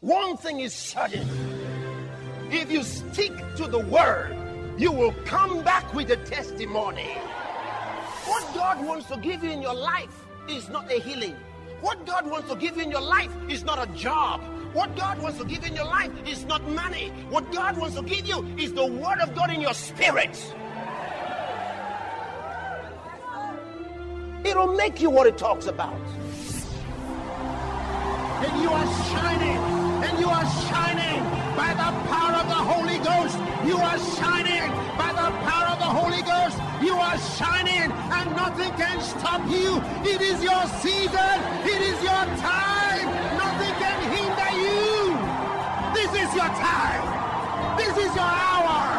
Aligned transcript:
One 0.00 0.36
thing 0.36 0.60
is 0.60 0.74
certain. 0.74 1.26
If 2.50 2.70
you 2.70 2.82
stick 2.82 3.32
to 3.56 3.66
the 3.66 3.78
word, 3.78 4.36
you 4.76 4.92
will 4.92 5.14
come 5.24 5.62
back 5.62 5.94
with 5.94 6.10
a 6.10 6.16
testimony. 6.18 7.14
What 8.26 8.54
God 8.54 8.84
wants 8.84 9.08
to 9.08 9.16
give 9.16 9.42
you 9.42 9.50
in 9.50 9.62
your 9.62 9.74
life 9.74 10.26
is 10.50 10.68
not 10.68 10.92
a 10.92 11.00
healing. 11.00 11.34
What 11.80 12.04
God 12.04 12.26
wants 12.30 12.50
to 12.50 12.56
give 12.56 12.76
you 12.76 12.82
in 12.82 12.90
your 12.90 13.00
life 13.00 13.30
is 13.48 13.64
not 13.64 13.82
a 13.82 13.90
job. 13.94 14.42
What 14.74 14.94
God 14.96 15.18
wants 15.22 15.38
to 15.38 15.46
give 15.46 15.62
you 15.62 15.70
in 15.70 15.76
your 15.76 15.86
life 15.86 16.12
is 16.26 16.44
not 16.44 16.62
money. 16.70 17.08
What 17.30 17.50
God 17.50 17.78
wants 17.78 17.96
to 17.96 18.02
give 18.02 18.26
you 18.26 18.46
is 18.58 18.74
the 18.74 18.84
word 18.84 19.20
of 19.20 19.34
God 19.34 19.50
in 19.50 19.62
your 19.62 19.72
spirit. 19.72 20.36
It'll 24.44 24.74
make 24.74 25.00
you 25.00 25.08
what 25.08 25.26
it 25.26 25.38
talks 25.38 25.66
about. 25.66 25.98
And 28.44 28.62
you 28.62 28.68
are 28.68 28.86
shining, 29.08 29.75
and 30.06 30.18
you 30.20 30.28
are 30.28 30.48
shining 30.70 31.20
by 31.56 31.70
the 31.74 31.90
power 32.10 32.34
of 32.38 32.46
the 32.46 32.62
Holy 32.72 32.98
Ghost. 32.98 33.36
You 33.66 33.76
are 33.76 33.98
shining 34.14 34.70
by 34.96 35.10
the 35.10 35.28
power 35.46 35.68
of 35.74 35.78
the 35.78 35.92
Holy 35.98 36.22
Ghost. 36.22 36.56
You 36.80 36.94
are 36.94 37.18
shining, 37.38 37.90
and 37.90 38.26
nothing 38.36 38.70
can 38.78 39.00
stop 39.00 39.42
you. 39.50 39.82
It 40.06 40.20
is 40.20 40.42
your 40.42 40.62
season, 40.82 41.36
it 41.74 41.80
is 41.90 41.98
your 42.02 42.24
time. 42.38 43.06
Nothing 43.42 43.74
can 43.82 43.98
hinder 44.14 44.52
you. 44.64 45.18
This 45.98 46.10
is 46.22 46.30
your 46.34 46.52
time, 46.68 47.04
this 47.76 47.96
is 47.96 48.14
your 48.14 48.32
hour. 48.46 48.95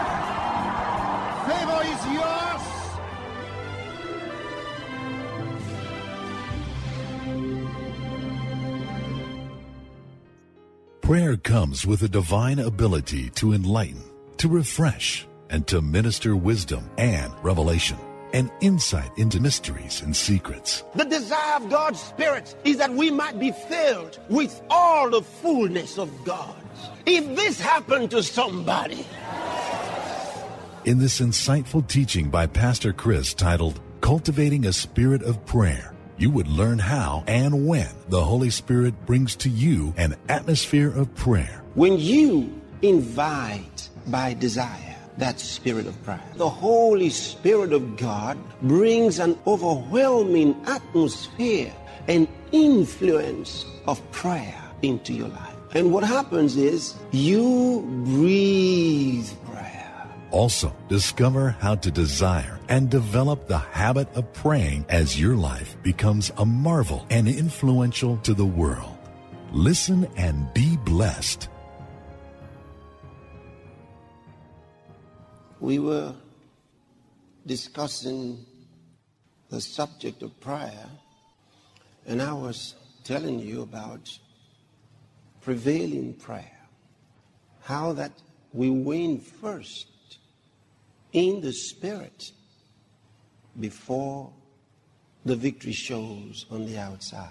Prayer 11.07 11.37
comes 11.37 11.87
with 11.87 12.01
a 12.01 12.09
divine 12.09 12.59
ability 12.59 13.29
to 13.29 13.53
enlighten, 13.53 14.03
to 14.35 14.49
refresh, 14.49 15.25
and 15.49 15.65
to 15.65 15.81
minister 15.81 16.35
wisdom 16.35 16.89
and 16.97 17.31
revelation 17.41 17.97
and 18.33 18.51
insight 18.59 19.09
into 19.17 19.39
mysteries 19.39 20.01
and 20.01 20.13
secrets. 20.13 20.83
The 20.95 21.05
desire 21.05 21.63
of 21.63 21.69
God's 21.69 22.01
Spirit 22.01 22.53
is 22.65 22.75
that 22.79 22.91
we 22.91 23.09
might 23.09 23.39
be 23.39 23.53
filled 23.53 24.19
with 24.27 24.61
all 24.69 25.09
the 25.09 25.21
fullness 25.21 25.97
of 25.97 26.11
God. 26.25 26.53
If 27.05 27.37
this 27.37 27.57
happened 27.57 28.11
to 28.11 28.21
somebody, 28.21 29.07
In 30.83 30.99
this 30.99 31.21
insightful 31.21 31.87
teaching 31.87 32.29
by 32.29 32.47
Pastor 32.47 32.91
Chris 32.91 33.33
titled 33.33 33.79
Cultivating 34.01 34.65
a 34.65 34.73
Spirit 34.73 35.21
of 35.23 35.45
Prayer, 35.45 35.93
you 36.17 36.31
would 36.31 36.47
learn 36.47 36.79
how 36.79 37.23
and 37.27 37.67
when 37.67 37.89
the 38.09 38.23
Holy 38.23 38.49
Spirit 38.49 38.93
brings 39.05 39.35
to 39.37 39.49
you 39.49 39.93
an 39.97 40.15
atmosphere 40.29 40.91
of 40.91 41.13
prayer. 41.15 41.61
when 41.75 41.97
you 41.99 42.51
invite 42.81 43.89
by 44.07 44.33
desire 44.33 44.95
that 45.17 45.39
spirit 45.39 45.87
of 45.87 46.03
prayer, 46.03 46.21
the 46.35 46.49
Holy 46.49 47.09
Spirit 47.09 47.73
of 47.73 47.97
God 47.97 48.37
brings 48.61 49.19
an 49.19 49.37
overwhelming 49.47 50.55
atmosphere 50.67 51.73
and 52.07 52.27
influence 52.51 53.65
of 53.87 53.99
prayer 54.11 54.55
into 54.81 55.13
your 55.13 55.27
life. 55.29 55.55
And 55.73 55.91
what 55.91 56.03
happens 56.03 56.55
is 56.55 56.95
you 57.11 57.81
breathe. 58.05 59.29
Also, 60.31 60.75
discover 60.89 61.51
how 61.59 61.75
to 61.75 61.89
desire 61.89 62.59
and 62.69 62.89
develop 62.89 63.47
the 63.47 63.57
habit 63.57 64.07
of 64.15 64.31
praying 64.33 64.85
as 64.89 65.19
your 65.19 65.35
life 65.35 65.75
becomes 65.83 66.31
a 66.37 66.45
marvel 66.45 67.05
and 67.09 67.27
influential 67.27 68.17
to 68.17 68.33
the 68.33 68.45
world. 68.45 68.97
Listen 69.51 70.07
and 70.17 70.53
be 70.53 70.77
blessed. 70.77 71.49
we 75.59 75.79
were 75.79 76.13
discussing 77.45 78.45
the 79.49 79.59
subject 79.59 80.21
of 80.21 80.39
prayer, 80.39 80.85
and 82.05 82.21
I 82.21 82.33
was 82.33 82.75
telling 83.03 83.39
you 83.39 83.61
about 83.61 84.17
prevailing 85.41 86.13
prayer. 86.13 86.59
How 87.61 87.93
that 87.93 88.11
we 88.53 88.69
win 88.69 89.19
first 89.19 89.87
in 91.13 91.41
the 91.41 91.53
spirit 91.53 92.31
before 93.59 94.31
the 95.25 95.35
victory 95.35 95.73
shows 95.73 96.45
on 96.49 96.65
the 96.65 96.77
outside. 96.77 97.29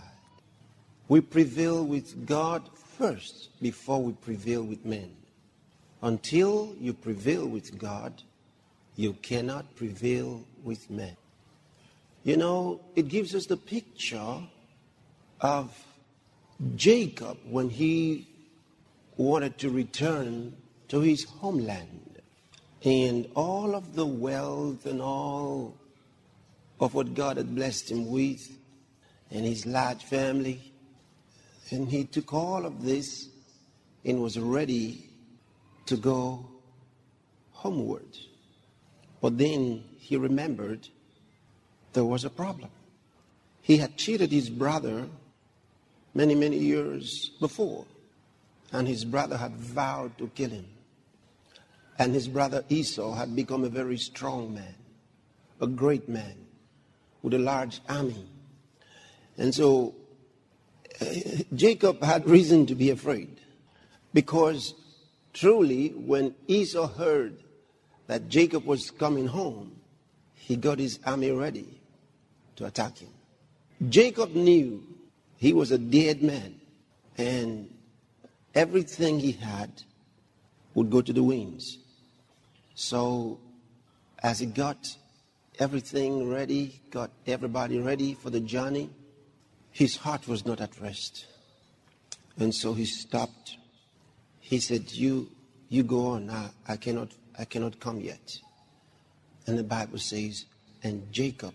We 1.09 1.20
prevail 1.20 1.84
with 1.84 2.26
God 2.26 2.69
first 2.98 3.50
before 3.62 4.03
we 4.03 4.12
prevail 4.12 4.62
with 4.62 4.84
men. 4.84 5.15
Until 6.03 6.75
you 6.81 6.92
prevail 6.92 7.47
with 7.47 7.78
God, 7.78 8.22
you 8.97 9.12
cannot 9.15 9.76
prevail 9.76 10.44
with 10.65 10.91
men. 10.91 11.16
You 12.25 12.36
know, 12.36 12.81
it 12.97 13.09
gives 13.09 13.34
us 13.34 13.47
the 13.47 13.56
picture 13.56 14.41
of 15.41 15.84
Jacob 16.75 17.38
when 17.48 17.69
he 17.70 18.26
wanted 19.16 19.59
to 19.59 19.70
return 19.70 20.56
to 20.88 21.00
his 21.00 21.25
homeland. 21.25 22.05
And 22.86 23.28
all 23.34 23.74
of 23.74 23.97
the 23.97 24.06
wealth 24.06 24.86
and 24.86 25.02
all 25.02 25.74
of 26.78 26.94
what 26.94 27.14
God 27.14 27.36
had 27.36 27.52
blessed 27.52 27.91
him 27.91 28.08
with, 28.08 28.48
and 29.28 29.44
his 29.44 29.66
large 29.66 30.04
family. 30.04 30.72
And 31.72 31.88
he 31.88 32.04
took 32.04 32.32
all 32.32 32.64
of 32.64 32.84
this 32.84 33.28
and 34.04 34.22
was 34.22 34.38
ready 34.38 35.10
to 35.86 35.97
go 35.97 36.47
homeward. 37.50 38.19
But 39.20 39.36
then 39.36 39.82
he 39.98 40.16
remembered 40.16 40.88
there 41.92 42.04
was 42.04 42.24
a 42.24 42.30
problem. 42.30 42.70
He 43.62 43.78
had 43.78 43.97
cheated 43.97 44.30
his 44.30 44.48
brother 44.48 45.08
many, 46.14 46.36
many 46.36 46.58
years 46.58 47.32
before, 47.41 47.84
and 48.70 48.86
his 48.86 49.04
brother 49.04 49.38
had 49.38 49.56
vowed 49.56 50.16
to 50.18 50.28
kill 50.28 50.50
him. 50.50 50.66
And 51.98 52.12
his 52.12 52.28
brother 52.28 52.64
Esau 52.68 53.14
had 53.14 53.34
become 53.34 53.64
a 53.64 53.68
very 53.68 53.96
strong 53.96 54.54
man, 54.54 54.74
a 55.60 55.66
great 55.66 56.08
man 56.08 56.34
with 57.22 57.34
a 57.34 57.38
large 57.38 57.80
army. 57.88 58.26
And 59.38 59.54
so 59.54 59.94
uh, 61.00 61.04
Jacob 61.54 62.02
had 62.02 62.28
reason 62.28 62.66
to 62.66 62.74
be 62.74 62.90
afraid 62.90 63.40
because 64.12 64.74
truly, 65.32 65.88
when 65.88 66.34
Esau 66.46 66.86
heard 66.86 67.42
that 68.06 68.28
Jacob 68.28 68.64
was 68.64 68.90
coming 68.90 69.26
home, 69.26 69.76
he 70.34 70.56
got 70.56 70.78
his 70.78 70.98
army 71.04 71.30
ready 71.30 71.80
to 72.56 72.66
attack 72.66 72.98
him. 72.98 73.10
Jacob 73.88 74.34
knew 74.34 74.82
he 75.36 75.52
was 75.52 75.70
a 75.70 75.78
dead 75.78 76.22
man 76.22 76.60
and 77.18 77.68
everything 78.54 79.18
he 79.18 79.32
had 79.32 79.70
would 80.74 80.90
go 80.90 81.02
to 81.02 81.12
the 81.12 81.22
winds. 81.22 81.78
So, 82.76 83.41
as 84.22 84.38
he 84.38 84.47
got 84.47 84.94
everything 85.59 86.28
ready, 86.28 86.78
got 86.91 87.10
everybody 87.26 87.78
ready 87.78 88.12
for 88.12 88.28
the 88.28 88.38
journey, 88.38 88.91
his 89.72 89.97
heart 89.97 90.28
was 90.28 90.44
not 90.44 90.60
at 90.60 90.78
rest. 90.78 91.25
And 92.38 92.54
so 92.54 92.75
he 92.75 92.84
stopped. 92.84 93.56
He 94.41 94.60
said, 94.60 94.92
You 94.92 95.31
you 95.70 95.84
go 95.84 96.09
on. 96.09 96.28
I, 96.28 96.50
I 96.69 96.76
cannot 96.76 97.09
I 97.38 97.47
cannot 97.47 97.81
come 97.81 97.98
yet. 97.98 98.38
And 99.47 99.56
the 99.56 99.65
Bible 99.65 99.98
says, 99.98 100.44
and 100.82 101.10
Jacob 101.10 101.54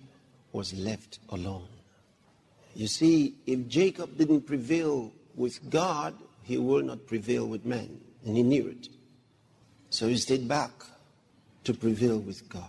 was 0.53 0.73
left 0.73 1.19
alone. 1.29 1.67
You 2.73 2.87
see, 2.87 3.35
if 3.45 3.67
Jacob 3.67 4.17
didn't 4.17 4.47
prevail 4.47 5.11
with 5.35 5.69
God, 5.69 6.15
he 6.41 6.57
will 6.57 6.81
not 6.81 7.05
prevail 7.05 7.45
with 7.45 7.63
men. 7.63 7.99
And 8.25 8.35
he 8.35 8.41
knew 8.41 8.67
it. 8.69 8.87
So 9.91 10.07
he 10.07 10.17
stayed 10.17 10.47
back 10.47 10.71
to 11.63 11.73
prevail 11.73 12.19
with 12.19 12.47
God. 12.49 12.65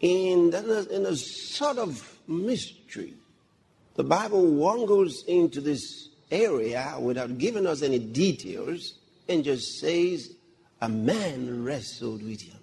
In 0.00 0.54
in 0.54 1.06
a 1.06 1.16
sort 1.16 1.78
of 1.78 2.18
mystery, 2.26 3.14
the 3.94 4.04
Bible 4.04 4.46
wangles 4.46 5.24
into 5.26 5.60
this 5.60 6.08
area 6.30 6.96
without 7.00 7.38
giving 7.38 7.66
us 7.66 7.82
any 7.82 7.98
details 7.98 8.94
and 9.28 9.44
just 9.44 9.78
says 9.78 10.32
a 10.80 10.88
man 10.88 11.64
wrestled 11.64 12.22
with 12.22 12.40
him. 12.40 12.56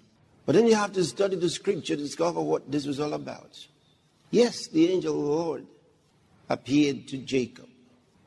But 0.46 0.54
then 0.54 0.66
you 0.66 0.74
have 0.74 0.92
to 0.94 1.04
study 1.04 1.36
the 1.36 1.50
scripture 1.50 1.94
to 1.94 2.02
discover 2.02 2.40
what 2.40 2.70
this 2.70 2.86
was 2.86 2.98
all 2.98 3.12
about. 3.12 3.66
Yes, 4.30 4.66
the 4.68 4.90
angel 4.90 5.14
of 5.14 5.20
the 5.20 5.30
Lord 5.30 5.66
appeared 6.48 7.06
to 7.08 7.18
Jacob, 7.18 7.68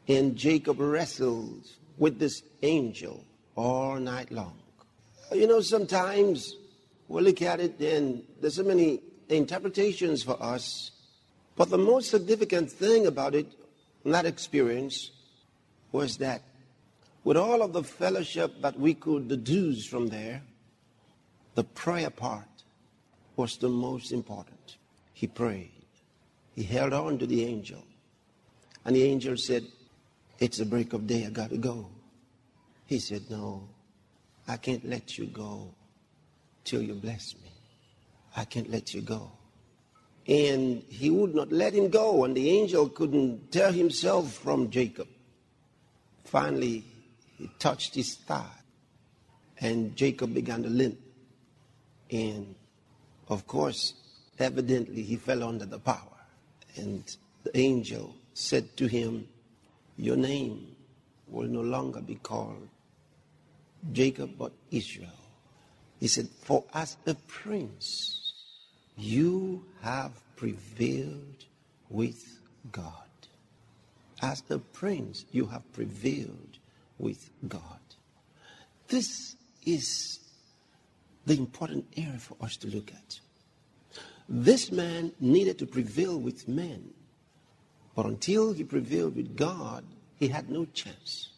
and 0.08 0.36
Jacob 0.36 0.80
wrestled 0.80 1.68
with 1.98 2.20
this 2.20 2.44
angel 2.62 3.24
all 3.56 3.96
night 3.96 4.32
long. 4.32 4.58
You 5.32 5.48
know, 5.48 5.62
sometimes 5.62 6.56
we 7.12 7.22
look 7.22 7.42
at 7.42 7.60
it 7.60 7.80
and 7.80 8.24
there's 8.40 8.56
so 8.56 8.64
many 8.64 9.02
interpretations 9.28 10.24
for 10.24 10.42
us, 10.42 10.92
but 11.58 11.70
the 11.70 11.78
most 11.78 12.10
significant 12.10 12.72
thing 12.72 13.06
about 13.06 13.36
it, 13.36 13.48
that 14.06 14.26
experience, 14.26 15.12
was 15.92 16.18
that 16.18 16.42
with 17.24 17.38
all 17.38 17.62
of 17.62 17.74
the 17.74 17.84
fellowship 17.84 18.62
that 18.62 18.80
we 18.80 18.94
could 18.94 19.28
deduce 19.28 19.86
from 19.86 20.08
there, 20.08 20.42
the 21.56 21.64
prayer 21.64 22.10
part 22.10 22.48
was 23.36 23.58
the 23.58 23.70
most 23.70 24.12
important. 24.12 24.78
He 25.14 25.28
prayed. 25.28 25.72
He 26.56 26.64
held 26.64 26.94
on 26.94 27.20
to 27.20 27.28
the 27.28 27.44
angel. 27.44 27.84
And 28.86 28.96
the 28.96 29.04
angel 29.04 29.38
said, 29.38 29.66
It's 30.40 30.58
the 30.58 30.66
break 30.66 30.94
of 30.94 31.08
day. 31.08 31.26
I 31.26 31.30
got 31.30 31.50
to 31.50 31.58
go. 31.58 31.90
He 32.86 33.00
said, 33.00 33.30
No, 33.30 33.68
I 34.48 34.58
can't 34.58 34.88
let 34.88 35.18
you 35.18 35.26
go 35.26 35.76
till 36.64 36.82
you 36.82 36.94
bless 36.94 37.36
me. 37.36 37.52
I 38.36 38.46
can't 38.46 38.70
let 38.70 38.94
you 38.94 39.02
go. 39.02 39.32
And 40.28 40.84
he 40.88 41.10
would 41.10 41.34
not 41.34 41.52
let 41.52 41.74
him 41.74 41.90
go, 41.90 42.24
and 42.24 42.36
the 42.36 42.50
angel 42.50 42.90
couldn't 42.90 43.52
tear 43.52 43.72
himself 43.72 44.34
from 44.34 44.70
Jacob. 44.70 45.08
Finally, 46.24 46.86
he 47.38 47.50
touched 47.60 47.96
his 47.96 48.16
thigh, 48.16 48.62
and 49.60 49.96
Jacob 49.96 50.34
began 50.34 50.64
to 50.64 50.70
limp. 50.70 51.00
And 52.12 52.56
of 53.28 53.48
course, 53.48 53.94
evidently, 54.40 55.02
he 55.02 55.16
fell 55.16 55.44
under 55.44 55.66
the 55.66 55.80
power. 55.80 55.98
And 56.76 57.04
the 57.44 57.58
angel 57.58 58.16
said 58.34 58.78
to 58.78 58.88
him, 58.88 59.28
Your 59.98 60.16
name 60.16 60.76
will 61.28 61.48
no 61.48 61.62
longer 61.62 62.02
be 62.02 62.16
called 62.16 62.68
Jacob, 63.92 64.38
but 64.38 64.52
Israel. 64.70 65.21
He 66.02 66.08
said, 66.08 66.28
For 66.28 66.66
as 66.74 66.98
a 67.06 67.14
prince, 67.14 68.34
you 68.98 69.64
have 69.82 70.12
prevailed 70.36 71.46
with 71.90 72.40
God. 72.72 72.94
As 74.20 74.44
a 74.50 74.58
prince, 74.58 75.26
you 75.32 75.46
have 75.46 75.72
prevailed 75.74 76.58
with 76.98 77.30
God. 77.48 77.80
This 78.88 79.36
is 79.64 80.20
the 81.28 81.38
important 81.38 81.86
area 81.96 82.18
for 82.18 82.36
us 82.42 82.58
to 82.58 82.68
look 82.68 82.92
at. 82.92 83.20
This 84.28 84.72
man 84.72 85.12
needed 85.20 85.60
to 85.60 85.68
prevail 85.68 86.18
with 86.20 86.48
men, 86.48 86.90
but 87.96 88.08
until 88.08 88.54
he 88.54 88.64
prevailed 88.64 89.16
with 89.16 89.38
God, 89.38 89.84
he 90.18 90.30
had 90.30 90.50
no 90.50 90.66
chance. 90.66 91.30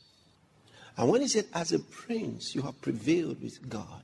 And 0.95 1.09
when 1.09 1.19
he 1.19 1.27
said, 1.27 1.47
as 1.53 1.73
a 1.73 1.79
prince, 1.79 2.55
you 2.55 2.61
have 2.61 2.79
prevailed 2.81 3.41
with 3.41 3.67
God, 3.69 4.03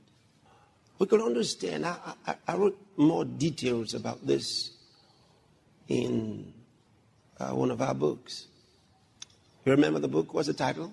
we 1.00 1.06
could 1.06 1.22
understand. 1.22 1.86
I, 1.86 1.96
I, 2.26 2.34
I 2.46 2.56
wrote 2.56 2.78
more 2.96 3.24
details 3.24 3.94
about 3.94 4.24
this 4.24 4.70
in 5.88 6.52
uh, 7.40 7.48
one 7.48 7.70
of 7.70 7.80
our 7.80 7.94
books. 7.94 8.46
You 9.64 9.72
remember 9.72 9.98
the 9.98 10.08
book? 10.08 10.34
What's 10.34 10.48
the 10.48 10.54
title? 10.54 10.92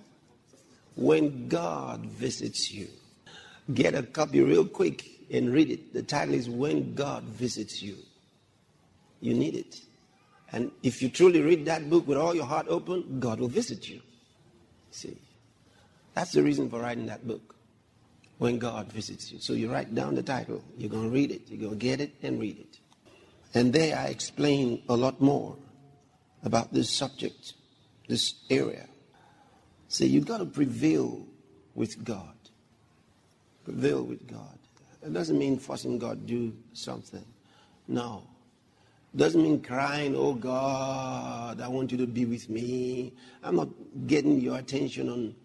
When 0.95 1.49
God 1.49 2.05
Visits 2.05 2.71
You. 2.71 2.87
Get 3.73 3.95
a 3.95 4.01
copy 4.01 4.41
real 4.41 4.65
quick 4.65 5.05
and 5.29 5.51
read 5.51 5.69
it. 5.69 5.93
The 5.93 6.03
title 6.03 6.35
is 6.35 6.49
When 6.49 6.95
God 6.95 7.23
Visits 7.23 7.83
You. 7.83 7.97
You 9.19 9.33
need 9.33 9.55
it. 9.55 9.81
And 10.53 10.71
if 10.83 11.01
you 11.01 11.09
truly 11.09 11.41
read 11.41 11.65
that 11.65 11.89
book 11.89 12.07
with 12.07 12.17
all 12.17 12.33
your 12.33 12.45
heart 12.45 12.67
open, 12.69 13.19
God 13.19 13.41
will 13.41 13.49
visit 13.49 13.89
you. 13.89 13.99
See, 14.89 15.17
that's 16.13 16.31
the 16.31 16.41
reason 16.41 16.69
for 16.69 16.79
writing 16.79 17.07
that 17.07 17.27
book. 17.27 17.56
When 18.37 18.59
God 18.59 18.91
visits 18.91 19.31
you. 19.31 19.39
So 19.39 19.53
you 19.53 19.71
write 19.71 19.95
down 19.95 20.13
the 20.13 20.21
title, 20.21 20.63
you're 20.77 20.91
going 20.91 21.05
to 21.05 21.09
read 21.09 21.31
it, 21.31 21.41
you're 21.47 21.59
going 21.59 21.79
to 21.79 21.85
get 21.85 21.99
it 21.99 22.13
and 22.21 22.39
read 22.39 22.59
it. 22.59 22.79
And 23.53 23.73
there 23.73 23.97
I 23.97 24.05
explain 24.05 24.83
a 24.87 24.95
lot 24.95 25.19
more 25.19 25.57
about 26.43 26.71
this 26.71 26.89
subject, 26.89 27.53
this 28.07 28.35
area. 28.49 28.87
See, 29.87 30.05
you've 30.05 30.27
got 30.27 30.37
to 30.37 30.45
prevail 30.45 31.25
with 31.73 32.03
God. 32.03 32.35
Prevail 33.63 34.03
with 34.03 34.27
God. 34.27 34.57
It 35.01 35.13
doesn't 35.13 35.37
mean 35.37 35.57
forcing 35.57 35.97
God 35.97 36.27
to 36.27 36.33
do 36.33 36.53
something. 36.73 37.25
No. 37.87 38.23
It 39.13 39.17
doesn't 39.17 39.41
mean 39.41 39.61
crying, 39.61 40.15
oh 40.15 40.33
God, 40.33 41.61
I 41.61 41.67
want 41.67 41.91
you 41.91 41.97
to 41.99 42.07
be 42.07 42.25
with 42.25 42.49
me. 42.49 43.13
I'm 43.41 43.55
not 43.55 43.69
getting 44.05 44.39
your 44.41 44.57
attention 44.57 45.09
on, 45.09 45.35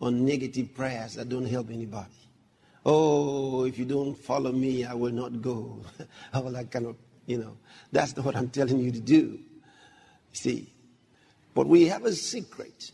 on 0.00 0.24
negative 0.24 0.74
prayers 0.74 1.14
that 1.14 1.28
don't 1.28 1.44
help 1.44 1.70
anybody. 1.70 2.08
Oh, 2.92 3.66
if 3.66 3.78
you 3.78 3.84
don't 3.84 4.16
follow 4.16 4.50
me, 4.50 4.84
I 4.84 4.94
will 4.94 5.12
not 5.12 5.40
go. 5.40 5.80
All 6.34 6.50
that 6.50 6.72
kind 6.72 6.86
of, 6.86 6.96
you 7.24 7.38
know, 7.38 7.56
that's 7.92 8.16
not 8.16 8.26
what 8.26 8.34
I'm 8.34 8.48
telling 8.48 8.80
you 8.80 8.90
to 8.90 8.98
do. 8.98 9.38
See, 10.32 10.72
but 11.54 11.68
we 11.68 11.86
have 11.86 12.04
a 12.04 12.12
secret 12.12 12.90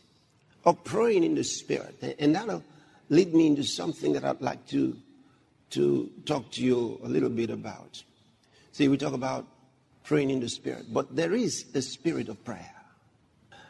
of 0.66 0.84
praying 0.84 1.24
in 1.24 1.34
the 1.34 1.42
Spirit, 1.42 2.16
and 2.18 2.34
that'll 2.34 2.62
lead 3.08 3.32
me 3.32 3.46
into 3.46 3.64
something 3.64 4.12
that 4.12 4.22
I'd 4.22 4.42
like 4.42 4.66
to 4.66 4.98
to 5.70 6.10
talk 6.26 6.50
to 6.50 6.62
you 6.62 7.00
a 7.02 7.08
little 7.08 7.30
bit 7.30 7.48
about. 7.48 8.02
See, 8.72 8.88
we 8.88 8.98
talk 8.98 9.14
about 9.14 9.46
praying 10.04 10.28
in 10.28 10.40
the 10.40 10.50
Spirit, 10.50 10.92
but 10.92 11.16
there 11.16 11.32
is 11.32 11.64
a 11.74 11.80
spirit 11.80 12.28
of 12.28 12.44
prayer. 12.44 12.74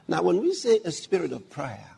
Now, 0.08 0.22
when 0.22 0.40
we 0.40 0.54
say 0.54 0.80
a 0.84 0.90
spirit 0.90 1.30
of 1.30 1.48
prayer, 1.50 1.88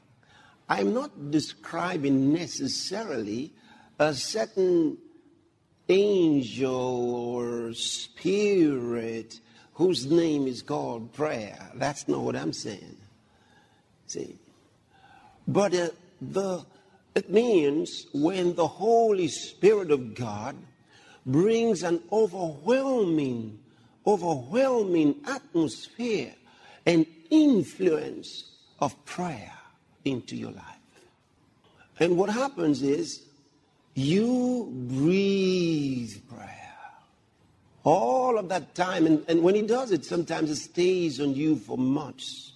I'm 0.69 0.93
not 0.93 1.31
describing 1.31 2.31
necessarily 2.35 3.55
a 3.99 4.15
certain 4.15 4.99
angel 5.89 7.15
or 7.15 7.73
spirit 7.73 9.41
whose 9.75 10.07
name 10.07 10.47
is 10.47 10.63
called 10.63 11.13
prayer. 11.13 11.59
That's 11.75 12.09
not 12.09 12.21
what 12.21 12.37
I'm 12.37 12.53
saying. 12.53 12.97
See? 14.07 14.37
But 15.47 15.75
uh, 15.75 15.89
the 16.21 16.65
it 17.15 17.31
means 17.31 18.07
when 18.13 18.55
the 18.55 18.67
Holy 18.67 19.29
Spirit 19.29 19.91
of 19.91 20.15
God 20.15 20.55
brings 21.27 21.83
an 21.83 22.01
overwhelming, 22.13 23.59
overwhelming 24.07 25.17
atmosphere 25.27 26.35
and 26.87 27.07
influence 27.31 28.45
of 28.79 29.05
prayer 29.05 29.53
into 30.05 30.37
your 30.37 30.53
life. 30.53 30.65
And 31.99 32.17
what 32.17 32.31
happens 32.31 32.83
is 32.83 33.28
you 33.99 34.73
breathe 34.73 36.15
prayer. 36.29 36.47
All 37.85 38.39
of 38.39 38.49
that 38.49 38.75
time, 38.75 39.07
and, 39.07 39.25
and 39.29 39.43
when 39.43 39.55
he 39.55 39.63
does 39.63 39.93
it, 39.93 40.05
sometimes 40.05 40.51
it 40.51 40.57
stays 40.57 41.21
on 41.21 41.35
you 41.35 41.57
for 41.57 41.77
months. 41.77 42.53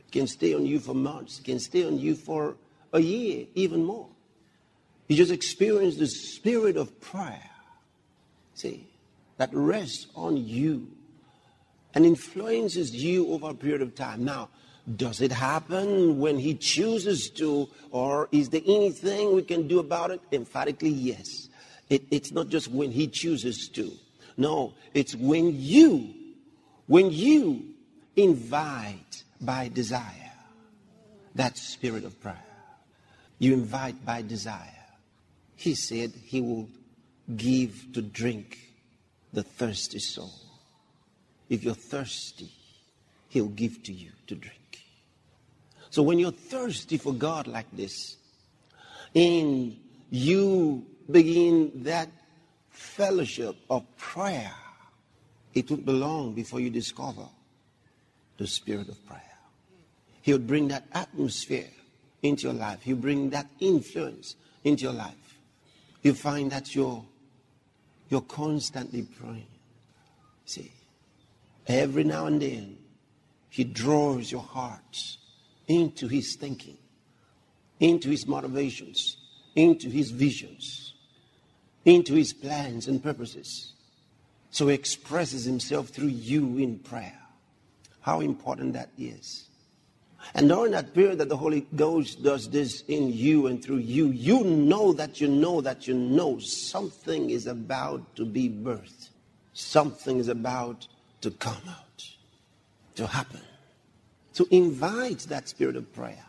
It 0.00 0.12
can 0.12 0.26
stay 0.26 0.54
on 0.54 0.66
you 0.66 0.80
for 0.80 0.94
months. 0.94 1.38
It 1.38 1.44
can 1.44 1.58
stay 1.58 1.84
on 1.84 1.98
you 1.98 2.14
for 2.14 2.56
a 2.92 3.00
year, 3.00 3.46
even 3.54 3.84
more. 3.84 4.08
You 5.08 5.16
just 5.16 5.32
experience 5.32 5.96
the 5.96 6.06
spirit 6.06 6.76
of 6.76 7.00
prayer. 7.00 7.50
See, 8.54 8.88
that 9.36 9.50
rests 9.52 10.06
on 10.14 10.36
you 10.36 10.88
and 11.94 12.04
influences 12.04 12.94
you 12.94 13.28
over 13.28 13.50
a 13.50 13.54
period 13.54 13.82
of 13.82 13.94
time. 13.94 14.24
Now, 14.24 14.48
does 14.96 15.20
it 15.20 15.32
happen 15.32 16.18
when 16.18 16.38
he 16.38 16.54
chooses 16.54 17.30
to, 17.30 17.68
or 17.90 18.28
is 18.32 18.50
there 18.50 18.60
anything 18.66 19.34
we 19.34 19.42
can 19.42 19.66
do 19.66 19.78
about 19.78 20.10
it? 20.10 20.20
Emphatically, 20.30 20.90
yes. 20.90 21.48
It, 21.88 22.02
it's 22.10 22.32
not 22.32 22.48
just 22.48 22.68
when 22.68 22.90
he 22.90 23.06
chooses 23.06 23.68
to. 23.70 23.92
No, 24.36 24.74
it's 24.92 25.14
when 25.14 25.58
you, 25.58 26.14
when 26.86 27.10
you 27.10 27.62
invite 28.16 29.24
by 29.40 29.68
desire 29.68 30.32
that 31.34 31.56
spirit 31.56 32.04
of 32.04 32.20
prayer 32.20 32.44
you 33.38 33.52
invite 33.52 34.04
by 34.04 34.22
desire. 34.22 34.70
He 35.56 35.74
said 35.74 36.12
he 36.24 36.40
will 36.40 36.68
give 37.36 37.92
to 37.92 38.02
drink 38.02 38.58
the 39.32 39.42
thirsty 39.42 39.98
soul. 39.98 40.32
If 41.48 41.62
you're 41.62 41.74
thirsty, 41.74 42.50
he'll 43.28 43.48
give 43.48 43.82
to 43.84 43.92
you 43.92 44.12
to 44.28 44.34
drink. 44.34 44.63
So 45.94 46.02
when 46.02 46.18
you're 46.18 46.32
thirsty 46.32 46.98
for 46.98 47.14
God 47.14 47.46
like 47.46 47.70
this, 47.72 48.16
and 49.14 49.76
you 50.10 50.84
begin 51.08 51.70
that 51.84 52.08
fellowship 52.68 53.54
of 53.70 53.84
prayer, 53.96 54.50
it 55.54 55.70
won't 55.70 55.86
be 55.86 55.92
long 55.92 56.34
before 56.34 56.58
you 56.58 56.68
discover 56.68 57.28
the 58.38 58.46
spirit 58.48 58.88
of 58.88 59.06
prayer. 59.06 59.38
He'll 60.22 60.40
bring 60.40 60.66
that 60.66 60.84
atmosphere 60.90 61.70
into 62.24 62.48
your 62.48 62.54
life. 62.54 62.84
You 62.84 62.96
bring 62.96 63.30
that 63.30 63.46
influence 63.60 64.34
into 64.64 64.82
your 64.82 64.94
life. 64.94 65.38
You 66.02 66.14
find 66.14 66.50
that 66.50 66.74
you're, 66.74 67.04
you're 68.08 68.22
constantly 68.22 69.02
praying. 69.02 69.46
See, 70.44 70.72
every 71.68 72.02
now 72.02 72.26
and 72.26 72.42
then, 72.42 72.78
He 73.48 73.62
draws 73.62 74.32
your 74.32 74.42
hearts 74.42 75.18
into 75.68 76.08
His 76.08 76.36
thinking, 76.36 76.78
into 77.80 78.10
His 78.10 78.26
motivations, 78.26 79.16
into 79.54 79.88
His 79.88 80.10
visions, 80.10 80.94
into 81.84 82.14
His 82.14 82.32
plans 82.32 82.88
and 82.88 83.02
purposes. 83.02 83.72
So 84.50 84.68
He 84.68 84.74
expresses 84.74 85.44
Himself 85.44 85.88
through 85.88 86.08
you 86.08 86.58
in 86.58 86.78
prayer. 86.78 87.18
How 88.00 88.20
important 88.20 88.74
that 88.74 88.90
is. 88.98 89.48
And 90.34 90.48
during 90.48 90.72
that 90.72 90.94
period 90.94 91.18
that 91.18 91.28
the 91.28 91.36
Holy 91.36 91.66
Ghost 91.76 92.22
does 92.22 92.48
this 92.48 92.82
in 92.88 93.12
you 93.12 93.46
and 93.46 93.62
through 93.62 93.78
you, 93.78 94.06
you 94.06 94.42
know 94.44 94.92
that 94.92 95.20
you 95.20 95.28
know 95.28 95.60
that 95.60 95.86
you 95.86 95.94
know 95.94 96.38
something 96.38 97.30
is 97.30 97.46
about 97.46 98.16
to 98.16 98.24
be 98.24 98.48
birthed. 98.48 99.10
Something 99.52 100.18
is 100.18 100.28
about 100.28 100.88
to 101.20 101.30
come 101.30 101.62
out, 101.68 102.08
to 102.94 103.06
happen. 103.06 103.40
To 104.34 104.46
invite 104.50 105.20
that 105.28 105.48
spirit 105.48 105.76
of 105.76 105.92
prayer. 105.92 106.24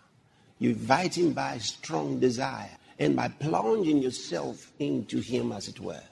You 0.60 0.70
invite 0.70 1.18
him 1.18 1.34
by 1.34 1.58
strong 1.58 2.20
desire 2.20 2.78
and 2.98 3.16
by 3.16 3.28
plunging 3.28 4.02
yourself 4.02 4.72
into 4.80 5.20
him, 5.20 5.52
as 5.52 5.68
it 5.68 5.80
were. 5.80 6.04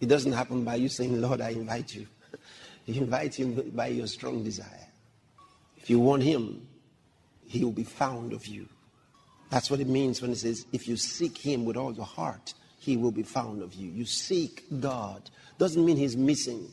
It 0.00 0.08
doesn't 0.08 0.32
happen 0.32 0.64
by 0.64 0.76
you 0.76 0.88
saying, 0.88 1.20
Lord, 1.20 1.40
I 1.40 1.50
invite 1.50 1.94
you. 1.94 2.06
You 2.84 3.02
invite 3.02 3.36
him 3.36 3.70
by 3.76 3.86
your 3.86 4.08
strong 4.08 4.42
desire. 4.42 4.88
If 5.76 5.88
you 5.88 6.00
want 6.00 6.24
him, 6.24 6.66
he 7.46 7.62
will 7.62 7.70
be 7.70 7.84
found 7.84 8.32
of 8.32 8.44
you. 8.48 8.68
That's 9.50 9.70
what 9.70 9.78
it 9.78 9.86
means 9.86 10.20
when 10.20 10.32
it 10.32 10.38
says, 10.38 10.66
if 10.72 10.88
you 10.88 10.96
seek 10.96 11.38
him 11.38 11.64
with 11.64 11.76
all 11.76 11.92
your 11.92 12.04
heart, 12.04 12.54
he 12.78 12.96
will 12.96 13.12
be 13.12 13.22
found 13.22 13.62
of 13.62 13.74
you. 13.74 13.88
You 13.88 14.04
seek 14.04 14.64
God. 14.80 15.30
Doesn't 15.58 15.84
mean 15.84 15.96
he's 15.96 16.16
missing. 16.16 16.68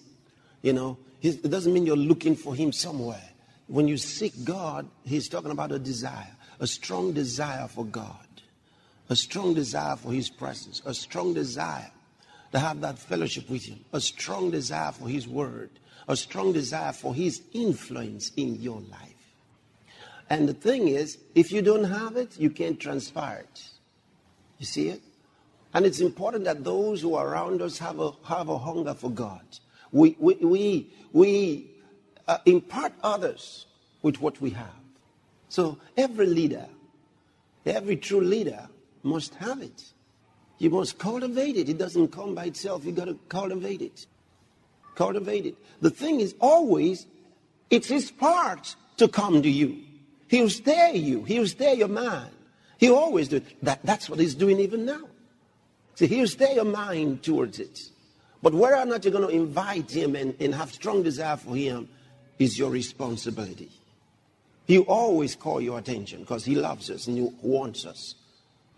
You 0.64 0.74
know, 0.74 0.98
it 1.22 1.48
doesn't 1.52 1.72
mean 1.72 1.86
you're 1.86 1.96
looking 1.96 2.36
for 2.36 2.56
him 2.56 2.72
somewhere. 2.72 3.29
When 3.70 3.88
you 3.88 3.98
seek 3.98 4.34
God, 4.44 4.90
he's 5.06 5.30
talking 5.30 5.52
about 5.52 5.72
a 5.72 5.78
desire, 5.78 6.36
a 6.60 6.66
strong 6.66 7.14
desire 7.14 7.68
for 7.68 7.86
God, 7.86 8.26
a 9.10 9.16
strong 9.16 9.54
desire 9.54 9.96
for 9.96 10.12
his 10.12 10.28
presence, 10.28 10.82
a 10.86 10.94
strong 10.94 11.36
desire 11.36 11.92
to 12.52 12.58
have 12.58 12.82
that 12.82 12.98
fellowship 12.98 13.48
with 13.48 13.66
him, 13.66 13.80
a 13.94 14.02
strong 14.02 14.50
desire 14.50 14.92
for 14.92 15.08
his 15.08 15.28
word, 15.28 15.70
a 16.08 16.16
strong 16.16 16.52
desire 16.52 16.92
for 16.92 17.14
his 17.14 17.44
influence 17.54 18.32
in 18.36 18.60
your 18.60 18.82
life. 18.90 19.36
And 20.32 20.50
the 20.50 20.54
thing 20.56 20.88
is, 20.88 21.20
if 21.36 21.52
you 21.52 21.62
don't 21.62 21.84
have 21.84 22.18
it, 22.18 22.40
you 22.40 22.50
can't 22.50 22.80
transpire 22.80 23.46
it. 23.52 23.64
You 24.58 24.66
see 24.66 24.90
it? 24.90 25.02
And 25.76 25.86
it's 25.86 26.00
important 26.00 26.46
that 26.46 26.64
those 26.64 27.02
who 27.04 27.14
are 27.14 27.28
around 27.28 27.62
us 27.62 27.78
have 27.78 28.00
a, 28.00 28.14
have 28.24 28.50
a 28.50 28.58
hunger 28.58 28.96
for 28.96 29.12
God. 29.12 29.46
We, 29.92 30.16
we, 30.20 30.34
we, 30.42 30.94
we 31.14 31.72
uh, 32.30 32.38
impart 32.46 32.94
others 33.02 33.66
with 34.04 34.22
what 34.22 34.40
we 34.40 34.52
have. 34.52 34.80
So 35.50 35.80
every 35.98 36.28
leader, 36.28 36.68
every 37.66 37.98
true 37.98 38.22
leader 38.22 38.70
must 39.02 39.34
have 39.36 39.62
it. 39.64 39.84
You 40.60 40.70
must 40.70 41.00
cultivate 41.00 41.58
it. 41.58 41.70
It 41.70 41.80
doesn't 41.80 42.10
come 42.10 42.36
by 42.36 42.46
itself. 42.46 42.86
You 42.86 42.92
got 42.92 43.06
to 43.06 43.18
cultivate 43.30 43.82
it. 43.82 44.06
Cultivate 44.94 45.48
it. 45.48 45.56
The 45.82 45.90
thing 45.90 46.20
is 46.20 46.36
always, 46.40 47.08
it's 47.72 47.88
his 47.88 48.12
part 48.12 48.76
to 48.98 49.08
come 49.08 49.42
to 49.42 49.50
you. 49.50 49.80
He'll 50.28 50.52
stay 50.52 50.96
you. 50.96 51.24
He'll 51.24 51.48
stay 51.48 51.74
your 51.74 51.88
mind. 51.88 52.30
He'll 52.78 52.96
always 52.96 53.28
do 53.30 53.38
it. 53.38 53.64
That, 53.64 53.80
that's 53.84 54.08
what 54.08 54.20
he's 54.20 54.36
doing 54.36 54.60
even 54.60 54.86
now. 54.86 55.08
See, 55.96 56.06
he'll 56.06 56.28
stay 56.28 56.56
your 56.56 56.66
mind 56.66 57.24
towards 57.24 57.60
it. 57.60 57.80
But 58.44 58.54
whether 58.54 58.76
or 58.76 58.86
not 58.86 59.04
you're 59.04 59.12
going 59.12 59.28
to 59.28 59.36
invite 59.36 59.90
him 59.90 60.16
and, 60.16 60.36
and 60.40 60.54
have 60.54 60.72
strong 60.72 61.02
desire 61.02 61.38
for 61.38 61.56
him 61.56 61.90
is 62.40 62.58
your 62.58 62.72
responsibility. 62.72 63.70
He'll 64.66 64.84
always 64.84 65.36
call 65.36 65.62
your 65.62 65.78
attention 65.78 66.22
because 66.22 66.46
he 66.46 66.56
loves 66.56 66.90
us 66.90 67.08
and 67.08 67.18
he 67.18 67.30
wants 67.42 67.86
us. 67.86 68.16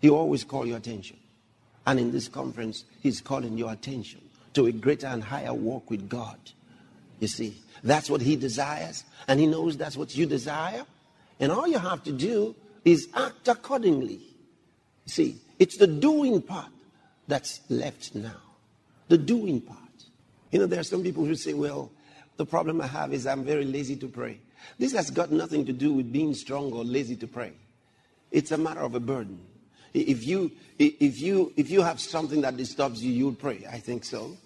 He'll 0.00 0.16
always 0.16 0.42
call 0.42 0.66
your 0.66 0.78
attention. 0.78 1.16
And 1.86 1.98
in 1.98 2.12
this 2.12 2.28
conference, 2.28 2.84
he's 3.00 3.20
calling 3.20 3.56
your 3.56 3.72
attention 3.72 4.20
to 4.54 4.66
a 4.66 4.72
greater 4.72 5.06
and 5.06 5.22
higher 5.22 5.54
walk 5.54 5.90
with 5.90 6.08
God. 6.08 6.38
You 7.20 7.28
see, 7.28 7.56
that's 7.84 8.10
what 8.10 8.20
he 8.20 8.36
desires, 8.36 9.04
and 9.28 9.38
he 9.38 9.46
knows 9.46 9.76
that's 9.76 9.96
what 9.96 10.16
you 10.16 10.26
desire. 10.26 10.84
And 11.38 11.52
all 11.52 11.68
you 11.68 11.78
have 11.78 12.02
to 12.04 12.12
do 12.12 12.54
is 12.84 13.08
act 13.14 13.48
accordingly. 13.48 14.20
See, 15.06 15.36
it's 15.58 15.76
the 15.76 15.86
doing 15.86 16.42
part 16.42 16.72
that's 17.28 17.60
left 17.68 18.14
now. 18.14 18.40
The 19.08 19.18
doing 19.18 19.60
part. 19.60 19.78
You 20.50 20.60
know, 20.60 20.66
there 20.66 20.80
are 20.80 20.84
some 20.84 21.02
people 21.02 21.24
who 21.24 21.34
say, 21.34 21.54
well, 21.54 21.90
the 22.36 22.46
problem 22.46 22.80
I 22.80 22.86
have 22.86 23.12
is 23.12 23.26
I'm 23.26 23.44
very 23.44 23.64
lazy 23.64 23.96
to 23.96 24.08
pray. 24.08 24.38
This 24.78 24.92
has 24.92 25.10
got 25.10 25.30
nothing 25.30 25.66
to 25.66 25.72
do 25.72 25.92
with 25.92 26.12
being 26.12 26.34
strong 26.34 26.72
or 26.72 26.84
lazy 26.84 27.16
to 27.16 27.26
pray. 27.26 27.52
It's 28.30 28.52
a 28.52 28.58
matter 28.58 28.80
of 28.80 28.94
a 28.94 29.00
burden. 29.00 29.40
If 29.92 30.26
you, 30.26 30.50
if 30.78 31.20
you, 31.20 31.52
if 31.56 31.70
you 31.70 31.82
have 31.82 32.00
something 32.00 32.40
that 32.42 32.56
disturbs 32.56 33.04
you, 33.04 33.12
you'll 33.12 33.34
pray. 33.34 33.66
I 33.70 33.78
think 33.78 34.04
so. 34.04 34.36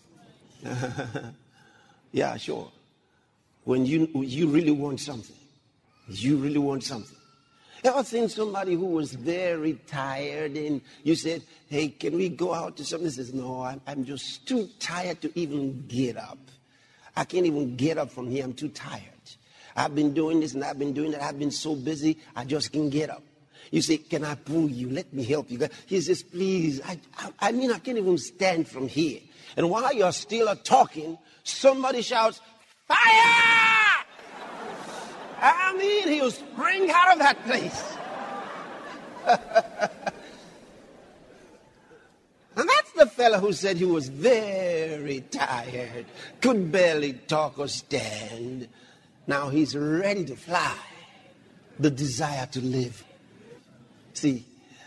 yeah, 2.13 2.37
sure. 2.37 2.71
When 3.65 3.87
you, 3.87 4.09
you 4.15 4.49
really 4.49 4.73
want 4.73 5.01
something, 5.01 5.37
you 6.09 6.37
really 6.37 6.59
want 6.59 6.83
something. 6.83 7.17
Ever 7.85 8.03
seen 8.03 8.29
somebody 8.29 8.75
who 8.75 8.87
was 8.87 9.13
very 9.13 9.75
tired 9.87 10.57
and 10.57 10.81
you 11.05 11.15
said, 11.15 11.43
hey, 11.69 11.89
can 11.89 12.17
we 12.17 12.29
go 12.29 12.53
out 12.53 12.77
to 12.79 12.85
something? 12.85 13.07
He 13.07 13.15
says, 13.15 13.33
no, 13.33 13.63
I'm, 13.63 13.81
I'm 13.87 14.05
just 14.05 14.47
too 14.49 14.69
tired 14.81 15.21
to 15.23 15.39
even 15.39 15.85
get 15.87 16.17
up. 16.17 16.39
I 17.17 17.25
can't 17.25 17.47
even 17.47 17.77
get 17.77 17.99
up 17.99 18.11
from 18.11 18.31
here. 18.31 18.45
I'm 18.45 18.53
too 18.53 18.69
tired. 18.69 19.03
I've 19.75 19.95
been 19.95 20.15
doing 20.15 20.41
this 20.41 20.55
and 20.55 20.63
I've 20.65 20.79
been 20.79 20.93
doing 20.93 21.13
that. 21.13 21.23
I've 21.23 21.39
been 21.39 21.51
so 21.51 21.75
busy, 21.75 22.19
I 22.35 22.45
just 22.45 22.73
can't 22.73 22.91
get 22.91 23.11
up. 23.11 23.23
You 23.71 23.83
say, 23.83 23.97
Can 23.99 24.25
I 24.25 24.35
pull 24.35 24.71
you? 24.71 24.91
Let 24.91 25.13
me 25.13 25.25
help 25.25 25.51
you. 25.51 25.69
He 25.87 26.01
says, 26.01 26.23
Please. 26.23 26.81
I, 26.85 26.99
I, 27.19 27.31
I 27.41 27.53
mean, 27.53 27.73
I 27.73 27.79
can't 27.79 27.99
even 27.99 28.19
stand 28.19 28.69
from 28.69 28.89
here. 28.89 29.21
And 29.57 29.71
while 29.71 29.93
you're 29.93 30.13
still 30.13 30.55
talking, 30.57 31.19
somebody 31.43 32.03
shouts, 32.03 32.41
Fire! 32.87 32.97
I 35.39 35.75
mean, 35.77 36.09
he'll 36.09 36.31
spring 36.31 36.91
out 36.91 37.13
of 37.13 37.19
that 37.19 37.45
place. 37.45 37.97
fellow 43.17 43.39
who 43.39 43.53
said 43.53 43.79
he 43.79 43.87
was 43.87 44.09
very 44.09 45.23
tired, 45.31 46.05
could 46.41 46.71
barely 46.71 47.15
talk 47.15 47.59
or 47.59 47.67
stand. 47.67 48.69
Now 49.27 49.49
he's 49.49 49.75
ready 49.75 50.25
to 50.27 50.37
fly. 50.37 50.77
The 51.79 51.91
desire 51.91 52.47
to 52.47 52.61
live. 52.61 53.05
See, 54.13 54.45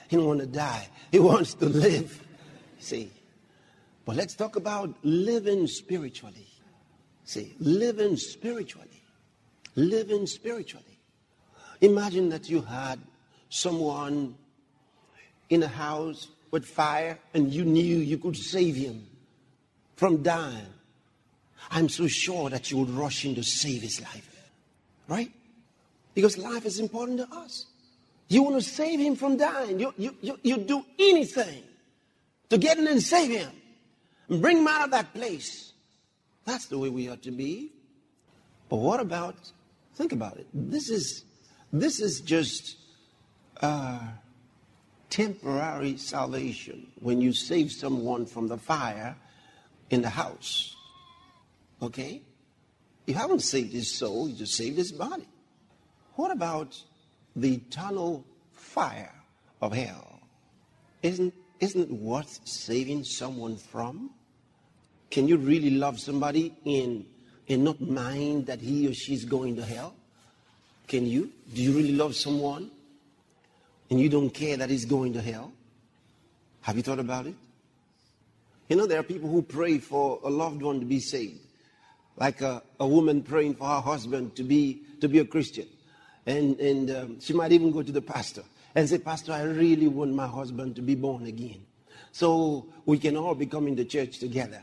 he 0.07 0.15
don't 0.15 0.25
want 0.25 0.39
to 0.39 0.47
die. 0.47 0.87
He 1.11 1.19
wants 1.19 1.53
to 1.55 1.65
live. 1.65 2.23
See. 2.79 3.11
But 4.05 4.15
let's 4.15 4.35
talk 4.35 4.55
about 4.55 4.95
living 5.03 5.67
spiritually. 5.67 6.47
See, 7.25 7.53
living 7.59 8.15
spiritually. 8.15 9.03
Living 9.75 10.25
spiritually. 10.25 10.99
Imagine 11.81 12.29
that 12.29 12.49
you 12.49 12.61
had 12.61 12.99
someone 13.49 14.35
in 15.49 15.61
a 15.63 15.67
house 15.67 16.27
with 16.51 16.65
fire 16.65 17.19
and 17.33 17.53
you 17.53 17.63
knew 17.63 17.97
you 17.97 18.17
could 18.17 18.35
save 18.35 18.75
him 18.75 19.05
from 19.95 20.23
dying. 20.23 20.73
I'm 21.71 21.89
so 21.89 22.07
sure 22.07 22.49
that 22.49 22.71
you 22.71 22.77
would 22.77 22.89
rush 22.89 23.25
in 23.25 23.35
to 23.35 23.43
save 23.43 23.81
his 23.81 24.01
life. 24.01 24.25
Right? 25.07 25.31
Because 26.13 26.37
life 26.37 26.65
is 26.65 26.79
important 26.79 27.19
to 27.19 27.27
us. 27.35 27.65
You 28.27 28.43
want 28.43 28.55
to 28.55 28.61
save 28.61 28.99
him 28.99 29.15
from 29.15 29.37
dying. 29.37 29.79
You, 29.79 29.93
you, 29.97 30.15
you, 30.21 30.39
you 30.43 30.57
do 30.57 30.85
anything 30.99 31.63
to 32.49 32.57
get 32.57 32.77
in 32.77 32.87
and 32.87 33.01
save 33.01 33.31
him 33.31 33.51
and 34.29 34.41
bring 34.41 34.59
him 34.59 34.67
out 34.67 34.85
of 34.85 34.91
that 34.91 35.13
place. 35.13 35.73
That's 36.45 36.67
the 36.67 36.77
way 36.77 36.89
we 36.89 37.09
ought 37.09 37.23
to 37.23 37.31
be. 37.31 37.71
But 38.69 38.77
what 38.77 38.99
about, 38.99 39.35
think 39.95 40.11
about 40.11 40.37
it. 40.37 40.47
This 40.53 40.89
is, 40.89 41.23
this 41.73 41.99
is 41.99 42.21
just 42.21 42.77
uh, 43.61 43.99
temporary 45.09 45.97
salvation 45.97 46.87
when 46.99 47.21
you 47.21 47.33
save 47.33 47.71
someone 47.71 48.25
from 48.25 48.47
the 48.47 48.57
fire 48.57 49.15
in 49.89 50.01
the 50.01 50.09
house. 50.09 50.75
Okay? 51.81 52.21
You 53.05 53.15
haven't 53.15 53.41
saved 53.41 53.73
his 53.73 53.91
soul, 53.97 54.29
you 54.29 54.35
just 54.35 54.53
saved 54.53 54.77
his 54.77 54.91
body. 54.91 55.27
What 56.15 56.31
about 56.31 56.81
the 57.35 57.55
eternal 57.55 58.25
fire 58.53 59.13
of 59.61 59.73
hell? 59.73 60.19
Isn't, 61.01 61.33
isn't 61.59 61.81
it 61.81 61.91
worth 61.91 62.39
saving 62.47 63.03
someone 63.05 63.57
from? 63.57 64.11
Can 65.09 65.27
you 65.27 65.37
really 65.37 65.71
love 65.71 65.99
somebody 65.99 66.53
and, 66.65 67.05
and 67.47 67.63
not 67.63 67.81
mind 67.81 68.45
that 68.45 68.61
he 68.61 68.87
or 68.87 68.93
she's 68.93 69.25
going 69.25 69.55
to 69.55 69.65
hell? 69.65 69.95
Can 70.87 71.05
you? 71.05 71.31
Do 71.53 71.61
you 71.61 71.71
really 71.71 71.93
love 71.93 72.15
someone 72.15 72.69
and 73.89 73.99
you 73.99 74.09
don't 74.09 74.29
care 74.29 74.57
that 74.57 74.69
he's 74.69 74.85
going 74.85 75.13
to 75.13 75.21
hell? 75.21 75.51
Have 76.61 76.77
you 76.77 76.83
thought 76.83 76.99
about 76.99 77.25
it? 77.25 77.35
You 78.67 78.75
know, 78.75 78.85
there 78.85 78.99
are 78.99 79.03
people 79.03 79.29
who 79.29 79.41
pray 79.41 79.79
for 79.79 80.19
a 80.23 80.29
loved 80.29 80.61
one 80.61 80.79
to 80.79 80.85
be 80.85 80.99
saved, 80.99 81.39
like 82.17 82.41
a, 82.41 82.61
a 82.79 82.87
woman 82.87 83.23
praying 83.23 83.55
for 83.55 83.67
her 83.67 83.81
husband 83.81 84.35
to 84.35 84.43
be, 84.43 84.83
to 85.01 85.07
be 85.07 85.19
a 85.19 85.25
Christian. 85.25 85.67
And, 86.25 86.59
and 86.59 86.91
um, 86.91 87.19
she 87.19 87.33
might 87.33 87.51
even 87.51 87.71
go 87.71 87.81
to 87.81 87.91
the 87.91 88.01
pastor 88.01 88.43
and 88.75 88.87
say, 88.87 88.99
Pastor, 88.99 89.33
I 89.33 89.41
really 89.41 89.87
want 89.87 90.13
my 90.13 90.27
husband 90.27 90.75
to 90.75 90.83
be 90.83 90.93
born 90.93 91.25
again. 91.25 91.65
So 92.11 92.67
we 92.85 92.99
can 92.99 93.17
all 93.17 93.33
be 93.33 93.47
coming 93.47 93.75
to 93.77 93.85
church 93.85 94.19
together. 94.19 94.61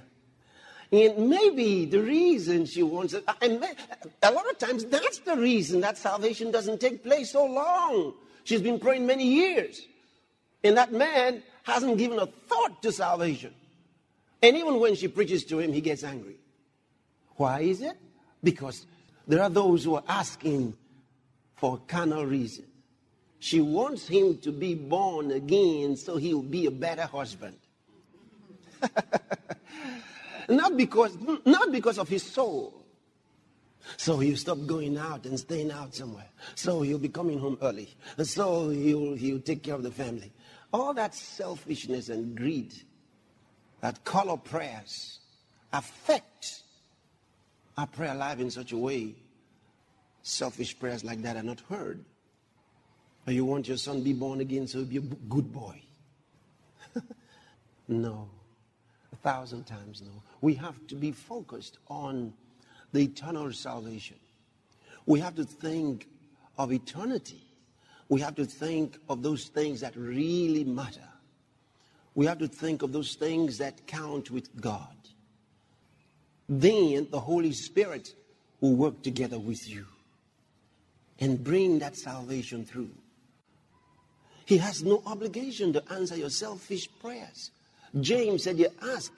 And 0.93 1.29
maybe 1.29 1.85
the 1.87 2.01
reason 2.01 2.65
she 2.67 2.85
wants 2.85 3.13
it, 3.15 3.25
and 3.43 3.65
a 4.23 4.31
lot 4.31 4.49
of 4.49 4.59
times 4.59 4.85
that's 4.85 5.19
the 5.19 5.37
reason 5.37 5.81
that 5.81 5.99
salvation 5.99 6.53
doesn't 6.53 6.81
take 6.81 7.03
place 7.03 7.33
so 7.33 7.45
long. 7.45 8.15
She's 8.47 8.63
been 8.63 8.79
praying 8.79 9.07
many 9.07 9.27
years. 9.27 9.83
And 10.63 10.77
that 10.77 10.93
man 10.93 11.43
hasn't 11.65 11.99
given 11.99 12.21
a 12.21 12.27
thought 12.27 12.81
to 12.83 12.93
salvation. 12.93 13.53
And 14.41 14.57
even 14.57 14.79
when 14.79 14.95
she 14.95 15.09
preaches 15.09 15.45
to 15.47 15.59
him, 15.59 15.73
he 15.73 15.81
gets 15.81 16.05
angry. 16.05 16.37
Why 17.35 17.63
is 17.63 17.81
it? 17.81 17.97
Because 18.45 18.87
there 19.27 19.43
are 19.43 19.51
those 19.51 19.83
who 19.83 19.97
are 19.97 20.05
asking 20.07 20.75
for 21.57 21.81
carnal 21.89 22.25
reason. 22.25 22.67
She 23.41 23.61
wants 23.61 24.07
him 24.07 24.39
to 24.39 24.53
be 24.53 24.77
born 24.77 25.33
again 25.33 25.97
so 25.97 26.17
he'll 26.17 26.41
be 26.41 26.67
a 26.67 26.71
better 26.71 27.03
husband. 27.03 27.57
not 30.49 30.77
because 30.77 31.19
not 31.45 31.73
because 31.73 31.99
of 31.99 32.09
his 32.09 32.23
soul. 32.23 32.86
So 33.97 34.19
he'll 34.19 34.37
stop 34.37 34.59
going 34.67 34.99
out 34.99 35.27
and 35.27 35.39
staying 35.39 35.71
out 35.71 35.95
somewhere. 35.95 36.29
So 36.55 36.83
he'll 36.83 36.99
be 36.99 37.09
coming 37.09 37.39
home 37.39 37.59
early. 37.63 37.95
And 38.17 38.27
so 38.27 38.71
he'll, 38.71 39.15
he'll 39.15 39.41
take 39.41 39.63
care 39.63 39.75
of 39.75 39.83
the 39.83 39.91
family. 39.91 40.33
All 40.73 40.93
that 40.95 41.15
selfishness 41.15 42.09
and 42.09 42.37
greed 42.37 42.75
that 43.81 44.05
color 44.05 44.37
prayers 44.37 45.21
affect 45.73 46.63
our 47.77 47.87
prayer 47.87 48.15
life 48.15 48.41
in 48.41 48.51
such 48.51 48.73
a 48.73 48.77
way 48.77 49.15
selfish 50.23 50.79
prayers 50.79 51.05
like 51.05 51.23
that 51.23 51.37
are 51.37 51.43
not 51.43 51.61
heard. 51.69 52.05
Or 53.27 53.33
you 53.33 53.45
want 53.45 53.69
your 53.69 53.77
son 53.77 53.97
to 53.97 54.03
be 54.03 54.13
born 54.13 54.41
again 54.41 54.67
so 54.67 54.79
he'll 54.79 54.87
be 54.87 54.97
a 54.97 55.15
good 55.29 55.53
boy. 55.53 55.81
no. 57.89 58.29
A 59.13 59.17
thousand 59.17 59.65
times 59.65 60.03
no. 60.05 60.23
We 60.41 60.55
have 60.55 60.87
to 60.89 60.95
be 60.95 61.13
focused 61.13 61.79
on 61.89 62.33
the 62.97 63.05
eternal 63.05 63.53
salvation. 63.53 64.17
We 65.05 65.21
have 65.21 65.35
to 65.37 65.45
think 65.45 66.09
of 66.57 66.73
eternity. 66.73 67.43
We 68.09 68.23
have 68.23 68.35
to 68.37 68.47
think 68.47 68.97
of 69.09 69.23
those 69.23 69.45
things 69.45 69.81
that 69.81 69.95
really 69.97 70.65
matter. 70.65 71.09
We 72.15 72.25
have 72.25 72.39
to 72.39 72.49
think 72.49 72.81
of 72.81 72.93
those 72.93 73.15
things 73.15 73.59
that 73.59 73.87
count 73.87 74.31
with 74.31 74.49
God. 74.61 74.97
Then 76.49 77.09
the 77.11 77.21
Holy 77.21 77.53
Spirit 77.53 78.15
will 78.61 78.75
work 78.75 79.03
together 79.03 79.39
with 79.39 79.69
you 79.69 79.85
and 81.21 81.43
bring 81.45 81.81
that 81.81 81.97
salvation 81.97 82.65
through. 82.65 82.91
He 84.47 84.57
has 84.57 84.83
no 84.83 85.03
obligation 85.05 85.75
to 85.75 85.83
answer 85.93 86.17
your 86.17 86.31
selfish 86.31 86.89
prayers. 87.01 87.51
James 88.01 88.45
said, 88.45 88.59
You 88.59 88.69
ask 88.81 89.13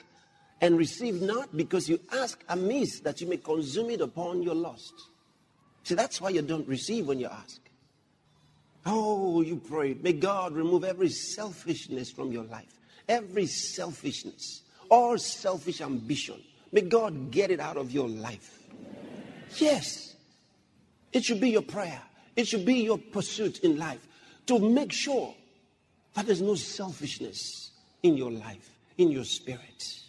and 0.60 0.76
receive 0.76 1.20
not 1.20 1.56
because 1.56 1.88
you 1.88 2.00
ask 2.12 2.42
amiss 2.48 3.00
that 3.00 3.20
you 3.20 3.28
may 3.28 3.36
consume 3.36 3.90
it 3.90 4.00
upon 4.00 4.42
your 4.42 4.54
lust. 4.54 4.94
See, 5.84 5.94
that's 5.94 6.20
why 6.20 6.30
you 6.30 6.42
don't 6.42 6.66
receive 6.66 7.06
when 7.06 7.20
you 7.20 7.26
ask. 7.26 7.60
Oh, 8.84 9.42
you 9.42 9.56
pray. 9.56 9.94
May 9.94 10.14
God 10.14 10.52
remove 10.52 10.84
every 10.84 11.08
selfishness 11.08 12.10
from 12.10 12.32
your 12.32 12.44
life, 12.44 12.78
every 13.08 13.46
selfishness, 13.46 14.62
all 14.90 15.18
selfish 15.18 15.80
ambition. 15.80 16.42
May 16.72 16.82
God 16.82 17.30
get 17.30 17.50
it 17.50 17.60
out 17.60 17.76
of 17.76 17.90
your 17.90 18.08
life. 18.08 18.58
Yes. 19.56 20.14
It 21.12 21.24
should 21.24 21.40
be 21.40 21.50
your 21.50 21.62
prayer. 21.62 22.02
It 22.36 22.46
should 22.46 22.64
be 22.64 22.82
your 22.82 22.98
pursuit 22.98 23.60
in 23.60 23.78
life 23.78 24.06
to 24.46 24.58
make 24.58 24.92
sure 24.92 25.34
that 26.14 26.26
there's 26.26 26.42
no 26.42 26.54
selfishness 26.54 27.70
in 28.02 28.16
your 28.16 28.30
life, 28.30 28.70
in 28.96 29.10
your 29.10 29.24
spirit. 29.24 30.00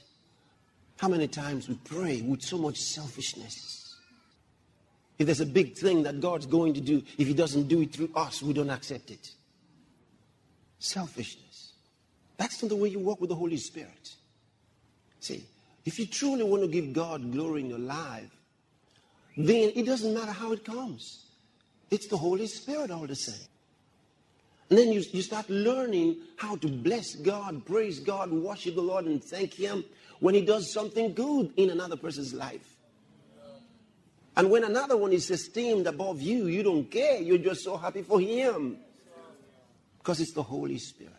How 0.99 1.07
many 1.07 1.29
times 1.29 1.69
we 1.69 1.75
pray 1.85 2.19
with 2.19 2.41
so 2.41 2.57
much 2.57 2.77
selfishness? 2.77 3.95
If 5.17 5.27
there's 5.27 5.39
a 5.39 5.45
big 5.45 5.77
thing 5.77 6.03
that 6.03 6.19
God's 6.19 6.45
going 6.45 6.73
to 6.73 6.81
do, 6.81 7.01
if 7.17 7.25
He 7.25 7.33
doesn't 7.33 7.69
do 7.69 7.79
it 7.79 7.93
through 7.93 8.09
us, 8.17 8.43
we 8.43 8.51
don't 8.51 8.69
accept 8.69 9.09
it. 9.09 9.31
Selfishness. 10.77 11.71
That's 12.35 12.61
not 12.61 12.67
the 12.67 12.75
way 12.75 12.89
you 12.89 12.99
walk 12.99 13.21
with 13.21 13.29
the 13.29 13.35
Holy 13.35 13.55
Spirit. 13.55 14.13
See, 15.21 15.45
if 15.85 15.99
you 15.99 16.05
truly 16.05 16.43
want 16.43 16.63
to 16.63 16.67
give 16.67 16.91
God 16.91 17.31
glory 17.31 17.61
in 17.61 17.69
your 17.69 17.79
life, 17.79 18.29
then 19.37 19.71
it 19.73 19.85
doesn't 19.85 20.13
matter 20.13 20.33
how 20.33 20.51
it 20.51 20.65
comes. 20.65 21.27
It's 21.89 22.07
the 22.07 22.17
Holy 22.17 22.47
Spirit 22.47 22.91
all 22.91 23.07
the 23.07 23.15
same. 23.15 23.47
And 24.69 24.77
then 24.77 24.91
you, 24.91 25.01
you 25.13 25.21
start 25.21 25.49
learning 25.49 26.17
how 26.35 26.57
to 26.57 26.67
bless 26.67 27.15
God, 27.15 27.65
praise 27.65 27.99
God, 27.99 28.31
worship 28.33 28.75
the 28.75 28.81
Lord, 28.81 29.05
and 29.05 29.23
thank 29.23 29.53
Him 29.53 29.85
when 30.19 30.35
He 30.35 30.41
does 30.41 30.71
something 30.73 31.13
good 31.13 31.53
in 31.57 31.69
another 31.69 31.95
person's 31.95 32.33
life. 32.33 32.77
And 34.35 34.49
when 34.49 34.63
another 34.63 34.95
one 34.95 35.11
is 35.11 35.29
esteemed 35.29 35.87
above 35.87 36.21
you, 36.21 36.47
you 36.47 36.63
don't 36.63 36.89
care. 36.89 37.19
You're 37.19 37.39
just 37.39 37.61
so 37.61 37.75
happy 37.75 38.01
for 38.01 38.19
Him. 38.19 38.77
Because 39.97 40.21
it's 40.21 40.33
the 40.33 40.43
Holy 40.43 40.77
Spirit. 40.77 41.13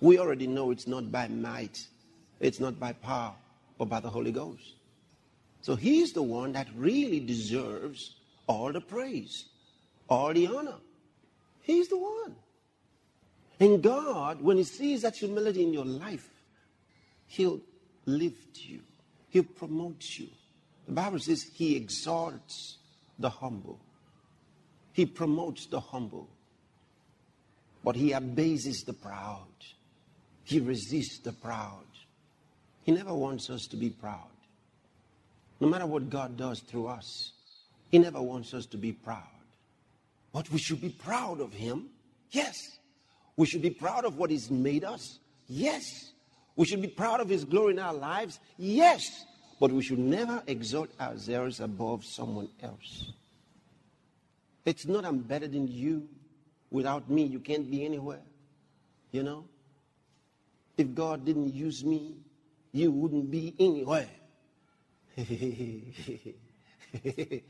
We 0.00 0.18
already 0.18 0.46
know 0.46 0.70
it's 0.70 0.86
not 0.86 1.10
by 1.10 1.28
might, 1.28 1.78
it's 2.40 2.60
not 2.60 2.78
by 2.78 2.92
power, 2.92 3.34
but 3.78 3.88
by 3.88 4.00
the 4.00 4.10
Holy 4.10 4.32
Ghost. 4.32 4.74
So 5.62 5.76
He's 5.76 6.12
the 6.12 6.22
one 6.22 6.52
that 6.52 6.68
really 6.76 7.20
deserves 7.20 8.16
all 8.46 8.72
the 8.72 8.80
praise, 8.80 9.46
all 10.08 10.32
the 10.32 10.46
honor. 10.46 10.76
He's 11.62 11.88
the 11.88 11.98
one. 11.98 12.36
And 13.60 13.82
God, 13.82 14.40
when 14.42 14.56
He 14.56 14.64
sees 14.64 15.02
that 15.02 15.16
humility 15.16 15.62
in 15.62 15.72
your 15.72 15.84
life, 15.84 16.28
He'll 17.26 17.60
lift 18.06 18.58
you, 18.58 18.80
He'll 19.30 19.44
promote 19.44 20.04
you. 20.18 20.28
The 20.86 20.92
Bible 20.92 21.18
says 21.18 21.42
He 21.54 21.76
exalts 21.76 22.78
the 23.18 23.30
humble, 23.30 23.78
He 24.92 25.06
promotes 25.06 25.66
the 25.66 25.80
humble, 25.80 26.28
but 27.84 27.96
He 27.96 28.12
abases 28.12 28.82
the 28.82 28.92
proud, 28.92 29.46
He 30.44 30.60
resists 30.60 31.18
the 31.18 31.32
proud. 31.32 31.84
He 32.84 32.92
never 32.92 33.14
wants 33.14 33.48
us 33.48 33.66
to 33.68 33.76
be 33.76 33.90
proud. 33.90 34.26
No 35.60 35.68
matter 35.68 35.86
what 35.86 36.10
God 36.10 36.36
does 36.36 36.58
through 36.60 36.88
us, 36.88 37.30
He 37.90 37.98
never 37.98 38.20
wants 38.20 38.52
us 38.54 38.66
to 38.66 38.76
be 38.76 38.92
proud. 38.92 39.22
But 40.32 40.50
we 40.50 40.58
should 40.58 40.80
be 40.80 40.88
proud 40.88 41.40
of 41.40 41.52
Him. 41.52 41.90
Yes. 42.32 42.56
We 43.36 43.46
should 43.46 43.62
be 43.62 43.70
proud 43.70 44.04
of 44.04 44.18
what 44.18 44.30
He's 44.30 44.50
made 44.50 44.82
us. 44.82 45.18
Yes. 45.48 46.11
We 46.56 46.66
should 46.66 46.82
be 46.82 46.88
proud 46.88 47.20
of 47.20 47.28
His 47.28 47.44
glory 47.44 47.72
in 47.72 47.78
our 47.78 47.94
lives. 47.94 48.40
Yes. 48.56 49.24
But 49.60 49.72
we 49.72 49.82
should 49.82 49.98
never 49.98 50.42
exalt 50.46 50.90
ourselves 51.00 51.60
above 51.60 52.04
someone 52.04 52.48
else. 52.62 53.12
It's 54.64 54.86
not 54.86 55.04
I'm 55.04 55.18
better 55.18 55.48
than 55.48 55.68
you. 55.68 56.08
Without 56.70 57.10
me, 57.10 57.24
you 57.24 57.38
can't 57.38 57.70
be 57.70 57.84
anywhere. 57.84 58.22
You 59.10 59.22
know? 59.22 59.44
If 60.76 60.94
God 60.94 61.24
didn't 61.24 61.54
use 61.54 61.84
me, 61.84 62.16
you 62.72 62.90
wouldn't 62.90 63.30
be 63.30 63.54
anywhere. 63.58 64.08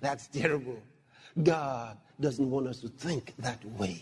That's 0.00 0.28
terrible. 0.28 0.80
God 1.42 1.98
doesn't 2.20 2.48
want 2.48 2.68
us 2.68 2.80
to 2.80 2.88
think 2.88 3.34
that 3.38 3.64
way. 3.64 4.00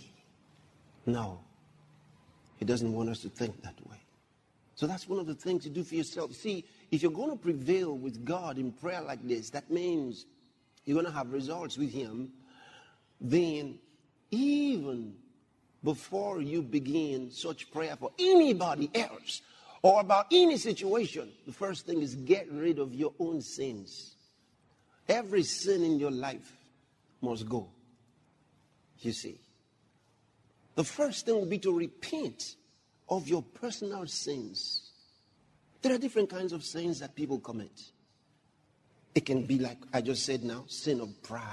No. 1.06 1.40
He 2.58 2.64
doesn't 2.64 2.92
want 2.92 3.08
us 3.08 3.20
to 3.20 3.28
think 3.28 3.62
that 3.62 3.74
way. 3.88 3.97
So 4.78 4.86
that's 4.86 5.08
one 5.08 5.18
of 5.18 5.26
the 5.26 5.34
things 5.34 5.64
you 5.64 5.72
do 5.72 5.82
for 5.82 5.96
yourself. 5.96 6.32
See, 6.34 6.64
if 6.92 7.02
you're 7.02 7.10
going 7.10 7.32
to 7.32 7.36
prevail 7.36 7.98
with 7.98 8.24
God 8.24 8.58
in 8.58 8.70
prayer 8.70 9.00
like 9.00 9.26
this, 9.26 9.50
that 9.50 9.72
means 9.72 10.24
you're 10.84 10.94
going 10.94 11.04
to 11.04 11.10
have 11.10 11.32
results 11.32 11.76
with 11.76 11.92
Him. 11.92 12.30
Then, 13.20 13.80
even 14.30 15.16
before 15.82 16.40
you 16.40 16.62
begin 16.62 17.32
such 17.32 17.72
prayer 17.72 17.96
for 17.96 18.12
anybody 18.20 18.88
else 18.94 19.42
or 19.82 20.00
about 20.00 20.26
any 20.30 20.56
situation, 20.56 21.28
the 21.44 21.52
first 21.52 21.84
thing 21.84 22.00
is 22.00 22.14
get 22.14 22.48
rid 22.52 22.78
of 22.78 22.94
your 22.94 23.14
own 23.18 23.40
sins. 23.40 24.14
Every 25.08 25.42
sin 25.42 25.82
in 25.82 25.98
your 25.98 26.12
life 26.12 26.56
must 27.20 27.48
go. 27.48 27.66
You 29.00 29.10
see. 29.10 29.40
The 30.76 30.84
first 30.84 31.26
thing 31.26 31.34
will 31.34 31.46
be 31.46 31.58
to 31.58 31.76
repent 31.76 32.54
of 33.08 33.28
your 33.28 33.42
personal 33.42 34.06
sins. 34.06 34.90
There 35.82 35.94
are 35.94 35.98
different 35.98 36.30
kinds 36.30 36.52
of 36.52 36.64
sins 36.64 37.00
that 37.00 37.14
people 37.14 37.38
commit. 37.38 37.82
It 39.14 39.24
can 39.24 39.46
be 39.46 39.58
like 39.58 39.78
I 39.92 40.00
just 40.00 40.24
said 40.24 40.44
now, 40.44 40.64
sin 40.66 41.00
of 41.00 41.22
pride 41.22 41.46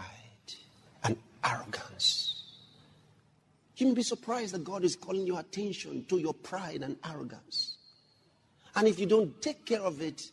and 1.04 1.18
arrogance. 1.44 2.44
You 3.78 3.88
may 3.88 3.94
be 3.94 4.04
surprised 4.04 4.54
that 4.54 4.64
God 4.64 4.84
is 4.84 4.96
calling 4.96 5.28
your 5.28 5.40
attention 5.40 6.06
to 6.06 6.18
your 6.18 6.34
pride 6.34 6.82
and 6.82 6.98
arrogance. 7.06 7.78
And 8.76 8.88
if 8.88 9.00
you 9.00 9.06
don't 9.06 9.42
take 9.42 9.66
care 9.66 9.82
of 9.82 10.02
it, 10.02 10.32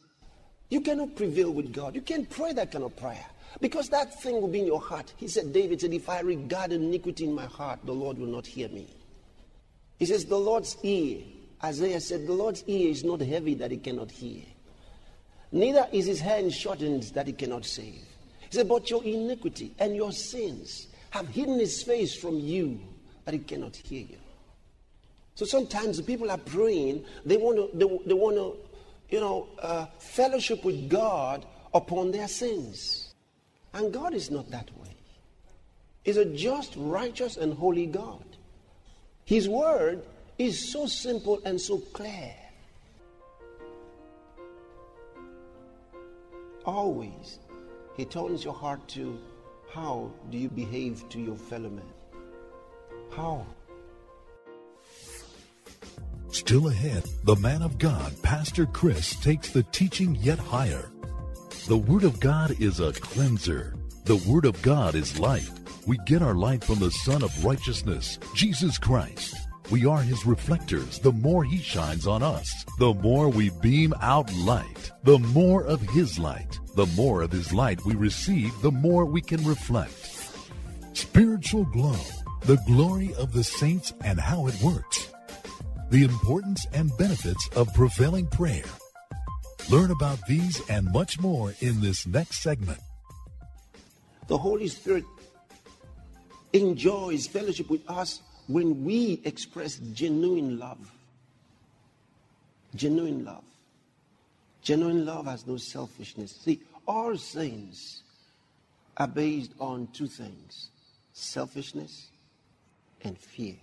you 0.68 0.80
cannot 0.80 1.16
prevail 1.16 1.50
with 1.50 1.72
God. 1.72 1.94
You 1.94 2.02
can't 2.02 2.28
pray 2.28 2.52
that 2.52 2.72
kind 2.72 2.84
of 2.84 2.96
prayer. 2.96 3.26
Because 3.60 3.88
that 3.90 4.20
thing 4.22 4.40
will 4.40 4.48
be 4.48 4.60
in 4.60 4.66
your 4.66 4.80
heart. 4.80 5.12
He 5.16 5.28
said, 5.28 5.52
David 5.52 5.80
said, 5.80 5.92
If 5.92 6.08
I 6.08 6.20
regard 6.20 6.72
iniquity 6.72 7.24
in 7.24 7.34
my 7.34 7.44
heart, 7.44 7.80
the 7.84 7.92
Lord 7.92 8.18
will 8.18 8.28
not 8.28 8.46
hear 8.46 8.68
me. 8.68 8.88
He 9.98 10.06
says, 10.06 10.24
The 10.24 10.38
Lord's 10.38 10.76
ear, 10.82 11.22
Isaiah 11.62 12.00
said, 12.00 12.26
The 12.26 12.32
Lord's 12.32 12.64
ear 12.66 12.90
is 12.90 13.04
not 13.04 13.20
heavy 13.20 13.54
that 13.54 13.70
he 13.70 13.76
cannot 13.76 14.10
hear. 14.10 14.42
Neither 15.52 15.86
is 15.92 16.06
his 16.06 16.20
hand 16.20 16.52
shortened 16.52 17.04
that 17.14 17.26
he 17.26 17.32
cannot 17.32 17.66
save. 17.66 18.04
He 18.40 18.56
said, 18.56 18.68
But 18.68 18.90
your 18.90 19.04
iniquity 19.04 19.74
and 19.78 19.94
your 19.94 20.12
sins 20.12 20.88
have 21.10 21.28
hidden 21.28 21.58
his 21.58 21.82
face 21.82 22.14
from 22.14 22.38
you 22.38 22.80
that 23.24 23.34
he 23.34 23.40
cannot 23.40 23.76
hear 23.76 24.00
you. 24.00 24.16
So 25.34 25.44
sometimes 25.44 26.00
people 26.00 26.30
are 26.30 26.38
praying, 26.38 27.04
they 27.24 27.36
want 27.36 27.56
to, 27.56 27.76
they, 27.76 27.98
they 28.06 28.14
want 28.14 28.36
to, 28.36 28.56
you 29.08 29.20
know, 29.20 29.48
uh, 29.60 29.86
fellowship 29.98 30.64
with 30.64 30.88
God 30.88 31.46
upon 31.74 32.10
their 32.10 32.28
sins. 32.28 33.14
And 33.74 33.92
God 33.92 34.14
is 34.14 34.30
not 34.30 34.50
that 34.50 34.70
way. 34.78 34.94
He's 36.02 36.16
a 36.16 36.24
just, 36.24 36.74
righteous, 36.76 37.36
and 37.36 37.54
holy 37.54 37.86
God. 37.86 38.24
His 39.24 39.48
word 39.48 40.02
is 40.38 40.72
so 40.72 40.86
simple 40.86 41.40
and 41.44 41.60
so 41.60 41.78
clear. 41.78 42.34
Always, 46.64 47.38
He 47.96 48.04
turns 48.04 48.44
your 48.44 48.54
heart 48.54 48.86
to 48.88 49.18
how 49.72 50.10
do 50.30 50.38
you 50.38 50.48
behave 50.48 51.08
to 51.10 51.20
your 51.20 51.36
fellow 51.36 51.70
man? 51.70 51.92
How? 53.10 53.46
Still 56.30 56.68
ahead, 56.68 57.04
the 57.24 57.36
man 57.36 57.62
of 57.62 57.78
God, 57.78 58.12
Pastor 58.22 58.66
Chris, 58.66 59.16
takes 59.16 59.50
the 59.50 59.62
teaching 59.64 60.16
yet 60.20 60.38
higher. 60.38 60.90
The 61.68 61.76
Word 61.76 62.04
of 62.04 62.20
God 62.20 62.60
is 62.60 62.80
a 62.80 62.92
cleanser. 62.92 63.74
The 64.04 64.16
Word 64.16 64.46
of 64.46 64.60
God 64.62 64.94
is 64.94 65.18
light. 65.18 65.48
We 65.86 65.98
get 66.06 66.22
our 66.22 66.34
light 66.34 66.64
from 66.64 66.78
the 66.78 66.90
Sun 66.90 67.22
of 67.22 67.44
Righteousness, 67.44 68.18
Jesus 68.34 68.78
Christ. 68.78 69.34
We 69.70 69.86
are 69.86 70.02
His 70.02 70.26
reflectors. 70.26 70.98
The 70.98 71.12
more 71.12 71.44
He 71.44 71.58
shines 71.58 72.06
on 72.06 72.22
us, 72.22 72.64
the 72.78 72.94
more 72.94 73.28
we 73.28 73.50
beam 73.60 73.94
out 74.00 74.32
light. 74.34 74.92
The 75.04 75.18
more 75.18 75.64
of 75.64 75.80
His 75.80 76.18
light, 76.18 76.58
the 76.76 76.86
more 76.94 77.22
of 77.22 77.32
His 77.32 77.52
light 77.52 77.84
we 77.84 77.94
receive, 77.94 78.52
the 78.62 78.70
more 78.70 79.04
we 79.04 79.20
can 79.20 79.44
reflect. 79.44 79.94
Spiritual 80.92 81.64
glow, 81.64 81.98
the 82.42 82.62
glory 82.66 83.14
of 83.14 83.32
the 83.32 83.44
saints 83.44 83.92
and 84.04 84.20
how 84.20 84.46
it 84.46 84.60
works 84.62 85.12
the 85.92 86.04
importance 86.04 86.66
and 86.72 86.96
benefits 86.96 87.48
of 87.54 87.72
prevailing 87.74 88.26
prayer. 88.26 88.64
Learn 89.70 89.90
about 89.90 90.18
these 90.26 90.58
and 90.70 90.90
much 90.90 91.20
more 91.20 91.54
in 91.60 91.82
this 91.82 92.06
next 92.06 92.42
segment. 92.42 92.80
The 94.26 94.38
Holy 94.38 94.68
Spirit 94.68 95.04
enjoys 96.52 97.26
fellowship 97.26 97.70
with 97.70 97.88
us 97.88 98.20
when 98.46 98.84
we 98.84 99.20
express 99.24 99.76
genuine 99.76 100.58
love. 100.58 100.90
Genuine 102.74 103.24
love. 103.24 103.44
Genuine 104.62 105.04
love 105.04 105.26
has 105.26 105.46
no 105.46 105.56
selfishness. 105.56 106.36
See, 106.44 106.60
all 106.86 107.16
sins 107.16 108.02
are 108.96 109.08
based 109.08 109.52
on 109.58 109.88
two 109.92 110.06
things 110.06 110.68
selfishness 111.14 112.08
and 113.02 113.18
fear. 113.18 113.56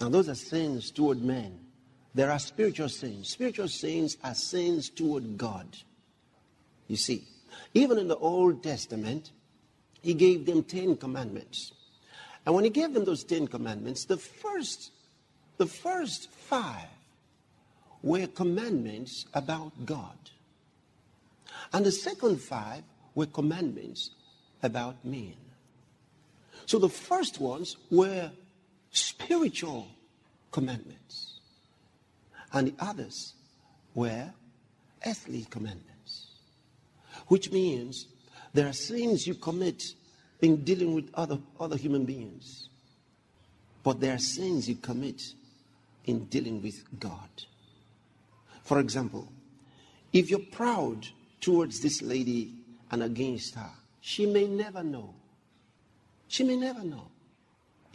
Now, 0.00 0.08
those 0.08 0.28
are 0.28 0.34
sins 0.34 0.90
toward 0.90 1.22
men. 1.22 1.58
There 2.14 2.30
are 2.30 2.38
spiritual 2.38 2.88
sins. 2.88 3.28
Spiritual 3.28 3.68
sins 3.68 4.16
are 4.22 4.34
sins 4.34 4.88
toward 4.88 5.36
God. 5.36 5.66
You 6.88 6.96
see, 6.96 7.24
even 7.74 7.98
in 7.98 8.08
the 8.08 8.16
Old 8.16 8.62
Testament, 8.62 9.30
He 10.02 10.14
gave 10.14 10.46
them 10.46 10.62
Ten 10.62 10.96
Commandments. 10.96 11.72
And 12.46 12.54
when 12.54 12.64
He 12.64 12.70
gave 12.70 12.94
them 12.94 13.04
those 13.04 13.24
Ten 13.24 13.46
Commandments, 13.46 14.04
the 14.04 14.16
first, 14.16 14.90
the 15.58 15.66
first 15.66 16.30
five 16.30 16.88
were 18.02 18.26
commandments 18.26 19.26
about 19.34 19.72
God. 19.84 20.16
And 21.72 21.84
the 21.84 21.92
second 21.92 22.40
five 22.40 22.82
were 23.14 23.26
commandments 23.26 24.10
about 24.62 25.04
men. 25.04 25.34
So 26.66 26.78
the 26.78 26.88
first 26.88 27.40
ones 27.40 27.76
were 27.90 28.30
spiritual 28.90 29.88
commandments. 30.50 31.40
And 32.52 32.68
the 32.68 32.74
others 32.78 33.34
were 33.94 34.32
earthly 35.06 35.46
commandments. 35.50 36.26
Which 37.26 37.50
means 37.52 38.06
there 38.52 38.66
are 38.66 38.72
sins 38.72 39.26
you 39.26 39.34
commit 39.34 39.94
in 40.40 40.64
dealing 40.64 40.94
with 40.94 41.10
other, 41.14 41.38
other 41.58 41.76
human 41.76 42.04
beings. 42.04 42.68
But 43.82 44.00
there 44.00 44.14
are 44.14 44.18
sins 44.18 44.68
you 44.68 44.76
commit 44.76 45.22
in 46.04 46.24
dealing 46.26 46.62
with 46.62 46.82
God. 46.98 47.28
For 48.64 48.78
example, 48.80 49.32
if 50.12 50.30
you're 50.30 50.38
proud 50.38 51.06
towards 51.40 51.80
this 51.80 52.02
lady 52.02 52.52
and 52.90 53.02
against 53.02 53.54
her, 53.54 53.70
she 54.00 54.26
may 54.26 54.46
never 54.46 54.82
know. 54.82 55.14
She 56.28 56.44
may 56.44 56.56
never 56.56 56.82
know. 56.82 57.08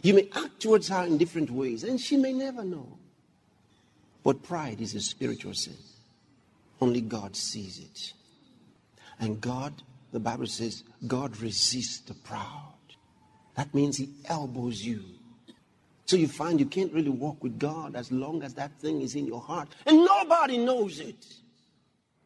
You 0.02 0.14
may 0.14 0.28
act 0.34 0.60
towards 0.60 0.88
her 0.88 1.04
in 1.04 1.18
different 1.18 1.50
ways, 1.50 1.82
and 1.82 2.00
she 2.00 2.16
may 2.16 2.32
never 2.32 2.64
know. 2.64 2.98
But 4.22 4.42
pride 4.42 4.80
is 4.80 4.94
a 4.94 5.00
spiritual 5.00 5.54
sin. 5.54 5.76
Only 6.80 7.00
God 7.00 7.36
sees 7.36 7.78
it. 7.78 8.12
And 9.18 9.40
God, 9.40 9.72
the 10.12 10.20
Bible 10.20 10.46
says, 10.46 10.84
God 11.06 11.36
resists 11.40 12.00
the 12.00 12.14
proud. 12.14 12.74
That 13.56 13.74
means 13.74 13.96
He 13.96 14.10
elbows 14.26 14.84
you. 14.84 15.02
So 16.06 16.16
you 16.16 16.28
find 16.28 16.60
you 16.60 16.66
can't 16.66 16.92
really 16.92 17.10
walk 17.10 17.42
with 17.42 17.58
God 17.58 17.96
as 17.96 18.12
long 18.12 18.42
as 18.42 18.54
that 18.54 18.78
thing 18.80 19.00
is 19.00 19.16
in 19.16 19.26
your 19.26 19.40
heart, 19.40 19.68
and 19.86 20.04
nobody 20.04 20.56
knows 20.56 21.00
it. 21.00 21.26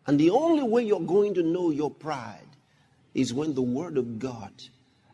And 0.06 0.20
the 0.20 0.30
only 0.30 0.62
way 0.62 0.82
you're 0.82 1.00
going 1.00 1.34
to 1.34 1.42
know 1.42 1.70
your 1.70 1.90
pride 1.90 2.56
is 3.14 3.32
when 3.32 3.54
the 3.54 3.62
Word 3.62 3.96
of 3.96 4.18
God, 4.18 4.52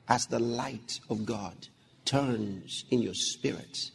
as 0.09 0.27
the 0.27 0.39
light 0.39 1.01
of 1.09 1.25
God, 1.25 1.69
turns 2.05 2.85
in 2.91 3.03
your 3.03 3.15
spirit. 3.15 3.91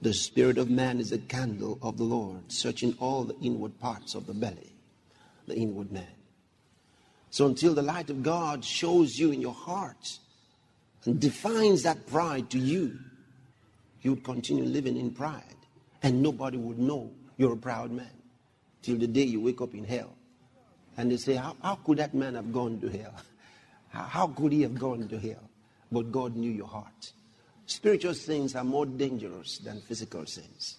The 0.00 0.14
spirit 0.14 0.58
of 0.58 0.70
man 0.70 1.00
is 1.00 1.12
a 1.12 1.18
candle 1.18 1.78
of 1.82 1.96
the 1.96 2.04
Lord, 2.04 2.52
searching 2.52 2.96
all 3.00 3.24
the 3.24 3.38
inward 3.40 3.78
parts 3.78 4.14
of 4.14 4.26
the 4.26 4.34
belly, 4.34 4.72
the 5.46 5.56
inward 5.56 5.92
man. 5.92 6.17
So 7.30 7.46
until 7.46 7.74
the 7.74 7.82
light 7.82 8.10
of 8.10 8.22
God 8.22 8.64
shows 8.64 9.18
you 9.18 9.32
in 9.32 9.40
your 9.40 9.54
heart 9.54 10.18
and 11.04 11.20
defines 11.20 11.82
that 11.82 12.06
pride 12.06 12.50
to 12.50 12.58
you, 12.58 12.98
you 14.02 14.14
would 14.14 14.24
continue 14.24 14.64
living 14.64 14.96
in 14.96 15.10
pride. 15.10 15.42
And 16.02 16.22
nobody 16.22 16.56
would 16.56 16.78
know 16.78 17.10
you're 17.36 17.54
a 17.54 17.56
proud 17.56 17.90
man 17.90 18.10
till 18.82 18.96
the 18.96 19.06
day 19.06 19.24
you 19.24 19.40
wake 19.40 19.60
up 19.60 19.74
in 19.74 19.84
hell. 19.84 20.14
And 20.96 21.10
they 21.10 21.16
say, 21.16 21.34
How, 21.34 21.56
how 21.62 21.76
could 21.76 21.98
that 21.98 22.14
man 22.14 22.34
have 22.34 22.52
gone 22.52 22.80
to 22.80 22.88
hell? 22.88 23.14
How, 23.90 24.26
could 24.26 24.52
he 24.52 24.62
have 24.62 24.78
gone 24.78 25.08
to 25.08 25.18
hell? 25.18 25.48
But 25.90 26.12
God 26.12 26.36
knew 26.36 26.50
your 26.50 26.66
heart. 26.66 27.12
Spiritual 27.64 28.12
sins 28.12 28.54
are 28.54 28.62
more 28.62 28.84
dangerous 28.84 29.58
than 29.58 29.80
physical 29.80 30.26
sins. 30.26 30.76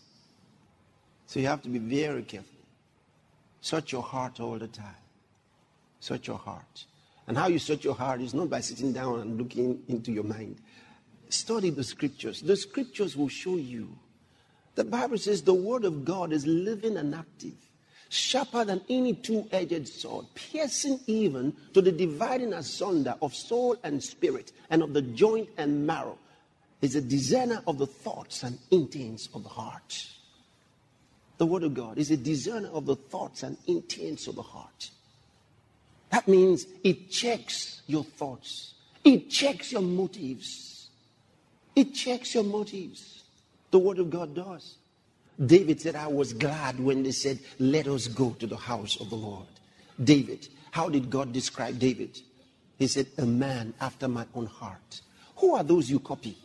So 1.26 1.40
you 1.40 1.48
have 1.48 1.64
to 1.64 1.70
be 1.70 1.80
very 1.80 2.22
careful. 2.22 2.60
Search 3.62 3.92
your 3.92 4.04
heart 4.04 4.40
all 4.40 4.60
the 4.60 4.68
time. 4.68 4.96
Search 6.00 6.28
your 6.28 6.38
heart. 6.38 6.86
And 7.28 7.38
how 7.38 7.48
you 7.48 7.60
search 7.60 7.84
your 7.84 7.96
heart 7.96 8.22
is 8.22 8.34
not 8.34 8.50
by 8.50 8.60
sitting 8.62 8.92
down 8.92 9.20
and 9.20 9.38
looking 9.38 9.82
into 9.88 10.12
your 10.12 10.24
mind. 10.24 10.58
Study 11.30 11.70
the 11.70 11.84
scriptures. 11.84 12.42
The 12.42 12.56
scriptures 12.56 13.16
will 13.16 13.30
show 13.30 13.56
you. 13.56 13.98
The 14.76 14.84
Bible 14.84 15.18
says 15.18 15.42
the 15.42 15.54
word 15.54 15.84
of 15.86 16.06
God 16.06 16.32
is 16.32 16.48
living 16.48 16.98
and 16.98 17.14
active, 17.14 17.56
sharper 18.08 18.66
than 18.66 18.82
any 18.90 19.14
two 19.14 19.48
edged 19.52 19.88
sword, 19.88 20.26
piercing 20.34 21.00
even 21.06 21.54
to 21.74 21.82
the 21.82 21.92
dividing 21.92 22.54
asunder 22.54 23.16
of 23.22 23.36
soul 23.36 23.76
and 23.84 24.02
spirit, 24.02 24.52
and 24.70 24.82
of 24.82 24.94
the 24.94 25.02
joint 25.02 25.50
and 25.58 25.86
marrow 25.86 26.18
is 26.82 26.96
a 26.96 27.02
discerner 27.02 27.62
of 27.68 27.78
the 27.78 27.88
thoughts 27.88 28.44
and 28.44 28.58
intents 28.72 29.28
of 29.34 29.44
the 29.44 29.50
heart. 29.50 30.08
The 31.38 31.46
Word 31.46 31.64
of 31.64 31.74
God 31.74 31.98
is 31.98 32.10
a 32.12 32.18
discerner 32.18 32.70
of 32.70 32.86
the 32.86 32.96
thoughts 32.96 33.44
and 33.44 33.58
intents 33.68 34.28
of 34.28 34.36
the 34.36 34.42
heart. 34.42 34.92
That 36.12 36.28
means 36.28 36.66
it 36.84 37.10
checks 37.12 37.82
your 37.88 38.04
thoughts, 38.04 38.74
it 39.04 39.30
checks 39.30 39.72
your 39.72 39.82
motives. 39.82 40.70
It 41.76 41.94
checks 41.94 42.34
your 42.34 42.44
motives. 42.44 43.24
The 43.72 43.80
Word 43.80 44.00
of 44.00 44.10
God 44.10 44.36
does. 44.36 44.76
David 45.46 45.80
said, 45.80 45.96
I 45.96 46.08
was 46.08 46.34
glad 46.34 46.78
when 46.78 47.04
they 47.04 47.12
said, 47.12 47.40
Let 47.58 47.88
us 47.88 48.08
go 48.08 48.32
to 48.32 48.48
the 48.48 48.58
house 48.58 49.00
of 49.00 49.10
the 49.10 49.16
Lord. 49.16 49.48
David, 50.04 50.50
how 50.72 50.90
did 50.90 51.10
God 51.10 51.32
describe 51.32 51.80
David? 51.80 52.20
He 52.78 52.88
said, 52.88 53.08
A 53.18 53.26
man 53.26 53.74
after 53.80 54.08
my 54.08 54.26
own 54.36 54.48
heart. 54.48 55.02
Who 55.38 55.56
are 55.56 55.64
those 55.64 55.90
you 55.90 56.00
copy? 56.00 56.38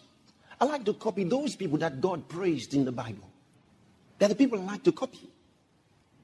I 0.60 0.66
like 0.66 0.84
to 0.84 0.94
copy 0.94 1.24
those 1.24 1.56
people 1.56 1.78
that 1.78 2.00
God 2.00 2.28
praised 2.28 2.74
in 2.74 2.84
the 2.84 2.92
Bible. 2.92 3.28
They're 4.18 4.28
the 4.28 4.36
people 4.36 4.60
I 4.60 4.64
like 4.64 4.84
to 4.84 4.92
copy. 4.92 5.28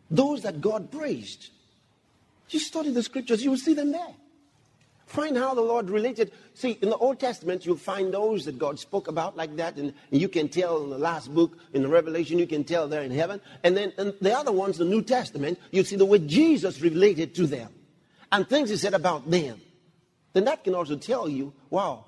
Those 0.09 0.43
that 0.43 0.61
God 0.61 0.93
praised. 0.93 1.51
You 2.51 2.59
study 2.59 2.91
the 2.91 3.03
scriptures, 3.03 3.43
you 3.43 3.51
will 3.51 3.59
see 3.59 3.75
them 3.75 3.93
there. 3.93 4.15
Find 5.07 5.37
how 5.37 5.55
the 5.55 5.61
Lord 5.61 5.91
related. 5.91 6.31
See, 6.55 6.79
in 6.81 6.89
the 6.89 6.97
Old 6.97 7.19
Testament, 7.19 7.67
you'll 7.67 7.77
find 7.77 8.15
those 8.15 8.45
that 8.45 8.59
God 8.59 8.79
spoke 8.79 9.09
about 9.09 9.37
like 9.37 9.57
that, 9.57 9.77
and, 9.77 9.93
you 10.11 10.29
can 10.29 10.49
tell 10.49 10.85
in 10.85 10.91
the 10.91 10.99
last 10.99 11.35
book, 11.35 11.59
in 11.73 11.83
the 11.83 11.89
Revelation, 11.89 12.39
you 12.39 12.47
can 12.47 12.63
tell 12.63 12.87
they're 12.87 13.03
in 13.03 13.11
heaven. 13.11 13.41
And 13.65 13.77
then 13.77 13.93
the 14.21 14.33
other 14.33 14.53
ones, 14.53 14.79
the 14.79 14.85
New 14.85 15.03
Testament, 15.03 15.59
you 15.73 15.83
see 15.83 15.97
the 15.97 16.05
way 16.05 16.21
Jesus 16.21 16.81
related 16.81 17.35
to 17.37 17.47
them 17.47 17.73
and 18.31 18.49
things 18.49 18.71
he 18.71 18.77
said 18.77 18.95
about 18.95 19.29
them. 19.29 19.61
Then 20.33 20.45
that 20.45 20.63
can 20.63 20.77
also 20.77 20.97
tell 20.97 21.29
you, 21.29 21.53
wow, 21.71 22.05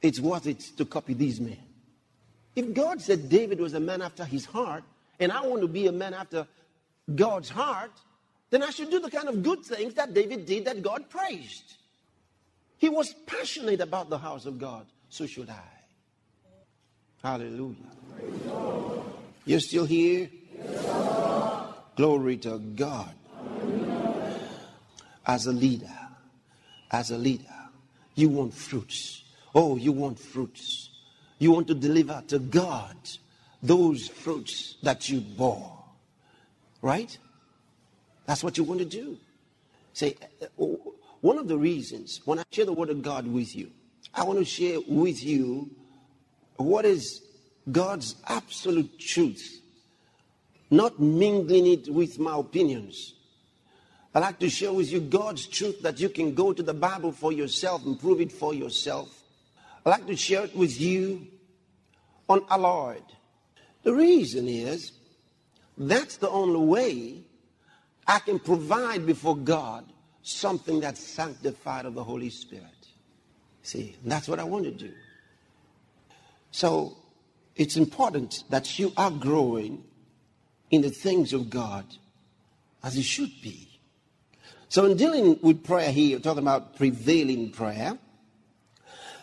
it's 0.00 0.20
worth 0.20 0.46
it 0.46 0.60
to 0.76 0.84
copy 0.84 1.14
these 1.14 1.40
men. 1.40 1.58
If 2.54 2.72
God 2.72 3.00
said 3.00 3.28
David 3.28 3.60
was 3.60 3.74
a 3.74 3.80
man 3.80 4.00
after 4.00 4.24
his 4.24 4.44
heart, 4.44 4.84
and 5.18 5.32
I 5.32 5.44
want 5.46 5.62
to 5.62 5.68
be 5.68 5.88
a 5.88 5.92
man 5.92 6.14
after 6.14 6.46
God's 7.12 7.48
heart, 7.48 7.90
then 8.50 8.62
I 8.62 8.70
should 8.70 8.90
do 8.90 8.98
the 8.98 9.10
kind 9.10 9.28
of 9.28 9.42
good 9.42 9.64
things 9.64 9.94
that 9.94 10.12
David 10.12 10.44
did 10.44 10.64
that 10.64 10.82
God 10.82 11.08
praised. 11.08 11.76
He 12.78 12.88
was 12.88 13.14
passionate 13.26 13.80
about 13.80 14.10
the 14.10 14.18
house 14.18 14.46
of 14.46 14.58
God. 14.58 14.86
So 15.08 15.26
should 15.26 15.50
I. 15.50 15.62
Hallelujah. 17.22 17.76
You're 19.44 19.60
still 19.60 19.84
here? 19.84 20.30
Glory 21.96 22.38
to 22.38 22.58
God. 22.58 23.14
As 25.26 25.46
a 25.46 25.52
leader, 25.52 25.98
as 26.90 27.10
a 27.10 27.18
leader, 27.18 27.44
you 28.14 28.30
want 28.30 28.54
fruits. 28.54 29.22
Oh, 29.54 29.76
you 29.76 29.92
want 29.92 30.18
fruits. 30.18 30.90
You 31.38 31.52
want 31.52 31.68
to 31.68 31.74
deliver 31.74 32.22
to 32.28 32.38
God 32.38 32.96
those 33.62 34.08
fruits 34.08 34.76
that 34.82 35.08
you 35.08 35.20
bore. 35.20 35.84
Right? 36.82 37.16
That's 38.26 38.44
what 38.44 38.56
you 38.56 38.64
want 38.64 38.80
to 38.80 38.86
do. 38.86 39.18
Say, 39.92 40.16
uh, 40.40 40.62
uh, 40.62 40.66
one 41.20 41.38
of 41.38 41.48
the 41.48 41.58
reasons 41.58 42.20
when 42.24 42.38
I 42.38 42.44
share 42.50 42.64
the 42.64 42.72
word 42.72 42.90
of 42.90 43.02
God 43.02 43.26
with 43.26 43.54
you, 43.54 43.70
I 44.14 44.24
want 44.24 44.38
to 44.38 44.44
share 44.44 44.78
with 44.86 45.22
you 45.22 45.70
what 46.56 46.84
is 46.84 47.22
God's 47.70 48.16
absolute 48.26 48.98
truth, 48.98 49.60
not 50.70 50.98
mingling 50.98 51.66
it 51.66 51.88
with 51.88 52.18
my 52.18 52.36
opinions. 52.38 53.14
I 54.14 54.18
like 54.18 54.38
to 54.40 54.50
share 54.50 54.72
with 54.72 54.90
you 54.90 55.00
God's 55.00 55.46
truth 55.46 55.82
that 55.82 56.00
you 56.00 56.08
can 56.08 56.34
go 56.34 56.52
to 56.52 56.62
the 56.62 56.74
Bible 56.74 57.12
for 57.12 57.32
yourself 57.32 57.84
and 57.86 57.98
prove 57.98 58.20
it 58.20 58.32
for 58.32 58.52
yourself. 58.52 59.08
I 59.84 59.90
like 59.90 60.06
to 60.06 60.16
share 60.16 60.44
it 60.44 60.56
with 60.56 60.80
you 60.80 61.26
on 62.28 62.40
unalloyed. 62.50 63.04
The 63.82 63.94
reason 63.94 64.48
is 64.48 64.92
that's 65.78 66.16
the 66.16 66.28
only 66.28 66.60
way 66.60 67.22
I 68.10 68.18
can 68.18 68.40
provide 68.40 69.06
before 69.06 69.36
God 69.36 69.84
something 70.22 70.80
that's 70.80 71.00
sanctified 71.00 71.86
of 71.86 71.94
the 71.94 72.02
Holy 72.02 72.28
Spirit. 72.28 72.64
See, 73.62 73.94
that's 74.04 74.26
what 74.26 74.40
I 74.40 74.44
want 74.44 74.64
to 74.64 74.72
do. 74.72 74.92
So 76.50 76.96
it's 77.54 77.76
important 77.76 78.42
that 78.50 78.80
you 78.80 78.92
are 78.96 79.12
growing 79.12 79.84
in 80.72 80.82
the 80.82 80.90
things 80.90 81.32
of 81.32 81.50
God 81.50 81.84
as 82.82 82.96
you 82.96 83.04
should 83.04 83.30
be. 83.42 83.68
So 84.68 84.86
in 84.86 84.96
dealing 84.96 85.38
with 85.40 85.62
prayer 85.62 85.92
here, 85.92 86.18
talking 86.18 86.42
about 86.42 86.74
prevailing 86.76 87.52
prayer, 87.52 87.96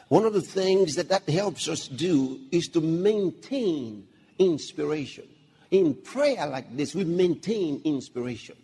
one 0.08 0.24
of 0.24 0.32
the 0.32 0.42
things 0.42 0.96
that 0.96 1.10
that 1.10 1.28
helps 1.28 1.68
us 1.68 1.90
do 1.90 2.40
is 2.54 2.70
to 2.70 2.80
maintain 2.80 4.08
inspiration. 4.40 5.28
In 5.72 5.94
prayer 5.94 6.48
like 6.48 6.78
this, 6.78 6.96
we 6.96 7.04
maintain 7.04 7.82
inspiration. 7.84 8.56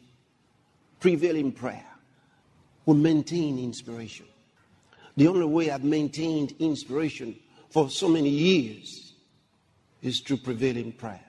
Prevailing 1.03 1.51
prayer 1.51 1.85
will 2.85 2.95
maintain 2.95 3.59
inspiration. 3.59 4.25
The 5.17 5.27
only 5.27 5.43
way 5.43 5.69
I've 5.69 5.83
maintained 5.83 6.53
inspiration 6.59 7.35
for 7.71 7.89
so 7.89 8.07
many 8.07 8.29
years 8.29 9.11
is 10.01 10.21
through 10.21 10.37
prevailing 10.37 10.93
prayer. 10.93 11.25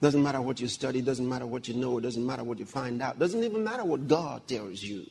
Doesn't 0.00 0.22
matter 0.22 0.40
what 0.40 0.60
you 0.60 0.68
study, 0.68 1.02
doesn't 1.02 1.28
matter 1.28 1.44
what 1.44 1.66
you 1.66 1.74
know, 1.74 1.98
doesn't 1.98 2.24
matter 2.24 2.44
what 2.44 2.60
you 2.60 2.64
find 2.64 3.02
out, 3.02 3.18
doesn't 3.18 3.42
even 3.42 3.64
matter 3.64 3.84
what 3.84 4.06
God 4.06 4.46
tells 4.46 4.80
you. 4.80 5.06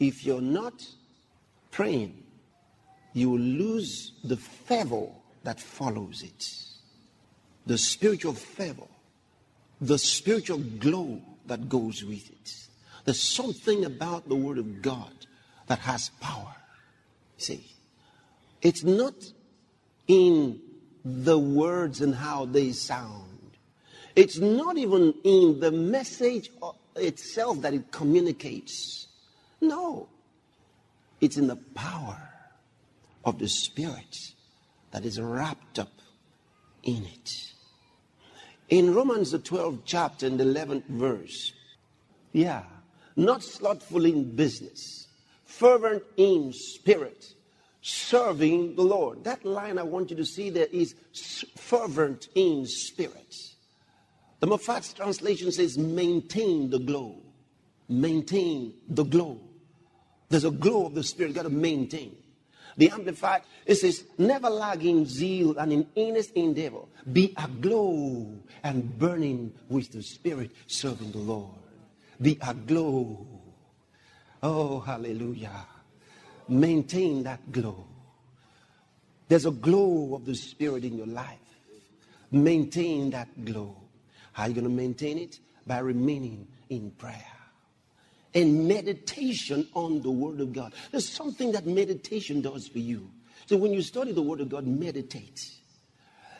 If 0.00 0.26
you're 0.26 0.40
not 0.40 0.84
praying, 1.70 2.20
you 3.12 3.30
will 3.30 3.38
lose 3.38 4.14
the 4.24 4.36
favor 4.36 5.06
that 5.44 5.60
follows 5.60 6.24
it. 6.24 6.52
The 7.66 7.78
spiritual 7.78 8.32
favor, 8.32 8.88
the 9.80 9.96
spiritual 9.96 10.58
glow 10.58 11.22
that 11.48 11.68
goes 11.68 12.04
with 12.04 12.30
it. 12.30 12.68
There's 13.04 13.20
something 13.20 13.84
about 13.84 14.28
the 14.28 14.36
Word 14.36 14.58
of 14.58 14.82
God 14.82 15.26
that 15.66 15.78
has 15.80 16.10
power. 16.20 16.54
See, 17.36 17.64
it's 18.62 18.84
not 18.84 19.14
in 20.06 20.60
the 21.04 21.38
words 21.38 22.00
and 22.00 22.14
how 22.14 22.44
they 22.44 22.72
sound, 22.72 23.56
it's 24.16 24.38
not 24.38 24.76
even 24.76 25.14
in 25.24 25.60
the 25.60 25.70
message 25.70 26.50
itself 26.96 27.60
that 27.62 27.72
it 27.72 27.92
communicates. 27.92 29.06
No, 29.60 30.08
it's 31.20 31.36
in 31.36 31.46
the 31.46 31.56
power 31.56 32.20
of 33.24 33.38
the 33.38 33.48
Spirit 33.48 34.32
that 34.90 35.04
is 35.04 35.20
wrapped 35.20 35.78
up 35.78 35.92
in 36.82 37.04
it. 37.04 37.52
In 38.68 38.94
Romans, 38.94 39.30
the 39.30 39.38
12th 39.38 39.80
chapter 39.84 40.26
and 40.26 40.38
the 40.38 40.44
11th 40.44 40.86
verse, 40.86 41.52
yeah, 42.32 42.64
not 43.16 43.42
slothful 43.42 44.04
in 44.04 44.36
business, 44.36 45.08
fervent 45.46 46.02
in 46.16 46.52
spirit, 46.52 47.32
serving 47.80 48.76
the 48.76 48.82
Lord. 48.82 49.24
That 49.24 49.44
line 49.44 49.78
I 49.78 49.84
want 49.84 50.10
you 50.10 50.16
to 50.16 50.24
see 50.26 50.50
there 50.50 50.66
is 50.70 50.94
fervent 51.56 52.28
in 52.34 52.66
spirit. 52.66 53.34
The 54.40 54.46
Moffatt's 54.46 54.92
translation 54.92 55.50
says, 55.50 55.78
maintain 55.78 56.70
the 56.70 56.78
glow. 56.78 57.22
Maintain 57.88 58.74
the 58.88 59.04
glow. 59.04 59.40
There's 60.28 60.44
a 60.44 60.50
glow 60.50 60.86
of 60.86 60.94
the 60.94 61.02
spirit, 61.02 61.34
got 61.34 61.44
to 61.44 61.50
maintain. 61.50 62.16
The 62.78 62.90
Amplified, 62.90 63.42
it 63.66 63.74
says, 63.74 64.04
never 64.16 64.48
lagging 64.48 65.04
zeal 65.04 65.58
and 65.58 65.72
in 65.72 65.86
earnest 65.96 66.30
endeavor, 66.32 66.82
be 67.12 67.34
aglow 67.36 68.32
and 68.62 68.98
burning 68.98 69.52
with 69.68 69.92
the 69.92 70.02
spirit, 70.02 70.52
serving 70.66 71.12
the 71.12 71.18
Lord 71.18 71.58
be 72.20 72.38
aglow. 72.42 73.26
Oh, 74.42 74.80
hallelujah. 74.80 75.66
Maintain 76.48 77.22
that 77.24 77.50
glow. 77.52 77.86
There's 79.28 79.46
a 79.46 79.50
glow 79.50 80.14
of 80.14 80.24
the 80.24 80.34
Spirit 80.34 80.84
in 80.84 80.96
your 80.96 81.06
life. 81.06 81.38
Maintain 82.30 83.10
that 83.10 83.44
glow. 83.44 83.76
How 84.32 84.44
are 84.44 84.48
you 84.48 84.54
going 84.54 84.64
to 84.64 84.70
maintain 84.70 85.18
it? 85.18 85.38
By 85.66 85.80
remaining 85.80 86.46
in 86.70 86.90
prayer 86.92 87.37
and 88.34 88.68
meditation 88.68 89.66
on 89.74 90.02
the 90.02 90.10
Word 90.10 90.40
of 90.40 90.52
God. 90.52 90.74
There's 90.90 91.08
something 91.08 91.52
that 91.52 91.66
meditation 91.66 92.40
does 92.40 92.68
for 92.68 92.78
you. 92.78 93.10
So 93.46 93.56
when 93.56 93.72
you 93.72 93.82
study 93.82 94.12
the 94.12 94.22
Word 94.22 94.40
of 94.40 94.48
God, 94.48 94.66
meditate. 94.66 95.50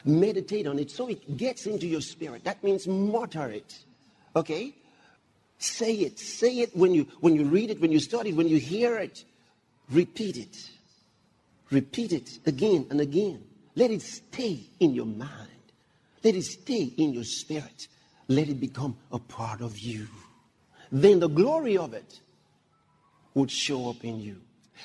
Meditate 0.04 0.66
on 0.66 0.78
it 0.78 0.90
so 0.90 1.08
it 1.08 1.36
gets 1.36 1.66
into 1.66 1.86
your 1.86 2.00
spirit. 2.00 2.44
That 2.44 2.62
means 2.62 2.86
mutter 2.86 3.48
it. 3.48 3.78
Okay? 4.36 4.74
Say 5.58 5.94
it. 5.94 6.18
Say 6.18 6.58
it 6.60 6.76
when 6.76 6.94
you, 6.94 7.06
when 7.20 7.34
you 7.34 7.44
read 7.44 7.70
it, 7.70 7.80
when 7.80 7.92
you 7.92 7.98
study 7.98 8.30
it, 8.30 8.36
when 8.36 8.48
you 8.48 8.58
hear 8.58 8.98
it. 8.98 9.24
Repeat 9.90 10.36
it. 10.36 10.70
Repeat 11.70 12.12
it 12.12 12.38
again 12.46 12.86
and 12.90 13.00
again. 13.00 13.42
Let 13.74 13.90
it 13.90 14.02
stay 14.02 14.60
in 14.80 14.94
your 14.94 15.06
mind. 15.06 15.48
Let 16.22 16.34
it 16.34 16.44
stay 16.44 16.92
in 16.96 17.12
your 17.12 17.24
spirit. 17.24 17.88
Let 18.28 18.48
it 18.48 18.60
become 18.60 18.96
a 19.12 19.18
part 19.18 19.60
of 19.60 19.78
you. 19.78 20.08
Then 20.90 21.20
the 21.20 21.28
glory 21.28 21.76
of 21.76 21.94
it 21.94 22.20
would 23.34 23.50
show 23.50 23.90
up 23.90 24.04
in 24.04 24.20
you. 24.20 24.40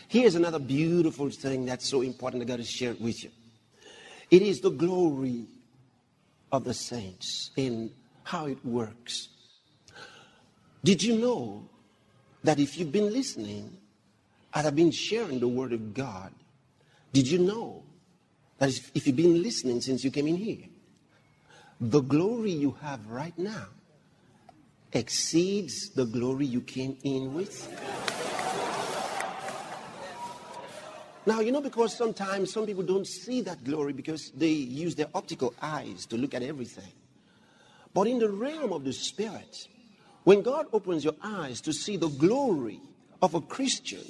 Here's 0.08 0.36
another 0.36 0.60
beautiful 0.60 1.30
thing 1.30 1.66
that's 1.66 1.88
so 1.88 2.02
important. 2.02 2.44
I 2.44 2.46
got 2.46 2.58
to 2.58 2.64
share 2.64 2.92
it 2.92 3.02
with 3.02 3.24
you. 3.24 3.30
It 4.32 4.42
is 4.42 4.62
the 4.62 4.72
glory 4.72 5.46
of 6.52 6.64
the 6.64 6.74
saints 6.74 7.52
in 7.56 7.92
how 8.24 8.48
it 8.48 8.64
works. 8.66 9.30
Did 10.84 11.04
you 11.04 11.18
know 11.18 11.70
that 12.44 12.60
if 12.60 12.78
you've 12.78 12.92
been 12.92 13.12
listening 13.12 13.78
and 14.54 14.68
I've 14.68 14.76
been 14.76 14.92
sharing 14.92 15.40
the 15.40 15.48
word 15.48 15.74
of 15.74 15.94
God, 15.94 16.32
did 17.12 17.28
you 17.28 17.40
know 17.40 17.84
that 18.58 18.70
if 18.94 19.08
you've 19.08 19.16
been 19.16 19.42
listening 19.42 19.82
since 19.82 20.04
you 20.04 20.12
came 20.12 20.28
in 20.28 20.36
here, 20.36 20.66
the 21.80 22.02
glory 22.02 22.52
you 22.52 22.78
have 22.82 23.06
right 23.08 23.38
now 23.38 23.68
exceeds 24.94 25.90
the 25.90 26.06
glory 26.06 26.46
you 26.46 26.62
came 26.62 26.98
in 27.04 27.34
with? 27.34 27.68
Now, 31.26 31.40
you 31.40 31.52
know, 31.52 31.62
because 31.62 31.96
sometimes 31.96 32.52
some 32.52 32.66
people 32.66 32.84
don't 32.84 33.08
see 33.08 33.42
that 33.42 33.64
glory 33.64 33.94
because 33.94 34.32
they 34.32 34.50
use 34.50 34.96
their 34.96 35.08
optical 35.14 35.54
eyes 35.62 36.06
to 36.08 36.18
look 36.18 36.34
at 36.34 36.44
everything. 36.44 36.92
But 37.94 38.08
in 38.08 38.20
the 38.20 38.30
realm 38.30 38.74
of 38.74 38.84
the 38.84 38.94
spirit, 38.94 39.68
when 40.24 40.42
God 40.42 40.68
opens 40.74 41.04
your 41.04 41.16
eyes 41.24 41.62
to 41.62 41.74
see 41.74 41.98
the 41.98 42.10
glory 42.10 42.82
of 43.22 43.36
a 43.36 43.42
Christian, 43.42 44.04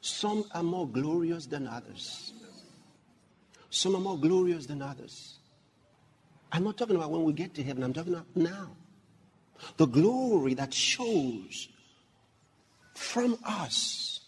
Some 0.00 0.44
are 0.54 0.62
more 0.62 0.88
glorious 0.88 1.46
than 1.46 1.66
others. 1.66 2.32
Some 3.68 3.94
are 3.96 4.00
more 4.00 4.18
glorious 4.18 4.66
than 4.66 4.82
others. 4.82 5.38
I'm 6.50 6.64
not 6.64 6.76
talking 6.76 6.96
about 6.96 7.10
when 7.10 7.24
we 7.24 7.32
get 7.32 7.54
to 7.54 7.62
heaven, 7.62 7.82
I'm 7.82 7.92
talking 7.92 8.14
about 8.14 8.26
now. 8.34 8.70
The 9.76 9.86
glory 9.86 10.54
that 10.54 10.72
shows 10.72 11.68
from 12.94 13.38
us 13.44 14.20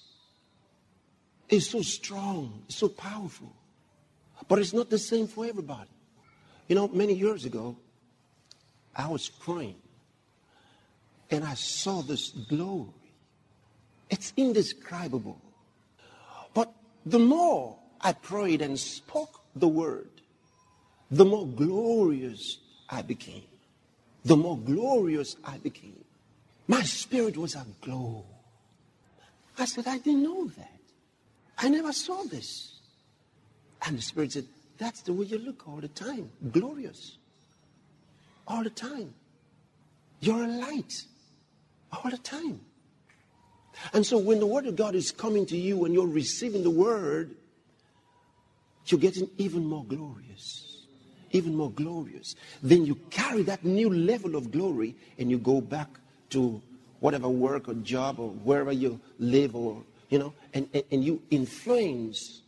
is 1.48 1.68
so 1.68 1.82
strong, 1.82 2.64
so 2.68 2.88
powerful. 2.88 3.52
But 4.48 4.58
it's 4.58 4.72
not 4.72 4.90
the 4.90 4.98
same 4.98 5.26
for 5.26 5.46
everybody. 5.46 5.90
You 6.68 6.74
know, 6.74 6.88
many 6.88 7.12
years 7.14 7.44
ago, 7.44 7.76
I 8.94 9.08
was 9.08 9.28
praying 9.28 9.80
and 11.30 11.44
I 11.44 11.54
saw 11.54 12.02
this 12.02 12.30
glory. 12.30 12.90
It's 14.10 14.32
indescribable. 14.36 15.40
But 16.54 16.72
the 17.06 17.18
more 17.18 17.78
I 18.00 18.12
prayed 18.12 18.60
and 18.62 18.78
spoke 18.78 19.40
the 19.54 19.68
word, 19.68 20.10
the 21.10 21.24
more 21.24 21.46
glorious 21.46 22.58
I 22.88 23.02
became. 23.02 23.44
The 24.24 24.36
more 24.36 24.58
glorious 24.58 25.36
I 25.44 25.58
became. 25.58 26.04
My 26.68 26.82
spirit 26.82 27.36
was 27.36 27.56
aglow. 27.56 28.24
I 29.58 29.64
said, 29.64 29.86
I 29.86 29.98
didn't 29.98 30.22
know 30.22 30.46
that. 30.46 30.80
I 31.58 31.68
never 31.68 31.92
saw 31.92 32.22
this. 32.24 32.72
And 33.86 33.98
the 33.98 34.02
Spirit 34.02 34.32
said, 34.32 34.46
That's 34.78 35.02
the 35.02 35.12
way 35.12 35.26
you 35.26 35.38
look 35.38 35.68
all 35.68 35.76
the 35.76 35.88
time. 35.88 36.30
Glorious. 36.50 37.18
All 38.46 38.64
the 38.64 38.70
time. 38.70 39.14
You're 40.20 40.44
a 40.44 40.48
light. 40.48 40.92
All 41.92 42.10
the 42.10 42.18
time. 42.18 42.60
And 43.92 44.04
so 44.06 44.18
when 44.18 44.38
the 44.38 44.46
Word 44.46 44.66
of 44.66 44.76
God 44.76 44.94
is 44.94 45.10
coming 45.10 45.46
to 45.46 45.56
you 45.56 45.84
and 45.84 45.94
you're 45.94 46.06
receiving 46.06 46.62
the 46.62 46.70
Word, 46.70 47.34
you're 48.86 49.00
getting 49.00 49.28
even 49.38 49.64
more 49.64 49.84
glorious. 49.84 50.71
Even 51.32 51.56
more 51.56 51.70
glorious. 51.70 52.36
Then 52.62 52.84
you 52.84 52.94
carry 53.10 53.42
that 53.42 53.64
new 53.64 53.90
level 53.90 54.36
of 54.36 54.50
glory 54.50 54.94
and 55.18 55.30
you 55.30 55.38
go 55.38 55.60
back 55.60 55.88
to 56.30 56.60
whatever 57.00 57.28
work 57.28 57.68
or 57.68 57.74
job 57.74 58.20
or 58.20 58.30
wherever 58.30 58.72
you 58.72 59.00
live 59.18 59.56
or, 59.56 59.82
you 60.08 60.18
know, 60.18 60.32
and, 60.54 60.68
and, 60.72 60.84
and 60.90 61.04
you 61.04 61.20
influence 61.30 62.42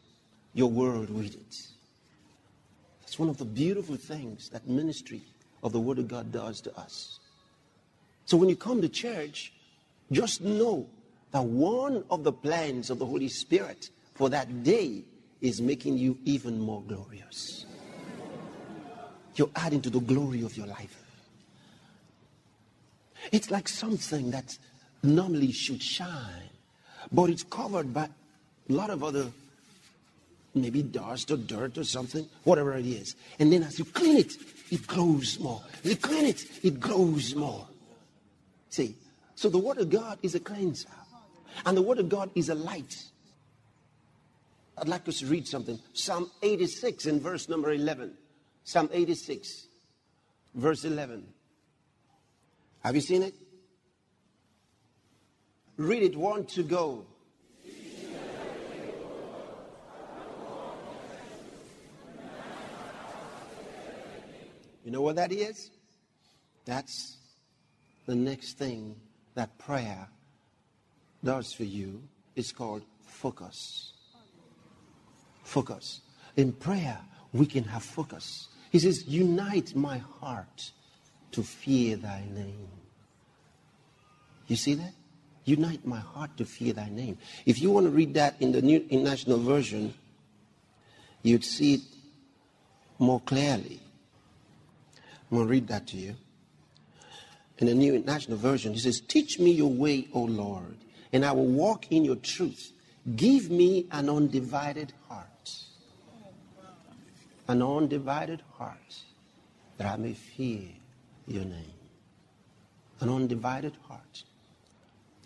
your 0.52 0.70
world 0.70 1.10
with 1.10 1.34
it. 1.34 1.66
That's 3.00 3.18
one 3.18 3.28
of 3.28 3.38
the 3.38 3.44
beautiful 3.44 3.96
things 3.96 4.48
that 4.50 4.66
ministry 4.68 5.22
of 5.62 5.72
the 5.72 5.80
Word 5.80 5.98
of 5.98 6.08
God 6.08 6.30
does 6.30 6.60
to 6.62 6.76
us. 6.78 7.18
So 8.26 8.36
when 8.36 8.48
you 8.48 8.56
come 8.56 8.80
to 8.80 8.88
church, 8.88 9.52
just 10.12 10.40
know 10.40 10.88
that 11.32 11.42
one 11.42 12.04
of 12.10 12.22
the 12.22 12.32
plans 12.32 12.90
of 12.90 12.98
the 12.98 13.06
Holy 13.06 13.28
Spirit 13.28 13.90
for 14.14 14.30
that 14.30 14.62
day 14.62 15.02
is 15.40 15.60
making 15.60 15.98
you 15.98 16.16
even 16.24 16.58
more 16.58 16.82
glorious. 16.82 17.66
You're 19.36 19.50
adding 19.56 19.82
to 19.82 19.90
the 19.90 20.00
glory 20.00 20.42
of 20.42 20.56
your 20.56 20.66
life. 20.66 21.02
It's 23.32 23.50
like 23.50 23.68
something 23.68 24.30
that 24.30 24.56
normally 25.02 25.52
should 25.52 25.82
shine, 25.82 26.50
but 27.10 27.30
it's 27.30 27.42
covered 27.42 27.92
by 27.92 28.08
a 28.68 28.72
lot 28.72 28.90
of 28.90 29.02
other 29.02 29.30
maybe 30.54 30.82
dust 30.82 31.30
or 31.30 31.36
dirt 31.36 31.76
or 31.78 31.84
something, 31.84 32.26
whatever 32.44 32.76
it 32.76 32.86
is. 32.86 33.16
And 33.38 33.52
then 33.52 33.62
as 33.62 33.78
you 33.78 33.84
clean 33.84 34.18
it, 34.18 34.34
it 34.70 34.86
glows 34.86 35.38
more. 35.40 35.62
As 35.82 35.90
you 35.90 35.96
clean 35.96 36.26
it, 36.26 36.44
it 36.62 36.80
glows 36.80 37.34
more. 37.34 37.66
See, 38.70 38.94
so 39.34 39.48
the 39.48 39.58
Word 39.58 39.78
of 39.78 39.90
God 39.90 40.18
is 40.22 40.34
a 40.34 40.40
cleanser, 40.40 40.88
and 41.66 41.76
the 41.76 41.82
Word 41.82 41.98
of 41.98 42.08
God 42.08 42.30
is 42.34 42.48
a 42.48 42.54
light. 42.54 43.04
I'd 44.76 44.88
like 44.88 45.08
us 45.08 45.20
to 45.20 45.26
read 45.26 45.46
something. 45.46 45.78
Psalm 45.92 46.30
86 46.42 47.06
in 47.06 47.20
verse 47.20 47.48
number 47.48 47.72
11. 47.72 48.12
Psalm 48.64 48.88
86, 48.92 49.66
verse 50.54 50.84
11. 50.84 51.26
Have 52.82 52.94
you 52.94 53.00
seen 53.02 53.22
it? 53.22 53.34
Read 55.76 56.02
it 56.02 56.16
want 56.16 56.48
to 56.50 56.62
go. 56.62 57.06
You 64.84 64.90
know 64.90 65.00
what 65.00 65.16
that 65.16 65.32
is? 65.32 65.70
That's 66.66 67.16
the 68.06 68.14
next 68.14 68.58
thing 68.58 68.96
that 69.34 69.58
prayer 69.58 70.08
does 71.22 71.52
for 71.54 71.64
you. 71.64 72.02
It's 72.36 72.52
called 72.52 72.82
focus. 73.06 73.92
Focus. 75.42 76.02
In 76.36 76.52
prayer, 76.52 76.98
we 77.32 77.46
can 77.46 77.64
have 77.64 77.82
focus. 77.82 78.48
He 78.74 78.80
says, 78.80 79.06
Unite 79.06 79.76
my 79.76 79.98
heart 79.98 80.72
to 81.30 81.44
fear 81.44 81.94
thy 81.94 82.24
name. 82.34 82.66
You 84.48 84.56
see 84.56 84.74
that? 84.74 84.94
Unite 85.44 85.86
my 85.86 86.00
heart 86.00 86.36
to 86.38 86.44
fear 86.44 86.72
thy 86.72 86.88
name. 86.88 87.16
If 87.46 87.62
you 87.62 87.70
want 87.70 87.86
to 87.86 87.90
read 87.90 88.14
that 88.14 88.34
in 88.40 88.50
the 88.50 88.60
New 88.60 88.84
International 88.90 89.38
Version, 89.38 89.94
you'd 91.22 91.44
see 91.44 91.74
it 91.74 91.80
more 92.98 93.20
clearly. 93.20 93.80
I'm 95.30 95.36
going 95.36 95.46
to 95.46 95.52
read 95.52 95.68
that 95.68 95.86
to 95.86 95.96
you. 95.96 96.16
In 97.58 97.68
the 97.68 97.74
New 97.74 97.94
International 97.94 98.36
Version, 98.36 98.72
he 98.72 98.80
says, 98.80 99.00
Teach 99.00 99.38
me 99.38 99.52
your 99.52 99.70
way, 99.70 100.08
O 100.12 100.22
Lord, 100.22 100.78
and 101.12 101.24
I 101.24 101.30
will 101.30 101.46
walk 101.46 101.92
in 101.92 102.04
your 102.04 102.16
truth. 102.16 102.72
Give 103.14 103.52
me 103.52 103.86
an 103.92 104.10
undivided 104.10 104.92
heart. 105.08 105.28
An 107.48 107.62
undivided 107.62 108.42
heart 108.58 109.02
that 109.76 109.92
I 109.92 109.96
may 109.96 110.14
fear 110.14 110.68
your 111.26 111.44
name. 111.44 111.72
An 113.00 113.08
undivided 113.08 113.74
heart. 113.88 114.24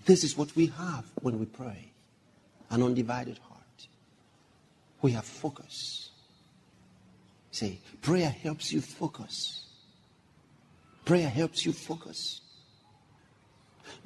This 0.04 0.24
is 0.24 0.37
what 0.37 0.54
we 0.57 0.66
have 0.66 1.04
when 1.20 1.38
we 1.38 1.46
pray 1.46 1.92
an 2.70 2.83
undivided 2.83 3.38
heart. 3.38 3.88
We 5.00 5.12
have 5.12 5.24
focus. 5.24 6.11
Say, 7.50 7.78
prayer 8.02 8.28
helps 8.28 8.72
you 8.72 8.81
focus. 8.81 9.64
Prayer 11.04 11.28
helps 11.28 11.64
you 11.64 11.72
focus. 11.72 12.40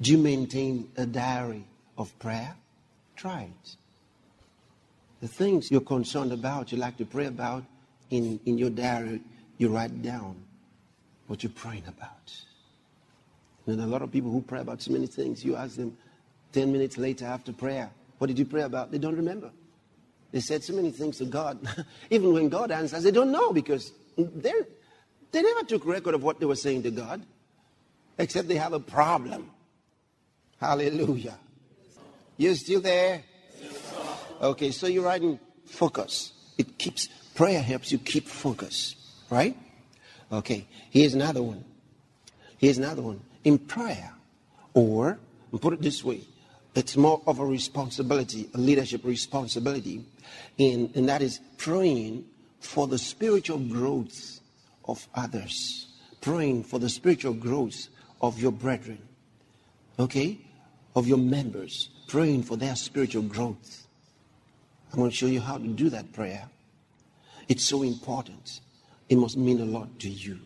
Do 0.01 0.11
you 0.11 0.17
maintain 0.17 0.89
a 0.95 1.05
diary 1.05 1.65
of 1.97 2.17
prayer? 2.19 2.55
Try 3.15 3.43
it. 3.43 3.75
The 5.19 5.27
things 5.27 5.69
you're 5.71 5.81
concerned 5.81 6.31
about, 6.31 6.71
you 6.71 6.77
like 6.77 6.97
to 6.97 7.05
pray 7.05 7.25
about, 7.25 7.63
in, 8.09 8.39
in 8.45 8.57
your 8.57 8.69
diary, 8.69 9.21
you 9.57 9.69
write 9.69 10.01
down 10.01 10.35
what 11.27 11.43
you're 11.43 11.51
praying 11.51 11.83
about. 11.87 12.33
And 13.65 13.79
a 13.81 13.87
lot 13.87 14.01
of 14.01 14.11
people 14.11 14.31
who 14.31 14.41
pray 14.41 14.59
about 14.59 14.81
so 14.81 14.91
many 14.91 15.07
things, 15.07 15.43
you 15.43 15.55
ask 15.55 15.75
them 15.75 15.97
10 16.51 16.71
minutes 16.71 16.97
later 16.97 17.25
after 17.25 17.53
prayer, 17.53 17.89
what 18.17 18.27
did 18.27 18.37
you 18.37 18.45
pray 18.45 18.61
about? 18.61 18.91
They 18.91 18.97
don't 18.97 19.15
remember. 19.15 19.51
They 20.31 20.39
said 20.39 20.63
so 20.63 20.73
many 20.73 20.91
things 20.91 21.17
to 21.19 21.25
God. 21.25 21.59
Even 22.09 22.33
when 22.33 22.49
God 22.49 22.71
answers, 22.71 23.03
they 23.03 23.11
don't 23.11 23.31
know 23.31 23.53
because 23.53 23.91
they 24.17 24.53
they 25.31 25.41
never 25.41 25.63
took 25.63 25.85
record 25.85 26.13
of 26.13 26.23
what 26.23 26.39
they 26.39 26.45
were 26.45 26.55
saying 26.55 26.83
to 26.83 26.91
God, 26.91 27.25
except 28.17 28.47
they 28.47 28.55
have 28.55 28.73
a 28.73 28.79
problem. 28.79 29.49
Hallelujah. 30.59 31.37
You're 32.37 32.55
still 32.55 32.81
there? 32.81 33.23
Okay, 34.41 34.71
so 34.71 34.87
you're 34.87 35.03
writing 35.03 35.39
focus. 35.65 36.33
It 36.57 36.77
keeps 36.77 37.09
prayer 37.35 37.61
helps 37.61 37.91
you 37.91 37.97
keep 37.97 38.27
focus, 38.27 38.95
right? 39.29 39.57
Okay, 40.31 40.67
here's 40.89 41.13
another 41.13 41.43
one. 41.43 41.63
Here's 42.57 42.77
another 42.77 43.01
one. 43.01 43.21
In 43.43 43.57
prayer, 43.57 44.13
or 44.73 45.19
put 45.59 45.73
it 45.73 45.81
this 45.81 46.03
way, 46.03 46.21
it's 46.75 46.97
more 46.97 47.21
of 47.27 47.39
a 47.39 47.45
responsibility, 47.45 48.49
a 48.53 48.57
leadership 48.57 49.03
responsibility, 49.03 50.03
in, 50.57 50.91
and 50.95 51.07
that 51.09 51.21
is 51.21 51.39
praying 51.57 52.25
for 52.59 52.87
the 52.87 52.97
spiritual 52.97 53.59
growth 53.59 54.39
of 54.85 55.07
others, 55.13 55.87
praying 56.21 56.63
for 56.63 56.79
the 56.79 56.89
spiritual 56.89 57.33
growth 57.33 57.89
of 58.21 58.39
your 58.39 58.51
brethren, 58.51 58.97
okay, 59.99 60.39
of 60.95 61.07
your 61.07 61.17
members, 61.17 61.89
praying 62.07 62.41
for 62.41 62.57
their 62.57 62.75
spiritual 62.75 63.23
growth. 63.23 63.87
I'm 64.91 64.99
going 64.99 65.11
to 65.11 65.15
show 65.15 65.27
you 65.27 65.41
how 65.41 65.57
to 65.57 65.67
do 65.67 65.89
that 65.89 66.13
prayer. 66.13 66.49
It's 67.47 67.63
so 67.63 67.83
important. 67.83 68.61
It 69.09 69.17
must 69.17 69.37
mean 69.37 69.61
a 69.61 69.65
lot 69.65 69.99
to 69.99 70.09
you. 70.09 70.39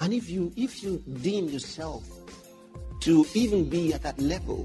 And 0.00 0.12
if 0.12 0.28
you 0.28 0.52
if 0.56 0.82
you 0.82 1.02
deem 1.22 1.48
yourself 1.48 2.04
to 3.00 3.26
even 3.34 3.68
be 3.68 3.94
at 3.94 4.02
that 4.02 4.18
level 4.20 4.64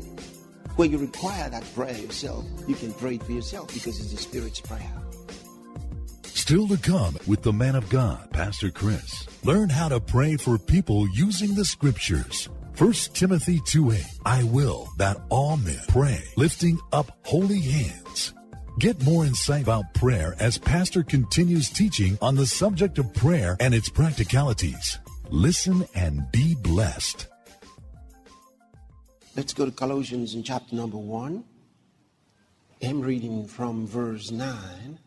where 0.76 0.88
you 0.88 0.97
require 0.97 1.49
that 1.49 1.64
prayer 1.74 1.97
yourself, 1.97 2.45
you 2.68 2.76
can 2.76 2.93
pray 2.93 3.16
it 3.16 3.24
for 3.24 3.32
yourself 3.32 3.74
because 3.74 3.99
it's 3.99 4.12
the 4.12 4.18
Spirit's 4.18 4.62
prayer. 4.62 4.91
Still 6.24 6.68
to 6.68 6.78
come 6.78 7.16
with 7.28 7.43
the 7.43 7.53
man 7.53 7.76
of 7.76 7.88
God, 7.89 8.32
Pastor 8.32 8.72
Chris. 8.72 9.28
Learn 9.43 9.70
how 9.70 9.89
to 9.89 9.99
pray 9.99 10.38
for 10.38 10.57
people 10.57 11.07
using 11.14 11.55
the 11.55 11.66
scriptures. 11.66 12.49
1 12.78 12.93
Timothy 13.14 13.62
2 13.68 13.91
8. 13.91 14.05
I 14.26 14.43
will 14.43 14.89
that 14.97 15.18
all 15.30 15.57
men 15.57 15.80
pray, 15.88 16.24
lifting 16.36 16.80
up 16.91 17.12
holy 17.24 17.59
hands. 17.59 18.34
Get 18.82 19.03
more 19.03 19.25
insight 19.25 19.61
about 19.61 19.93
prayer 19.93 20.36
as 20.39 20.57
Pastor 20.57 21.03
continues 21.03 21.69
teaching 21.69 22.17
on 22.19 22.34
the 22.34 22.47
subject 22.47 22.97
of 22.97 23.13
prayer 23.13 23.55
and 23.59 23.75
its 23.75 23.89
practicalities. 23.89 24.97
Listen 25.29 25.86
and 25.93 26.23
be 26.32 26.55
blessed. 26.55 27.27
Let's 29.36 29.53
go 29.53 29.65
to 29.65 29.71
Colossians 29.71 30.34
in 30.34 30.41
chapter 30.41 30.75
number 30.75 30.97
1. 30.97 31.43
I'm 32.82 33.01
reading 33.01 33.45
from 33.45 33.86
verse 33.86 34.32
9. 34.32 34.97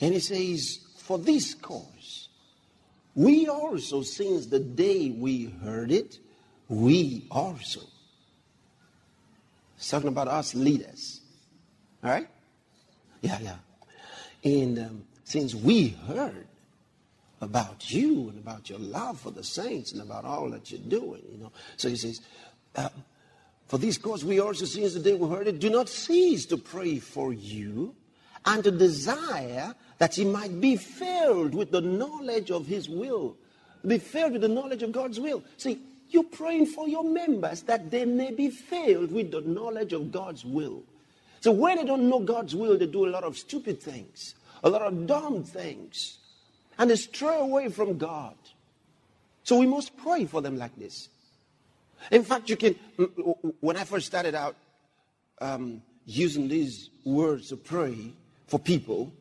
And 0.00 0.14
it 0.14 0.22
says, 0.22 0.78
For 0.98 1.18
this 1.18 1.54
cause, 1.54 2.28
we 3.16 3.48
also, 3.48 4.02
since 4.02 4.46
the 4.46 4.60
day 4.60 5.10
we 5.10 5.46
heard 5.64 5.90
it, 5.90 6.20
we 6.68 7.26
also. 7.28 7.80
It's 9.76 9.90
talking 9.90 10.06
about 10.06 10.28
us 10.28 10.54
leaders. 10.54 11.19
All 12.02 12.10
right? 12.10 12.28
Yeah, 13.20 13.38
yeah. 13.40 13.56
And 14.44 14.78
um, 14.78 15.04
since 15.24 15.54
we 15.54 15.88
heard 16.08 16.46
about 17.40 17.90
you 17.90 18.28
and 18.28 18.38
about 18.38 18.68
your 18.68 18.78
love 18.78 19.20
for 19.20 19.30
the 19.30 19.44
saints 19.44 19.92
and 19.92 20.02
about 20.02 20.24
all 20.24 20.50
that 20.50 20.70
you're 20.70 20.80
doing, 20.80 21.22
you 21.30 21.38
know. 21.38 21.52
So 21.76 21.88
he 21.88 21.96
says, 21.96 22.20
uh, 22.76 22.88
for 23.66 23.78
this 23.78 23.98
cause 23.98 24.24
we 24.24 24.40
also, 24.40 24.64
since 24.64 24.94
the 24.94 25.00
day 25.00 25.14
we 25.14 25.28
heard 25.28 25.46
it, 25.46 25.58
do 25.58 25.70
not 25.70 25.88
cease 25.88 26.46
to 26.46 26.56
pray 26.56 26.98
for 26.98 27.32
you 27.32 27.94
and 28.44 28.64
to 28.64 28.70
desire 28.70 29.74
that 29.98 30.14
he 30.14 30.24
might 30.24 30.60
be 30.60 30.76
filled 30.76 31.54
with 31.54 31.70
the 31.70 31.80
knowledge 31.80 32.50
of 32.50 32.66
his 32.66 32.88
will. 32.88 33.36
Be 33.86 33.98
filled 33.98 34.32
with 34.32 34.42
the 34.42 34.48
knowledge 34.48 34.82
of 34.82 34.92
God's 34.92 35.20
will. 35.20 35.42
See, 35.56 35.78
you're 36.10 36.24
praying 36.24 36.66
for 36.66 36.88
your 36.88 37.04
members 37.04 37.62
that 37.62 37.90
they 37.90 38.04
may 38.04 38.32
be 38.32 38.50
filled 38.50 39.12
with 39.12 39.30
the 39.30 39.42
knowledge 39.42 39.92
of 39.92 40.10
God's 40.10 40.44
will. 40.44 40.82
So 41.40 41.52
when 41.52 41.78
they 41.78 41.84
don't 41.84 42.08
know 42.08 42.20
God's 42.20 42.54
will, 42.54 42.78
they 42.78 42.86
do 42.86 43.06
a 43.06 43.10
lot 43.10 43.24
of 43.24 43.36
stupid 43.36 43.80
things, 43.80 44.34
a 44.62 44.68
lot 44.68 44.82
of 44.82 45.06
dumb 45.06 45.42
things, 45.42 46.18
and 46.78 46.90
they 46.90 46.96
stray 46.96 47.38
away 47.38 47.68
from 47.68 47.98
God. 47.98 48.34
So 49.42 49.58
we 49.58 49.66
must 49.66 49.96
pray 49.96 50.26
for 50.26 50.40
them 50.40 50.58
like 50.58 50.76
this. 50.76 51.08
In 52.10 52.24
fact, 52.24 52.48
you 52.48 52.56
can, 52.56 52.74
when 53.60 53.76
I 53.76 53.84
first 53.84 54.06
started 54.06 54.34
out 54.34 54.56
um, 55.40 55.82
using 56.06 56.48
these 56.48 56.90
words 57.04 57.48
to 57.48 57.56
pray 57.56 58.12
for 58.46 58.58
people, 58.58 59.12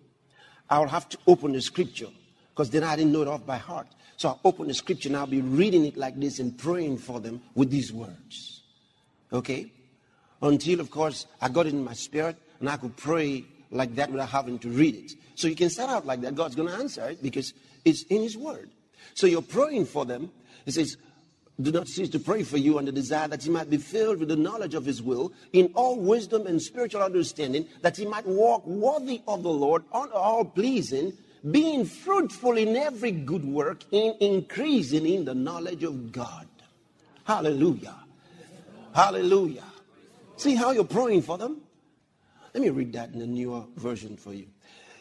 I 0.70 0.80
would 0.80 0.90
have 0.90 1.10
to 1.10 1.18
open 1.26 1.54
the 1.54 1.62
scripture 1.62 2.10
because 2.50 2.70
then 2.70 2.84
I 2.84 2.96
didn't 2.96 3.12
know 3.14 3.22
it 3.22 3.28
off 3.28 3.46
by 3.46 3.58
heart. 3.58 3.88
So 4.18 4.30
I'll 4.30 4.40
open 4.44 4.68
the 4.68 4.74
scripture 4.74 5.10
and 5.10 5.18
I'll 5.18 5.28
be 5.28 5.42
reading 5.42 5.86
it 5.86 5.96
like 5.96 6.20
this 6.20 6.40
and 6.40 6.58
praying 6.58 6.98
for 6.98 7.20
them 7.20 7.42
with 7.56 7.70
these 7.70 7.92
words. 7.94 8.64
Okay? 9.32 9.72
Until, 10.42 10.80
of 10.80 10.90
course, 10.90 11.26
I 11.42 11.50
got 11.50 11.68
it 11.68 11.74
in 11.74 11.84
my 11.84 11.94
spirit 11.94 12.38
and 12.60 12.70
I 12.70 12.78
could 12.78 12.96
pray 12.96 13.46
like 13.72 13.96
that 13.96 14.12
without 14.12 14.30
having 14.30 14.60
to 14.60 14.70
read 14.70 14.96
it. 14.96 15.12
So 15.36 15.48
you 15.48 15.56
can 15.56 15.70
start 15.70 15.90
out 15.90 16.06
like 16.06 16.22
that. 16.22 16.36
God's 16.36 16.56
going 16.56 16.70
to 16.70 16.76
answer 16.76 17.10
it 17.10 17.22
because 17.22 17.54
it's 17.86 18.04
in 18.04 18.22
His 18.22 18.38
Word. 18.38 18.70
So 19.14 19.28
you're 19.28 19.42
praying 19.42 19.86
for 19.86 20.06
them. 20.06 20.32
He 20.66 20.72
says, 20.72 20.98
do 21.62 21.72
not 21.72 21.88
cease 21.88 22.10
to 22.10 22.20
pray 22.20 22.44
for 22.44 22.58
you 22.58 22.78
and 22.78 22.88
the 22.88 22.92
desire 22.92 23.28
that 23.28 23.44
he 23.44 23.50
might 23.50 23.70
be 23.70 23.78
filled 23.78 24.20
with 24.20 24.30
the 24.30 24.36
knowledge 24.38 24.76
of 24.76 24.86
his 24.86 25.02
will 25.02 25.34
in 25.52 25.72
all 25.76 26.00
wisdom 26.00 26.48
and 26.48 26.62
spiritual 26.62 27.02
understanding, 27.02 27.68
that 27.82 27.98
he 27.98 28.06
might 28.06 28.26
walk 28.26 28.66
worthy 28.66 29.22
of 29.28 29.44
the 29.44 29.50
Lord, 29.50 29.84
on 29.92 30.10
all 30.14 30.46
pleasing, 30.46 31.12
being 31.52 31.84
fruitful 31.84 32.58
in 32.58 32.78
every 32.78 33.12
good 33.12 33.44
work, 33.44 33.84
in 33.92 34.16
increasing 34.22 35.06
in 35.06 35.26
the 35.26 35.36
knowledge 35.36 35.84
of 35.84 36.14
God. 36.14 36.48
Hallelujah. 37.26 37.96
Hallelujah. 38.94 39.69
See 40.40 40.56
how 40.56 40.72
you're 40.72 40.86
praying 40.86 41.24
for 41.24 41.38
them? 41.38 41.58
Let 42.54 42.64
me 42.64 42.70
read 42.70 42.94
that 42.94 43.12
in 43.12 43.20
the 43.20 43.28
newer 43.28 43.66
version 43.76 44.16
for 44.16 44.34
you. 44.34 44.48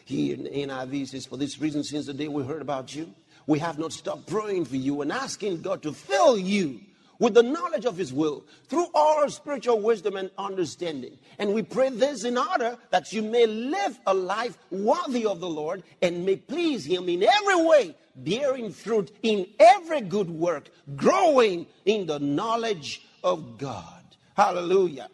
Here 0.03 0.33
in 0.33 0.43
the 0.43 0.49
NIV 0.49 1.07
says, 1.07 1.25
For 1.25 1.37
this 1.37 1.61
reason, 1.61 1.81
since 1.85 2.07
the 2.07 2.13
day 2.13 2.27
we 2.27 2.43
heard 2.43 2.61
about 2.61 2.93
you, 2.93 3.13
we 3.47 3.57
have 3.59 3.79
not 3.79 3.93
stopped 3.93 4.27
praying 4.27 4.65
for 4.65 4.75
you 4.75 5.01
and 5.01 5.13
asking 5.13 5.61
God 5.61 5.81
to 5.83 5.93
fill 5.93 6.37
you 6.37 6.81
with 7.19 7.35
the 7.35 7.41
knowledge 7.41 7.85
of 7.85 7.95
His 7.95 8.11
will 8.11 8.43
through 8.65 8.87
all 8.93 9.29
spiritual 9.29 9.79
wisdom 9.79 10.17
and 10.17 10.29
understanding. 10.37 11.17
And 11.37 11.53
we 11.53 11.61
pray 11.61 11.87
this 11.89 12.25
in 12.25 12.37
order 12.37 12.77
that 12.89 13.13
you 13.13 13.21
may 13.21 13.45
live 13.45 13.97
a 14.07 14.13
life 14.13 14.57
worthy 14.69 15.25
of 15.25 15.39
the 15.39 15.47
Lord 15.47 15.83
and 16.01 16.25
may 16.25 16.35
please 16.35 16.83
Him 16.83 17.07
in 17.07 17.23
every 17.23 17.65
way, 17.65 17.95
bearing 18.13 18.73
fruit 18.73 19.09
in 19.23 19.47
every 19.57 20.01
good 20.01 20.29
work, 20.29 20.69
growing 20.97 21.65
in 21.85 22.07
the 22.07 22.19
knowledge 22.19 23.07
of 23.23 23.57
God. 23.57 24.03
Hallelujah. 24.35 25.07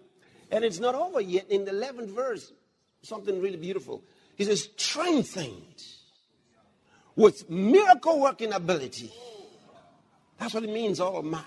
And 0.51 0.63
it's 0.63 0.79
not 0.79 0.95
over 0.95 1.21
yet. 1.21 1.49
In 1.49 1.65
the 1.65 1.71
11th 1.71 2.09
verse, 2.09 2.51
something 3.01 3.41
really 3.41 3.57
beautiful. 3.57 4.03
He 4.35 4.43
says, 4.43 4.69
strengthened 4.77 5.83
with 7.15 7.49
miracle 7.49 8.19
working 8.19 8.53
ability. 8.53 9.11
That's 10.37 10.53
what 10.53 10.63
it 10.63 10.69
means, 10.69 10.99
all 10.99 11.21
might. 11.21 11.41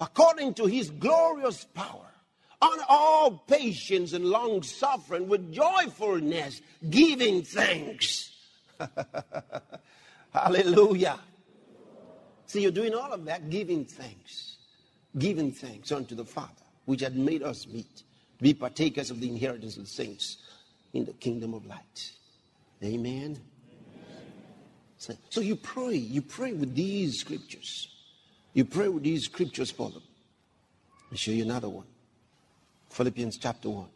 According 0.00 0.54
to 0.54 0.66
his 0.66 0.90
glorious 0.90 1.64
power, 1.64 2.06
on 2.62 2.78
all 2.88 3.44
patience 3.46 4.12
and 4.12 4.24
long 4.24 4.62
suffering 4.62 5.28
with 5.28 5.52
joyfulness, 5.52 6.62
giving 6.88 7.42
thanks. 7.42 8.32
Hallelujah. 10.32 11.18
See, 12.46 12.62
you're 12.62 12.70
doing 12.70 12.94
all 12.94 13.12
of 13.12 13.24
that, 13.26 13.50
giving 13.50 13.84
thanks. 13.84 14.56
Giving 15.18 15.52
thanks 15.52 15.92
unto 15.92 16.14
the 16.14 16.24
Father, 16.24 16.50
which 16.86 17.00
had 17.00 17.16
made 17.16 17.42
us 17.42 17.66
meet 17.66 18.02
be 18.44 18.52
partakers 18.52 19.10
of 19.10 19.20
the 19.20 19.28
inheritance 19.28 19.78
of 19.78 19.84
the 19.84 19.88
saints 19.88 20.36
in 20.92 21.06
the 21.06 21.14
kingdom 21.14 21.54
of 21.54 21.64
light. 21.64 22.12
Amen. 22.82 23.38
So, 24.98 25.14
so 25.30 25.40
you 25.40 25.56
pray, 25.56 25.94
you 25.94 26.20
pray 26.20 26.52
with 26.52 26.74
these 26.74 27.18
scriptures. 27.20 27.88
You 28.52 28.66
pray 28.66 28.88
with 28.88 29.02
these 29.02 29.24
scriptures 29.24 29.70
for 29.70 29.88
them. 29.88 30.02
I'll 31.10 31.16
show 31.16 31.30
you 31.30 31.42
another 31.42 31.70
one. 31.70 31.86
Philippians 32.90 33.38
chapter 33.38 33.70
1. 33.70 33.86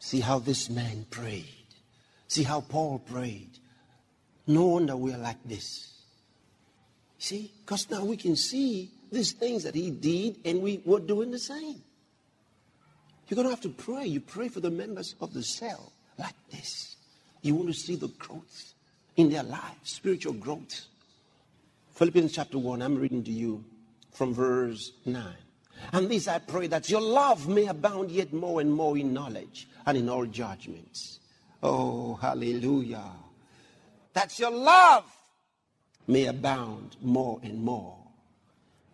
See 0.00 0.18
how 0.18 0.40
this 0.40 0.68
man 0.68 1.06
prayed. 1.08 1.46
See 2.26 2.42
how 2.42 2.62
Paul 2.62 2.98
prayed. 2.98 3.60
No 4.48 4.66
wonder 4.66 4.96
we 4.96 5.14
are 5.14 5.18
like 5.18 5.42
this. 5.44 6.02
See? 7.18 7.52
Because 7.64 7.88
now 7.90 8.04
we 8.04 8.16
can 8.16 8.34
see 8.34 8.90
these 9.12 9.30
things 9.30 9.62
that 9.62 9.76
he 9.76 9.92
did 9.92 10.38
and 10.44 10.62
we 10.62 10.82
were 10.84 10.98
doing 10.98 11.30
the 11.30 11.38
same. 11.38 11.82
You're 13.28 13.36
going 13.36 13.46
to 13.46 13.50
have 13.50 13.62
to 13.62 13.68
pray. 13.68 14.06
You 14.06 14.20
pray 14.20 14.48
for 14.48 14.60
the 14.60 14.70
members 14.70 15.16
of 15.20 15.34
the 15.34 15.42
cell 15.42 15.92
like 16.18 16.34
this. 16.50 16.96
You 17.42 17.54
want 17.54 17.68
to 17.68 17.74
see 17.74 17.96
the 17.96 18.08
growth 18.08 18.74
in 19.16 19.30
their 19.30 19.42
lives, 19.42 19.90
spiritual 19.90 20.34
growth. 20.34 20.86
Philippians 21.94 22.32
chapter 22.32 22.58
1, 22.58 22.82
I'm 22.82 22.96
reading 22.96 23.24
to 23.24 23.32
you 23.32 23.64
from 24.12 24.32
verse 24.32 24.92
9. 25.04 25.24
And 25.92 26.08
this 26.08 26.28
I 26.28 26.38
pray 26.38 26.68
that 26.68 26.88
your 26.88 27.00
love 27.00 27.48
may 27.48 27.66
abound 27.66 28.10
yet 28.10 28.32
more 28.32 28.60
and 28.60 28.72
more 28.72 28.96
in 28.96 29.12
knowledge 29.12 29.68
and 29.84 29.98
in 29.98 30.08
all 30.08 30.26
judgments. 30.26 31.20
Oh, 31.62 32.14
hallelujah. 32.14 33.10
That 34.12 34.38
your 34.38 34.50
love 34.50 35.04
may 36.06 36.26
abound 36.26 36.96
more 37.02 37.40
and 37.42 37.62
more 37.62 37.96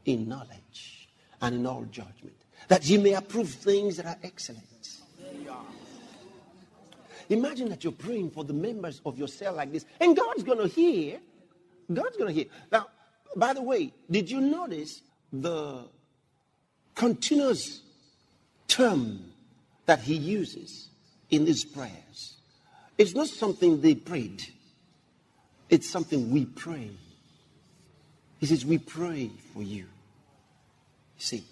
in 0.04 0.28
knowledge 0.28 1.08
and 1.40 1.56
in 1.56 1.66
all 1.66 1.84
judgment 1.84 2.41
that 2.68 2.84
ye 2.84 2.98
may 2.98 3.14
approve 3.14 3.48
things 3.50 3.96
that 3.96 4.06
are 4.06 4.18
excellent. 4.22 4.62
Imagine 7.28 7.68
that 7.70 7.82
you're 7.82 7.92
praying 7.92 8.30
for 8.30 8.44
the 8.44 8.52
members 8.52 9.00
of 9.06 9.18
your 9.18 9.28
cell 9.28 9.54
like 9.54 9.72
this, 9.72 9.84
and 10.00 10.16
God's 10.16 10.42
going 10.42 10.58
to 10.58 10.68
hear. 10.68 11.18
God's 11.92 12.16
going 12.16 12.28
to 12.28 12.34
hear. 12.34 12.50
Now, 12.70 12.88
by 13.36 13.54
the 13.54 13.62
way, 13.62 13.92
did 14.10 14.30
you 14.30 14.40
notice 14.40 15.00
the 15.32 15.84
continuous 16.94 17.80
term 18.68 19.32
that 19.86 20.00
he 20.00 20.14
uses 20.14 20.88
in 21.30 21.44
these 21.44 21.64
prayers? 21.64 22.36
It's 22.98 23.14
not 23.14 23.28
something 23.28 23.80
they 23.80 23.94
prayed, 23.94 24.42
it's 25.70 25.88
something 25.88 26.30
we 26.30 26.44
pray. 26.44 26.90
He 28.38 28.46
says, 28.46 28.66
We 28.66 28.78
pray 28.78 29.30
for 29.54 29.62
you. 29.62 29.86
See, 31.16 31.44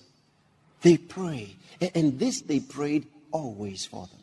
they 0.83 0.97
pray. 0.97 1.57
And 1.95 2.19
this 2.19 2.43
they 2.43 2.61
prayed 2.61 3.07
always 3.33 3.87
for 3.87 4.07
them. 4.07 4.21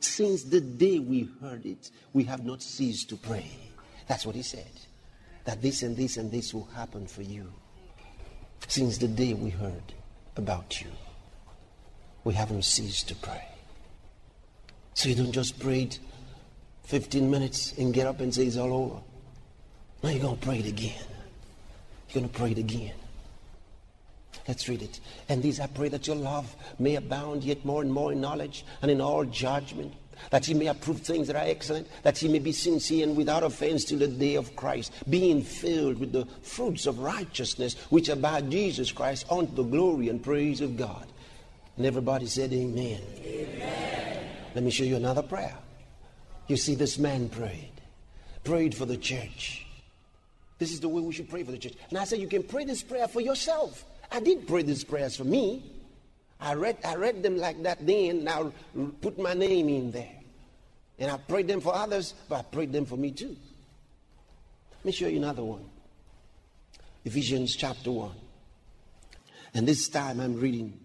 Since 0.00 0.44
the 0.44 0.60
day 0.60 0.98
we 0.98 1.28
heard 1.40 1.64
it, 1.64 1.90
we 2.12 2.24
have 2.24 2.44
not 2.44 2.62
ceased 2.62 3.08
to 3.08 3.16
pray. 3.16 3.50
That's 4.06 4.26
what 4.26 4.34
he 4.34 4.42
said. 4.42 4.70
That 5.44 5.62
this 5.62 5.82
and 5.82 5.96
this 5.96 6.16
and 6.16 6.30
this 6.30 6.52
will 6.52 6.68
happen 6.74 7.06
for 7.06 7.22
you. 7.22 7.52
Since 8.68 8.98
the 8.98 9.08
day 9.08 9.34
we 9.34 9.50
heard 9.50 9.94
about 10.36 10.80
you, 10.80 10.88
we 12.24 12.34
haven't 12.34 12.64
ceased 12.64 13.08
to 13.08 13.14
pray. 13.14 13.46
So 14.94 15.08
you 15.08 15.14
don't 15.14 15.32
just 15.32 15.58
pray 15.58 15.90
15 16.84 17.30
minutes 17.30 17.74
and 17.78 17.92
get 17.92 18.06
up 18.06 18.20
and 18.20 18.34
say 18.34 18.46
it's 18.46 18.56
all 18.56 18.72
over. 18.72 19.00
Now 20.02 20.10
you're 20.10 20.22
going 20.22 20.38
to 20.38 20.46
pray 20.46 20.58
it 20.58 20.66
again. 20.66 21.02
You're 22.08 22.20
going 22.20 22.32
to 22.32 22.38
pray 22.38 22.50
it 22.52 22.58
again. 22.58 22.94
Let's 24.46 24.68
read 24.68 24.82
it. 24.82 25.00
And 25.28 25.42
these 25.42 25.58
I 25.58 25.66
pray 25.66 25.88
that 25.88 26.06
your 26.06 26.16
love 26.16 26.54
may 26.78 26.96
abound 26.96 27.44
yet 27.44 27.64
more 27.64 27.82
and 27.82 27.92
more 27.92 28.12
in 28.12 28.20
knowledge 28.20 28.64
and 28.82 28.90
in 28.90 29.00
all 29.00 29.24
judgment, 29.24 29.94
that 30.30 30.46
ye 30.46 30.54
may 30.54 30.66
approve 30.66 31.00
things 31.00 31.26
that 31.26 31.36
are 31.36 31.48
excellent, 31.48 31.88
that 32.02 32.20
ye 32.20 32.28
may 32.28 32.38
be 32.38 32.52
sincere 32.52 33.06
and 33.06 33.16
without 33.16 33.42
offense 33.42 33.84
till 33.84 33.98
the 33.98 34.08
day 34.08 34.34
of 34.34 34.54
Christ, 34.54 34.92
being 35.08 35.42
filled 35.42 35.98
with 35.98 36.12
the 36.12 36.26
fruits 36.42 36.86
of 36.86 36.98
righteousness 36.98 37.74
which 37.88 38.08
are 38.08 38.16
by 38.16 38.42
Jesus 38.42 38.92
Christ 38.92 39.26
unto 39.30 39.54
the 39.54 39.62
glory 39.62 40.08
and 40.08 40.22
praise 40.22 40.60
of 40.60 40.76
God. 40.76 41.06
And 41.76 41.86
everybody 41.86 42.26
said, 42.26 42.52
Amen. 42.52 43.00
Amen. 43.24 44.26
Let 44.54 44.62
me 44.62 44.70
show 44.70 44.84
you 44.84 44.96
another 44.96 45.22
prayer. 45.22 45.56
You 46.46 46.56
see, 46.56 46.74
this 46.74 46.98
man 46.98 47.30
prayed, 47.30 47.72
prayed 48.44 48.74
for 48.74 48.84
the 48.84 48.98
church. 48.98 49.66
This 50.58 50.72
is 50.72 50.80
the 50.80 50.88
way 50.88 51.00
we 51.00 51.12
should 51.12 51.28
pray 51.28 51.42
for 51.42 51.50
the 51.50 51.58
church. 51.58 51.74
And 51.88 51.98
I 51.98 52.04
said, 52.04 52.20
You 52.20 52.28
can 52.28 52.42
pray 52.42 52.64
this 52.64 52.82
prayer 52.82 53.08
for 53.08 53.20
yourself. 53.20 53.84
I 54.14 54.20
did 54.20 54.46
pray 54.46 54.62
these 54.62 54.84
prayers 54.84 55.16
for 55.16 55.24
me. 55.24 55.60
I 56.40 56.54
read, 56.54 56.78
I 56.84 56.94
read 56.94 57.20
them 57.20 57.36
like 57.36 57.60
that 57.64 57.84
then, 57.84 58.22
now 58.22 58.52
put 59.00 59.18
my 59.18 59.34
name 59.34 59.68
in 59.68 59.90
there. 59.90 60.20
And 61.00 61.10
I 61.10 61.16
prayed 61.16 61.48
them 61.48 61.60
for 61.60 61.74
others, 61.74 62.14
but 62.28 62.36
I 62.36 62.42
prayed 62.42 62.72
them 62.72 62.86
for 62.86 62.96
me 62.96 63.10
too. 63.10 63.36
Let 64.76 64.84
me 64.84 64.92
show 64.92 65.08
you 65.08 65.16
another 65.16 65.42
one. 65.42 65.64
Ephesians 67.04 67.56
chapter 67.56 67.90
1. 67.90 68.12
And 69.54 69.66
this 69.66 69.88
time 69.88 70.20
I'm 70.20 70.38
reading 70.38 70.78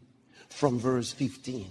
from 0.50 0.80
verse 0.80 1.12
15. 1.12 1.68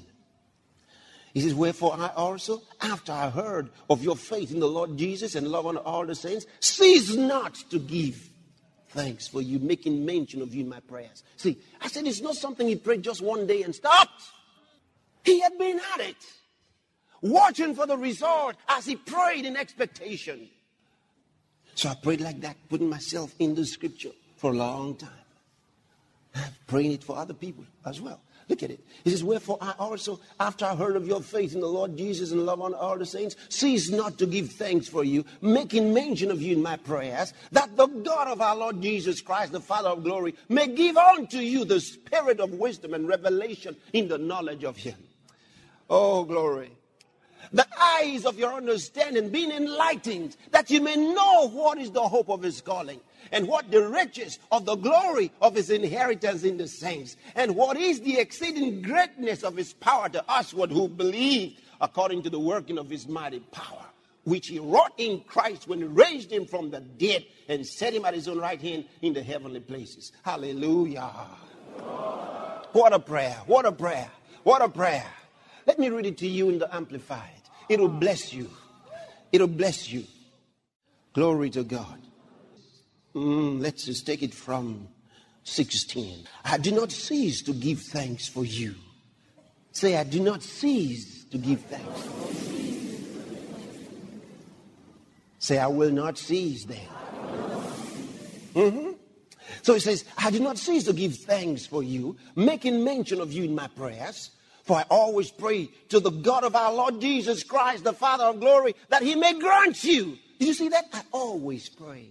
He 1.35 1.41
says, 1.41 1.55
Wherefore 1.55 1.95
I 1.99 2.11
also, 2.15 2.63
after 2.81 3.11
I 3.11 3.31
heard 3.31 3.71
of 3.91 4.05
your 4.05 4.17
faith 4.17 4.53
in 4.53 4.61
the 4.61 4.69
Lord 4.69 4.97
Jesus 4.97 5.35
and 5.35 5.49
love 5.49 5.67
on 5.67 5.77
all 5.77 6.07
the 6.07 6.15
saints, 6.15 6.47
cease 6.61 7.17
not 7.17 7.57
to 7.71 7.81
give 7.81 8.28
thanks 8.91 9.26
for 9.28 9.43
you, 9.43 9.59
making 9.59 10.05
mention 10.05 10.43
of 10.43 10.55
you 10.55 10.62
in 10.62 10.68
my 10.68 10.80
prayers. 10.80 11.22
See, 11.36 11.59
I 11.80 11.89
said 11.89 12.07
it's 12.07 12.20
not 12.20 12.36
something 12.36 12.66
he 12.66 12.76
prayed 12.76 13.03
just 13.03 13.22
one 13.22 13.47
day 13.47 13.62
and 13.62 13.74
stopped. 13.74 14.22
He 15.24 15.41
had 15.41 15.59
been 15.59 15.80
at 15.95 16.01
it, 16.01 16.16
watching 17.20 17.74
for 17.74 17.86
the 17.86 17.97
result 17.97 18.57
as 18.68 18.86
he 18.86 18.97
prayed 18.97 19.45
in 19.45 19.57
expectation. 19.57 20.49
So 21.74 21.89
I 21.91 21.95
prayed 21.95 22.20
like 22.20 22.41
that, 22.41 22.57
putting 22.68 22.89
myself 22.89 23.34
in 23.39 23.55
the 23.55 23.64
scripture 23.64 24.11
for 24.36 24.53
a 24.53 24.55
long 24.55 24.97
time. 24.97 25.11
I'm 26.34 26.53
praying 26.66 26.93
it 26.93 27.05
for 27.05 27.16
other 27.16 27.34
people 27.34 27.64
as 27.84 28.01
well. 28.01 28.20
Look 28.49 28.63
at 28.63 28.71
it. 28.71 28.81
He 29.05 29.11
says, 29.11 29.23
Wherefore 29.23 29.59
I 29.61 29.75
also, 29.79 30.21
after 30.41 30.65
I 30.65 30.75
heard 30.75 30.97
of 30.97 31.07
your 31.07 31.21
faith 31.21 31.55
in 31.55 31.61
the 31.61 31.69
Lord 31.69 31.97
Jesus 31.97 32.33
and 32.33 32.47
love 32.47 32.63
on 32.63 32.73
all 32.73 32.97
the 32.97 33.05
saints, 33.05 33.37
cease 33.51 33.91
not 33.91 34.19
to 34.19 34.27
give 34.27 34.53
thanks 34.53 34.89
for 34.89 35.05
you, 35.05 35.25
making 35.43 35.93
mention 35.93 36.31
of 36.31 36.41
you 36.41 36.57
in 36.57 36.63
my 36.63 36.77
prayers, 36.77 37.35
that 37.53 37.77
the 37.77 37.87
God 37.87 38.29
of 38.29 38.41
our 38.41 38.57
Lord 38.57 38.81
Jesus 38.81 39.21
Christ, 39.21 39.53
the 39.53 39.61
Father 39.61 39.91
of 39.91 40.03
glory, 40.03 40.35
may 40.49 40.67
give 40.67 40.97
unto 40.97 41.39
you 41.39 41.67
the 41.67 41.81
spirit 41.81 42.41
of 42.41 42.53
wisdom 42.53 42.95
and 42.95 43.07
revelation 43.07 43.77
in 43.93 44.09
the 44.09 44.19
knowledge 44.19 44.65
of 44.65 44.77
him. 44.79 44.97
Oh, 45.91 46.25
glory 46.25 46.71
the 47.53 47.67
eyes 47.81 48.25
of 48.25 48.39
your 48.39 48.53
understanding 48.53 49.31
being 49.31 49.51
enlightened, 49.51 50.37
that 50.51 50.71
you 50.71 50.81
may 50.81 50.97
know 50.97 51.49
what 51.49 51.79
is 51.79 51.91
the 51.91 52.01
hope 52.03 52.29
of 52.29 52.43
his 52.43 52.61
calling, 52.61 53.01
and 53.33 53.49
what 53.49 53.70
the 53.70 53.89
riches 53.89 54.39
of 54.51 54.64
the 54.64 54.76
glory 54.76 55.33
of 55.41 55.55
his 55.55 55.70
inheritance 55.70 56.45
in 56.45 56.57
the 56.57 56.68
saints, 56.68 57.16
and 57.35 57.57
what 57.57 57.76
is 57.76 58.01
the 58.01 58.18
exceeding 58.18 58.83
greatness 58.83 59.43
of 59.43 59.57
his 59.57 59.72
power 59.72 60.09
to 60.09 60.31
us 60.31 60.53
who 60.53 60.89
believe, 60.89 61.59
according 61.81 62.22
to 62.22 62.31
the 62.31 62.39
working 62.39 62.79
of 62.79 62.91
his 62.91 63.07
mighty 63.09 63.41
power, 63.41 63.85
which 64.24 64.49
he 64.49 64.59
wrought 64.59 64.93
in 64.99 65.20
Christ 65.20 65.68
when 65.68 65.79
he 65.79 65.85
raised 65.85 66.31
him 66.31 66.47
from 66.47 66.70
the 66.70 66.81
dead 66.81 67.24
and 67.49 67.66
set 67.66 67.95
him 67.95 68.05
at 68.05 68.14
his 68.14 68.29
own 68.29 68.39
right 68.39 68.61
hand 68.61 68.85
in 69.03 69.12
the 69.12 69.22
heavenly 69.22 69.61
places. 69.61 70.12
Hallelujah. 70.22 71.11
What 72.72 72.93
a 72.93 72.99
prayer! 72.99 73.37
What 73.47 73.64
a 73.64 73.72
prayer! 73.72 74.11
What 74.43 74.62
a 74.62 74.68
prayer! 74.68 75.07
Let 75.66 75.79
me 75.79 75.91
read 75.91 76.07
it 76.07 76.18
to 76.18 76.29
you 76.29 76.49
in 76.49 76.59
the 76.59 76.74
Amplified. 76.74 77.43
It'll 77.68 77.89
bless 77.89 78.33
you. 78.33 78.51
It'll 79.33 79.47
bless 79.47 79.91
you. 79.91 80.05
Glory 81.12 81.51
to 81.51 81.62
God. 81.64 82.01
Mm, 83.19 83.61
let's 83.61 83.85
just 83.85 84.07
take 84.07 84.23
it 84.23 84.33
from 84.33 84.87
16. 85.43 86.25
I 86.45 86.57
do 86.57 86.71
not 86.71 86.93
cease 86.93 87.43
to 87.43 87.53
give 87.53 87.81
thanks 87.81 88.29
for 88.29 88.45
you. 88.45 88.77
Say, 89.73 89.97
I 89.97 90.05
do 90.05 90.21
not 90.21 90.41
cease 90.41 91.25
to 91.25 91.39
give 91.39 91.61
thanks. 91.62 92.09
Say, 95.41 95.59
I 95.59 95.66
will 95.66 95.91
not 95.91 96.16
cease 96.16 96.64
then. 96.64 96.89
Mm-hmm. 98.55 98.93
So 99.62 99.75
he 99.75 99.81
says, 99.81 100.05
I 100.16 100.31
do 100.31 100.39
not 100.39 100.57
cease 100.57 100.85
to 100.85 100.93
give 100.93 101.16
thanks 101.16 101.66
for 101.66 101.83
you, 101.83 102.16
making 102.37 102.85
mention 102.85 103.21
of 103.21 103.33
you 103.33 103.43
in 103.43 103.55
my 103.55 103.66
prayers. 103.66 104.31
For 104.62 104.77
I 104.77 104.85
always 104.91 105.33
pray 105.33 105.71
to 105.89 105.99
the 105.99 106.11
God 106.11 106.45
of 106.45 106.55
our 106.55 106.73
Lord 106.73 107.01
Jesus 107.01 107.43
Christ, 107.43 107.83
the 107.83 107.93
Father 107.93 108.25
of 108.25 108.39
glory, 108.39 108.77
that 108.91 109.03
he 109.03 109.16
may 109.16 109.37
grant 109.41 109.83
you. 109.83 110.19
Did 110.39 110.49
you 110.49 110.55
see 110.55 110.69
that? 110.69 110.85
I 110.93 111.03
always 111.11 111.69
pray 111.69 112.11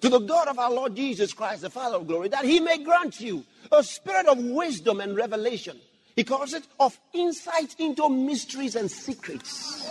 to 0.00 0.08
the 0.08 0.18
God 0.18 0.48
of 0.48 0.58
our 0.58 0.70
Lord 0.70 0.96
Jesus 0.96 1.32
Christ, 1.32 1.62
the 1.62 1.70
Father 1.70 1.96
of 1.96 2.06
glory, 2.06 2.28
that 2.28 2.44
he 2.44 2.60
may 2.60 2.82
grant 2.82 3.20
you 3.20 3.44
a 3.70 3.82
spirit 3.82 4.26
of 4.26 4.38
wisdom 4.38 5.00
and 5.00 5.16
revelation. 5.16 5.78
He 6.16 6.24
calls 6.24 6.54
it 6.54 6.64
of 6.78 6.98
insight 7.12 7.76
into 7.78 8.08
mysteries 8.08 8.76
and 8.76 8.90
secrets. 8.90 9.88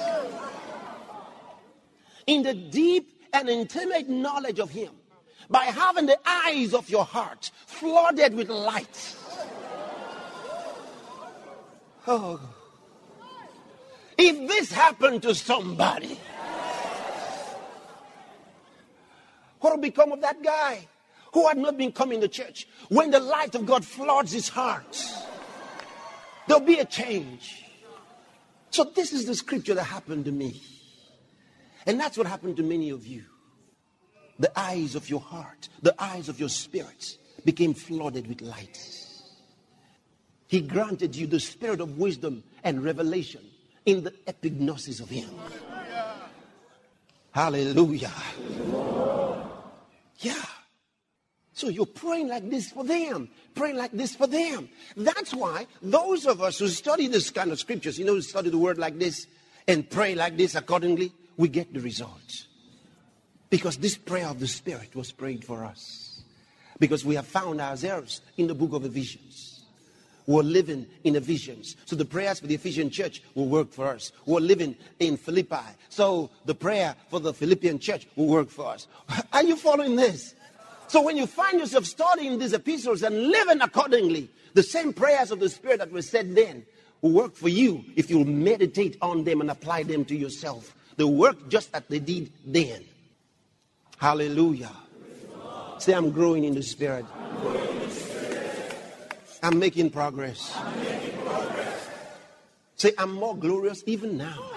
In 2.28 2.44
the 2.44 2.54
deep 2.54 3.10
and 3.34 3.50
intimate 3.50 4.10
knowledge 4.10 4.60
of 4.60 4.70
him, 4.70 4.94
by 5.50 5.64
having 5.64 6.06
the 6.06 6.20
eyes 6.26 6.74
of 6.74 6.90
your 6.90 7.06
heart 7.06 7.52
flooded 7.66 8.36
with 8.36 8.50
light. 8.50 9.16
Oh. 12.08 12.40
If 14.18 14.48
this 14.48 14.72
happened 14.72 15.22
to 15.24 15.34
somebody, 15.34 16.20
What 19.60 19.74
will 19.74 19.82
become 19.82 20.12
of 20.12 20.22
that 20.22 20.42
guy 20.42 20.88
who 21.34 21.48
had 21.48 21.58
not 21.58 21.78
been 21.78 21.92
coming 21.92 22.22
to 22.22 22.28
church? 22.28 22.68
When 22.90 23.12
the 23.12 23.20
light 23.20 23.56
of 23.56 23.66
God 23.66 23.86
floods 23.86 24.32
his 24.32 24.50
heart, 24.50 25.04
there'll 26.48 26.64
be 26.64 26.80
a 26.80 26.86
change. 26.86 27.66
So, 28.72 28.84
this 28.84 29.14
is 29.14 29.26
the 29.26 29.36
scripture 29.36 29.74
that 29.74 29.84
happened 29.84 30.26
to 30.26 30.32
me. 30.32 30.62
And 31.86 32.00
that's 32.00 32.18
what 32.18 32.28
happened 32.28 32.58
to 32.58 32.64
many 32.64 32.92
of 32.92 33.08
you. 33.08 33.24
The 34.38 34.58
eyes 34.58 34.96
of 34.96 35.10
your 35.10 35.20
heart, 35.20 35.70
the 35.82 35.96
eyes 36.02 36.30
of 36.30 36.40
your 36.40 36.50
spirit 36.50 37.18
became 37.44 37.74
flooded 37.74 38.28
with 38.28 38.42
light. 38.42 38.78
He 40.48 40.62
granted 40.62 41.16
you 41.16 41.28
the 41.28 41.40
spirit 41.40 41.82
of 41.82 41.98
wisdom 41.98 42.44
and 42.64 42.84
revelation 42.84 43.42
in 43.86 44.04
the 44.04 44.12
epignosis 44.28 45.02
of 45.02 45.10
Him. 45.10 45.30
Hallelujah. 47.32 48.12
Yeah. 50.20 50.46
So 51.54 51.68
you're 51.68 51.86
praying 51.86 52.30
like 52.30 52.50
this 52.50 52.72
for 52.72 52.84
them, 52.84 53.30
praying 53.54 53.76
like 53.76 53.92
this 53.92 54.16
for 54.16 54.28
them. 54.28 54.70
That's 54.96 55.34
why 55.34 55.68
those 55.82 56.26
of 56.26 56.42
us 56.42 56.60
who 56.60 56.70
study 56.70 57.08
this 57.08 57.30
kind 57.32 57.52
of 57.52 57.60
scriptures, 57.60 58.00
you 58.00 58.06
know, 58.06 58.20
study 58.22 58.50
the 58.50 58.58
word 58.58 58.78
like 58.78 58.98
this 58.98 59.28
and 59.68 59.90
pray 59.90 60.16
like 60.16 60.38
this 60.38 60.56
accordingly, 60.56 61.12
we 61.36 61.50
get 61.50 61.74
the 61.74 61.82
results. 61.82 62.48
Because 63.50 63.78
this 63.78 63.98
prayer 63.98 64.28
of 64.28 64.40
the 64.40 64.48
Spirit 64.48 64.96
was 64.96 65.12
prayed 65.12 65.44
for 65.44 65.66
us. 65.66 66.22
Because 66.80 67.04
we 67.04 67.16
have 67.16 67.28
found 67.28 67.60
ourselves 67.60 68.22
in 68.38 68.48
the 68.48 68.56
book 68.56 68.74
of 68.74 68.86
Ephesians 68.86 69.59
were 70.30 70.44
living 70.44 70.86
in 71.04 71.16
Ephesians. 71.16 71.76
So 71.86 71.96
the 71.96 72.06
prayers 72.06 72.40
for 72.40 72.46
the 72.46 72.54
Ephesian 72.54 72.92
church 72.92 73.24
will 73.34 73.48
work 73.48 73.72
for 73.72 73.88
us. 73.88 74.12
We're 74.28 74.42
living 74.42 74.76
in 75.00 75.18
Philippi. 75.18 75.66
So 75.90 76.30
the 76.46 76.54
prayer 76.54 76.96
for 77.10 77.20
the 77.20 77.34
Philippian 77.34 77.80
church 77.80 78.08
will 78.16 78.28
work 78.28 78.50
for 78.50 78.68
us. 78.68 78.88
Are 79.34 79.44
you 79.44 79.56
following 79.56 79.96
this? 79.96 80.36
So 80.88 81.02
when 81.02 81.18
you 81.18 81.26
find 81.26 81.60
yourself 81.60 81.86
studying 81.86 82.38
these 82.38 82.54
epistles 82.54 83.02
and 83.02 83.30
living 83.30 83.60
accordingly, 83.62 84.30
the 84.54 84.62
same 84.62 84.94
prayers 84.94 85.32
of 85.32 85.40
the 85.40 85.50
Spirit 85.50 85.80
that 85.80 85.92
were 85.92 86.04
said 86.04 86.36
then 86.36 86.64
will 87.02 87.12
work 87.12 87.36
for 87.36 87.50
you 87.50 87.84
if 87.96 88.12
you 88.12 88.24
meditate 88.24 88.98
on 89.02 89.24
them 89.24 89.42
and 89.42 89.50
apply 89.50 89.82
them 89.82 90.06
to 90.06 90.16
yourself. 90.16 90.76
They 90.98 91.06
work 91.06 91.50
just 91.50 91.72
as 91.74 91.82
they 91.90 92.00
did 92.00 92.32
then. 92.46 92.84
Hallelujah. 93.98 94.76
Say, 95.80 95.94
I'm 95.94 96.12
growing 96.12 96.44
in 96.44 96.54
the 96.54 96.62
Spirit. 96.62 97.06
I'm 99.42 99.58
making 99.60 99.92
progress. 99.92 100.54
I'm 100.56 100.84
making 100.84 101.18
progress. 101.20 101.90
Say, 102.76 102.92
I'm 102.98 103.14
more 103.14 103.38
glorious 103.38 103.84
even 103.86 104.18
now 104.18 104.52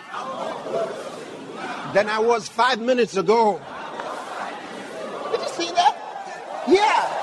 than 1.94 2.08
I 2.08 2.18
was 2.18 2.48
five 2.48 2.80
minutes 2.80 3.16
ago. 3.16 3.60
Did 5.30 5.40
you 5.40 5.48
see 5.48 5.70
that? 5.72 5.96
Yeah. 6.68 7.18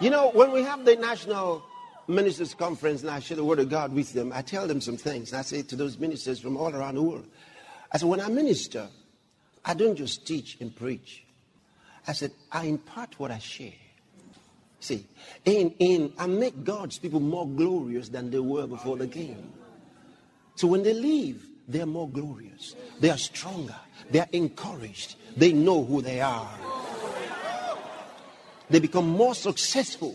You 0.00 0.10
know, 0.10 0.30
when 0.30 0.52
we 0.52 0.62
have 0.62 0.84
the 0.84 0.96
national 0.96 1.64
ministers 2.08 2.54
conference 2.54 3.02
and 3.02 3.10
I 3.10 3.20
share 3.20 3.36
the 3.36 3.44
word 3.44 3.58
of 3.58 3.68
God 3.68 3.92
with 3.92 4.12
them, 4.12 4.32
I 4.34 4.42
tell 4.42 4.66
them 4.66 4.80
some 4.80 4.96
things. 4.96 5.32
I 5.32 5.42
say 5.42 5.62
to 5.62 5.76
those 5.76 5.98
ministers 5.98 6.38
from 6.38 6.56
all 6.56 6.74
around 6.74 6.96
the 6.96 7.02
world, 7.02 7.26
I 7.92 7.98
say, 7.98 8.06
when 8.06 8.20
I 8.20 8.28
minister, 8.28 8.88
I 9.64 9.74
don't 9.74 9.96
just 9.96 10.26
teach 10.26 10.58
and 10.60 10.74
preach. 10.74 11.25
I 12.06 12.12
said, 12.12 12.32
I 12.52 12.66
impart 12.66 13.18
what 13.18 13.30
I 13.30 13.38
share. 13.38 13.72
See, 14.80 15.06
in, 15.44 15.74
in, 15.78 16.12
I 16.18 16.26
make 16.26 16.62
God's 16.62 16.98
people 16.98 17.20
more 17.20 17.48
glorious 17.48 18.08
than 18.08 18.30
they 18.30 18.38
were 18.38 18.66
before 18.66 18.96
the 18.96 19.06
game. 19.06 19.52
So 20.54 20.68
when 20.68 20.82
they 20.82 20.94
leave, 20.94 21.44
they're 21.66 21.86
more 21.86 22.08
glorious. 22.08 22.76
They 23.00 23.10
are 23.10 23.18
stronger. 23.18 23.74
They 24.10 24.20
are 24.20 24.28
encouraged. 24.32 25.16
They 25.36 25.52
know 25.52 25.84
who 25.84 26.02
they 26.02 26.20
are. 26.20 26.50
They 28.70 28.80
become 28.80 29.08
more 29.08 29.34
successful, 29.34 30.14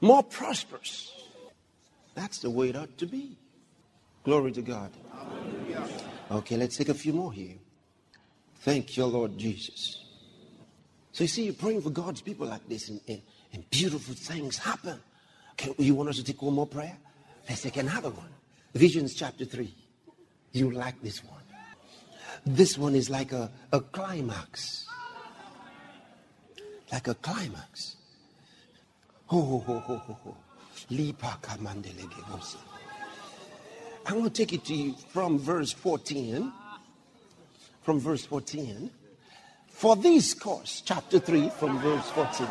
more 0.00 0.22
prosperous. 0.22 1.12
That's 2.14 2.38
the 2.38 2.50
way 2.50 2.70
it 2.70 2.76
ought 2.76 2.96
to 2.98 3.06
be. 3.06 3.36
Glory 4.24 4.52
to 4.52 4.62
God. 4.62 4.90
Okay, 6.30 6.56
let's 6.56 6.76
take 6.76 6.88
a 6.88 6.94
few 6.94 7.12
more 7.12 7.32
here. 7.32 7.56
Thank 8.60 8.96
you, 8.96 9.04
Lord 9.06 9.36
Jesus. 9.36 10.01
So 11.12 11.24
you 11.24 11.28
see, 11.28 11.44
you're 11.44 11.54
praying 11.54 11.82
for 11.82 11.90
God's 11.90 12.22
people 12.22 12.46
like 12.46 12.66
this, 12.68 12.88
and, 12.88 13.00
and, 13.06 13.20
and 13.52 13.68
beautiful 13.70 14.14
things 14.14 14.56
happen. 14.56 14.98
Okay, 15.52 15.74
you 15.78 15.94
want 15.94 16.08
us 16.08 16.16
to 16.16 16.24
take 16.24 16.40
one 16.40 16.54
more 16.54 16.66
prayer? 16.66 16.96
Let's 17.48 17.62
take 17.62 17.76
another 17.76 18.10
one. 18.10 18.28
Ephesians 18.74 19.14
chapter 19.14 19.44
3. 19.44 19.72
You 20.52 20.70
like 20.70 21.00
this 21.02 21.22
one. 21.22 21.42
This 22.46 22.78
one 22.78 22.94
is 22.94 23.10
like 23.10 23.32
a, 23.32 23.50
a 23.72 23.80
climax. 23.80 24.86
Like 26.90 27.08
a 27.08 27.14
climax. 27.14 27.96
Ho, 29.26 29.40
ho, 29.40 29.78
ho. 29.80 30.36
I'm 34.06 34.14
going 34.18 34.24
to 34.24 34.30
take 34.30 34.52
it 34.52 34.64
to 34.64 34.74
you 34.74 34.94
from 35.08 35.38
verse 35.38 35.72
14. 35.72 36.52
From 37.82 38.00
verse 38.00 38.26
14. 38.26 38.90
For 39.82 39.96
this 39.96 40.32
course, 40.32 40.80
chapter 40.86 41.18
3, 41.18 41.48
from 41.48 41.80
verse 41.80 42.08
14. 42.10 42.46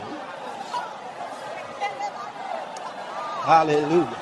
Hallelujah. 3.46 4.18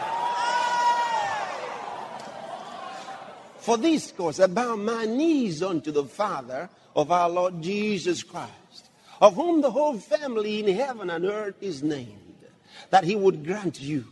For 3.58 3.78
this 3.78 4.12
cause 4.12 4.40
I 4.40 4.46
bow 4.46 4.76
my 4.76 5.06
knees 5.06 5.64
unto 5.64 5.90
the 5.90 6.04
Father 6.04 6.70
of 6.96 7.12
our 7.12 7.28
Lord 7.28 7.64
Jesus 7.64 8.22
Christ, 8.22 8.92
of 9.20 9.34
whom 9.34 9.62
the 9.62 9.72
whole 9.72 9.98
family 9.98 10.60
in 10.60 10.76
heaven 10.76 11.10
and 11.10 11.26
earth 11.26 11.64
is 11.64 11.82
named, 11.82 12.46
that 12.92 13.06
he 13.06 13.16
would 13.16 13.44
grant 13.44 13.82
you, 13.82 14.06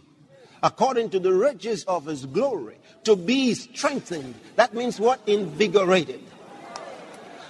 according 0.63 1.11
to 1.11 1.19
the 1.19 1.33
riches 1.33 1.83
of 1.83 2.07
his 2.07 2.25
glory, 2.25 2.79
to 3.03 3.15
be 3.15 3.53
strengthened. 3.53 4.33
That 4.55 4.73
means 4.73 4.99
what? 4.99 5.19
Invigorated. 5.27 6.23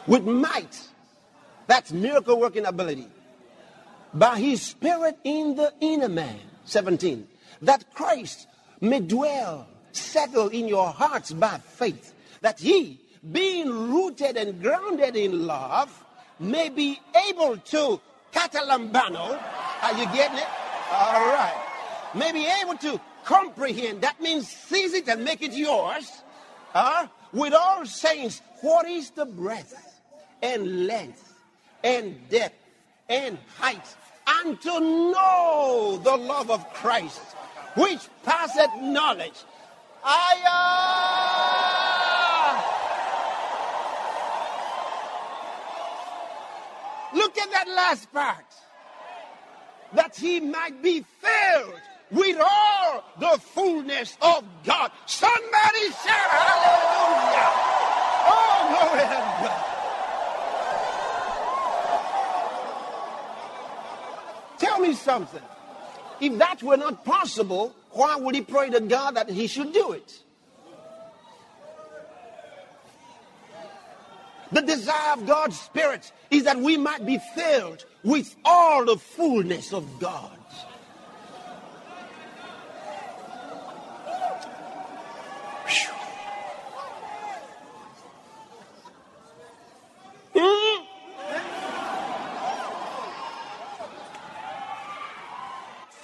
With 0.08 0.26
might. 0.26 0.90
That's 1.68 1.92
miracle 1.92 2.40
working 2.40 2.66
ability. 2.66 3.08
By 4.14 4.40
his 4.40 4.62
spirit 4.62 5.18
in 5.24 5.56
the 5.56 5.74
inner 5.80 6.10
man. 6.10 6.40
17. 6.66 7.28
That 7.62 7.94
Christ 7.94 8.48
may 8.82 9.00
dwell 9.02 9.68
settle 9.92 10.50
in 10.50 10.68
your 10.68 10.88
hearts 10.88 11.32
by 11.32 11.58
faith, 11.58 12.14
that 12.42 12.60
he, 12.60 13.00
being 13.32 13.68
rooted 13.70 14.38
and 14.38 14.62
grounded 14.62 15.16
in 15.16 15.46
love, 15.46 16.06
may 16.40 16.70
be 16.70 17.00
able 17.30 17.58
to 17.58 18.00
catalambano. 18.32 19.40
Are 19.82 19.94
you 19.98 20.06
getting 20.14 20.38
it? 20.38 20.48
All 20.92 21.28
right. 21.34 21.64
May 22.14 22.32
be 22.32 22.48
able 22.62 22.78
to 22.78 23.02
comprehend. 23.26 24.02
That 24.02 24.22
means 24.22 24.48
seize 24.48 24.94
it 24.94 25.08
and 25.08 25.24
make 25.24 25.42
it 25.42 25.54
yours. 25.54 26.10
Uh, 26.74 27.08
with 27.34 27.54
all 27.54 27.86
saints, 27.86 28.42
what 28.62 28.88
is 28.88 29.10
the 29.12 29.26
breadth 29.26 30.02
and 30.42 30.88
length 30.88 31.27
and 31.84 32.30
depth 32.30 32.56
and 33.10 33.38
height, 33.58 33.96
and 34.28 34.60
to 34.62 34.80
know 34.80 36.00
the 36.04 36.16
love 36.16 36.52
of 36.52 36.74
Christ, 36.74 37.22
which 37.76 38.02
passeth 38.24 38.70
knowledge 38.82 39.44
Aya! 40.04 40.48
Look 47.14 47.38
at 47.38 47.52
that 47.52 47.68
last 47.68 48.12
part. 48.14 48.46
That 49.94 50.16
he 50.16 50.40
might 50.40 50.82
be 50.82 51.04
filled 51.22 51.82
with 52.12 52.38
all 52.40 53.04
the 53.20 53.40
fullness 53.40 54.18
of 54.22 54.44
God. 54.64 54.92
Somebody 55.06 55.92
shout 55.92 56.30
hallelujah. 56.30 57.52
Oh, 58.30 58.68
glory 58.70 59.02
to 59.02 59.48
God. 59.48 59.67
Tell 64.58 64.80
me 64.80 64.94
something. 64.94 65.42
If 66.20 66.38
that 66.40 66.64
were 66.64 66.78
not 66.78 67.06
possible, 67.06 67.76
why 67.92 68.16
would 68.16 68.36
he 68.36 68.42
pray 68.42 68.70
to 68.70 68.80
God 68.82 69.16
that 69.16 69.30
he 69.30 69.48
should 69.48 69.72
do 69.74 69.92
it? 69.92 70.24
The 74.52 74.62
desire 74.62 75.14
of 75.14 75.26
God's 75.26 75.60
Spirit 75.60 76.12
is 76.32 76.44
that 76.46 76.58
we 76.58 76.78
might 76.78 77.06
be 77.06 77.20
filled 77.36 77.86
with 78.04 78.36
all 78.46 78.86
the 78.86 78.98
fullness 78.98 79.74
of 79.74 80.00
God. 80.00 80.32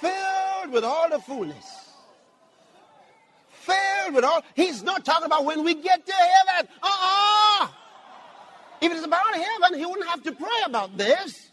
Filled 0.00 0.72
fullness 1.26 1.84
filled 3.64 4.14
with 4.14 4.24
all. 4.24 4.42
He's 4.54 4.82
not 4.82 5.04
talking 5.04 5.26
about 5.26 5.44
when 5.44 5.64
we 5.64 5.74
get 5.74 6.04
to 6.06 6.12
heaven. 6.12 6.68
Uh-uh. 6.82 7.68
If 8.80 8.92
it's 8.92 9.04
about 9.04 9.34
heaven, 9.34 9.78
he 9.78 9.86
wouldn't 9.86 10.08
have 10.08 10.22
to 10.24 10.32
pray 10.32 10.60
about 10.66 10.96
this. 10.96 11.50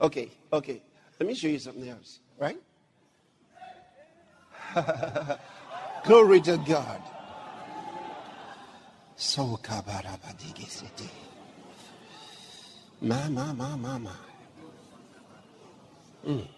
Okay, 0.00 0.30
okay. 0.52 0.82
Let 1.18 1.28
me 1.28 1.34
show 1.34 1.48
you 1.48 1.58
something 1.58 1.88
else, 1.88 2.20
right? 2.38 2.58
Glory 6.04 6.40
to 6.42 6.56
God. 6.58 7.02
So. 9.16 9.58
Ma, 13.00 13.28
ma, 13.28 13.52
ma, 13.52 13.76
ma, 13.76 13.98
ma. 13.98 14.10
Mm. 16.26 16.48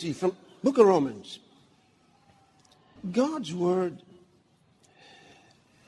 From 0.00 0.34
Book 0.64 0.78
of 0.78 0.86
Romans. 0.86 1.38
God's 3.10 3.54
word 3.54 4.02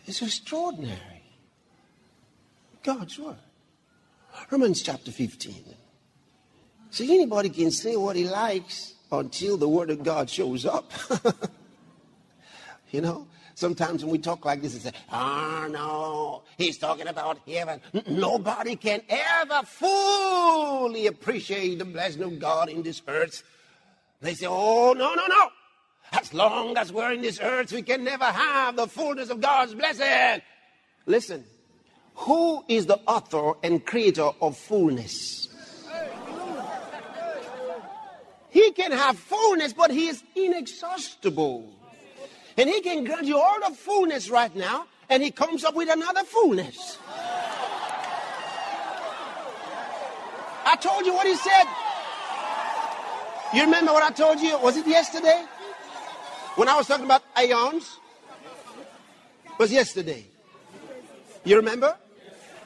is 0.06 0.20
extraordinary. 0.20 1.22
God's 2.82 3.18
word. 3.18 3.36
Romans 4.50 4.82
chapter 4.82 5.10
15. 5.10 5.64
See, 6.90 7.14
anybody 7.14 7.48
can 7.48 7.70
say 7.70 7.96
what 7.96 8.14
he 8.14 8.28
likes 8.28 8.94
until 9.10 9.56
the 9.56 9.68
word 9.68 9.90
of 9.90 10.04
God 10.04 10.28
shows 10.28 10.66
up. 10.66 10.92
you 12.90 13.00
know, 13.00 13.26
sometimes 13.54 14.04
when 14.04 14.12
we 14.12 14.18
talk 14.18 14.44
like 14.44 14.60
this 14.60 14.74
and 14.74 14.82
say, 14.82 14.92
oh 15.12 15.66
no, 15.70 16.42
he's 16.58 16.76
talking 16.76 17.08
about 17.08 17.38
heaven. 17.48 17.80
Nobody 18.06 18.76
can 18.76 19.00
ever 19.08 19.62
fully 19.64 21.06
appreciate 21.06 21.78
the 21.78 21.84
blessing 21.86 22.22
of 22.22 22.38
God 22.38 22.68
in 22.68 22.82
this 22.82 23.00
earth 23.08 23.42
they 24.24 24.34
say, 24.34 24.46
oh, 24.48 24.94
no, 24.96 25.14
no, 25.14 25.26
no. 25.26 25.48
As 26.12 26.32
long 26.32 26.76
as 26.76 26.92
we're 26.92 27.12
in 27.12 27.22
this 27.22 27.40
earth, 27.40 27.72
we 27.72 27.82
can 27.82 28.04
never 28.04 28.24
have 28.24 28.76
the 28.76 28.86
fullness 28.86 29.30
of 29.30 29.40
God's 29.40 29.74
blessing. 29.74 30.42
Listen, 31.06 31.44
who 32.14 32.64
is 32.68 32.86
the 32.86 32.98
author 33.06 33.52
and 33.62 33.84
creator 33.84 34.30
of 34.40 34.56
fullness? 34.56 35.48
He 38.48 38.70
can 38.72 38.92
have 38.92 39.18
fullness, 39.18 39.72
but 39.72 39.90
he 39.90 40.06
is 40.06 40.22
inexhaustible. 40.36 41.68
And 42.56 42.70
he 42.70 42.80
can 42.80 43.04
grant 43.04 43.26
you 43.26 43.36
all 43.36 43.58
the 43.68 43.74
fullness 43.74 44.30
right 44.30 44.54
now, 44.54 44.86
and 45.10 45.22
he 45.22 45.32
comes 45.32 45.64
up 45.64 45.74
with 45.74 45.90
another 45.90 46.22
fullness. 46.22 46.98
I 50.66 50.76
told 50.76 51.04
you 51.04 51.12
what 51.12 51.26
he 51.26 51.34
said. 51.34 51.64
You 53.54 53.62
remember 53.62 53.92
what 53.92 54.02
I 54.02 54.10
told 54.10 54.40
you? 54.40 54.58
Was 54.58 54.76
it 54.76 54.86
yesterday? 54.86 55.44
When 56.56 56.68
I 56.68 56.76
was 56.76 56.88
talking 56.88 57.04
about 57.04 57.22
aeons? 57.38 57.98
It 59.46 59.58
was 59.58 59.72
yesterday. 59.72 60.26
You 61.44 61.56
remember? 61.56 61.96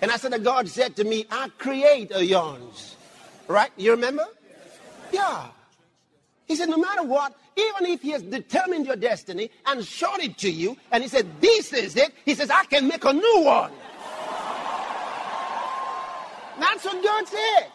And 0.01 0.11
I 0.11 0.17
said 0.17 0.33
that 0.33 0.43
God 0.43 0.67
said 0.67 0.97
to 0.97 1.05
me, 1.05 1.27
I 1.31 1.51
create 1.59 2.11
aeons. 2.13 2.97
Right? 3.49 3.71
You 3.77 3.91
remember? 3.91 4.27
Yeah. 5.13 5.49
He 6.47 6.57
said, 6.57 6.71
no 6.71 6.79
matter 6.79 7.03
what, 7.03 7.35
even 7.57 7.93
if 7.93 8.01
he 8.01 8.11
has 8.13 8.23
determined 8.23 8.87
your 8.87 8.97
destiny 8.97 9.51
and 9.67 9.85
showed 9.85 10.21
it 10.21 10.39
to 10.39 10.51
you, 10.51 10.75
and 10.91 11.03
he 11.03 11.09
said, 11.11 11.27
this 11.41 11.73
is 11.75 11.97
it, 11.97 12.15
he 12.25 12.35
says, 12.35 12.49
I 12.49 12.65
can 12.65 12.89
make 12.89 13.05
a 13.05 13.13
new 13.13 13.43
one. 13.45 13.73
That's 16.59 16.85
what 16.85 17.05
God 17.05 17.29
said. 17.29 17.73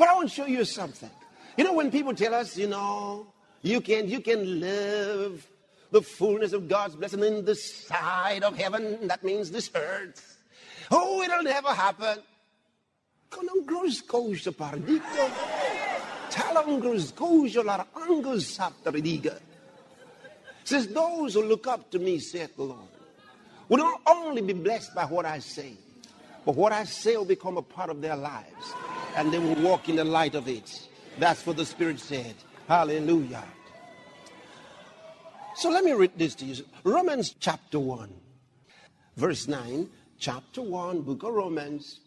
But 0.00 0.08
I 0.08 0.14
want 0.14 0.30
to 0.30 0.34
show 0.34 0.46
you 0.46 0.64
something. 0.64 1.10
You 1.58 1.64
know, 1.64 1.74
when 1.74 1.90
people 1.90 2.14
tell 2.14 2.32
us, 2.32 2.56
you 2.56 2.68
know, 2.68 3.26
you 3.60 3.82
can, 3.82 4.08
you 4.08 4.20
can 4.20 4.58
live 4.58 5.46
the 5.90 6.00
fullness 6.00 6.54
of 6.54 6.70
God's 6.70 6.96
blessing 6.96 7.22
in 7.22 7.44
the 7.44 7.54
side 7.54 8.42
of 8.42 8.56
heaven, 8.56 9.08
that 9.08 9.22
means 9.22 9.50
this 9.50 9.70
earth. 9.74 10.38
Oh, 10.90 11.20
it'll 11.20 11.42
never 11.42 11.74
happen. 11.74 12.16
Kung 13.28 13.46
gruscosa 13.66 14.56
pardito. 14.56 15.30
Talang 16.30 16.80
gruscosa 16.80 17.62
lar 17.62 17.86
angus. 18.08 18.58
Says, 20.64 20.88
those 20.88 21.34
who 21.34 21.44
look 21.44 21.66
up 21.66 21.90
to 21.90 21.98
me, 21.98 22.20
saith 22.20 22.56
the 22.56 22.62
Lord, 22.62 22.88
will 23.68 23.76
not 23.76 24.00
only 24.06 24.40
be 24.40 24.54
blessed 24.54 24.94
by 24.94 25.04
what 25.04 25.26
I 25.26 25.40
say, 25.40 25.74
but 26.46 26.54
what 26.54 26.72
I 26.72 26.84
say 26.84 27.18
will 27.18 27.26
become 27.26 27.58
a 27.58 27.62
part 27.62 27.90
of 27.90 28.00
their 28.00 28.16
lives. 28.16 28.74
And 29.16 29.32
they 29.32 29.38
will 29.38 29.56
walk 29.56 29.88
in 29.88 29.96
the 29.96 30.04
light 30.04 30.34
of 30.34 30.48
it. 30.48 30.88
That's 31.18 31.44
what 31.46 31.56
the 31.56 31.66
Spirit 31.66 32.00
said. 32.00 32.34
Hallelujah. 32.68 33.44
So 35.56 35.70
let 35.70 35.84
me 35.84 35.92
read 35.92 36.12
this 36.16 36.34
to 36.36 36.44
you. 36.44 36.64
Romans 36.84 37.34
chapter 37.38 37.78
1, 37.78 38.12
verse 39.16 39.48
9. 39.48 39.88
Chapter 40.18 40.60
1, 40.60 41.00
book 41.00 41.22
of 41.22 41.32
Romans. 41.32 42.00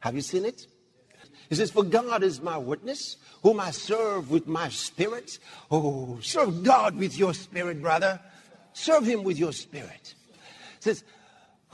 Have 0.00 0.16
you 0.16 0.20
seen 0.20 0.44
it? 0.44 0.66
He 1.48 1.54
says, 1.54 1.70
For 1.70 1.84
God 1.84 2.22
is 2.22 2.40
my 2.40 2.58
witness, 2.58 3.16
whom 3.42 3.60
I 3.60 3.70
serve 3.70 4.30
with 4.30 4.48
my 4.48 4.68
spirit. 4.68 5.38
Oh, 5.70 6.18
serve 6.20 6.64
God 6.64 6.96
with 6.96 7.16
your 7.16 7.34
spirit, 7.34 7.80
brother. 7.80 8.20
Serve 8.72 9.04
him 9.04 9.22
with 9.22 9.38
your 9.38 9.52
spirit. 9.52 10.14
It 10.76 10.82
says, 10.82 11.04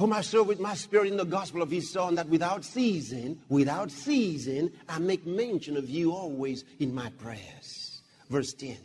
whom 0.03 0.13
I 0.13 0.21
serve 0.21 0.49
with 0.49 0.59
my 0.59 0.75
spirit 0.75 1.13
in 1.13 1.17
the 1.17 1.25
gospel 1.25 1.63
of 1.63 1.71
his 1.71 1.93
son, 1.93 2.17
that 2.17 2.29
without 2.29 2.65
ceasing, 2.65 3.39
without 3.49 3.89
ceasing, 3.89 4.73
I 4.89 4.99
make 4.99 5.25
mention 5.25 5.77
of 5.77 5.89
you 5.89 6.11
always 6.11 6.65
in 6.81 6.93
my 6.93 7.09
prayers. 7.19 8.03
Verse 8.29 8.53
10. 8.53 8.77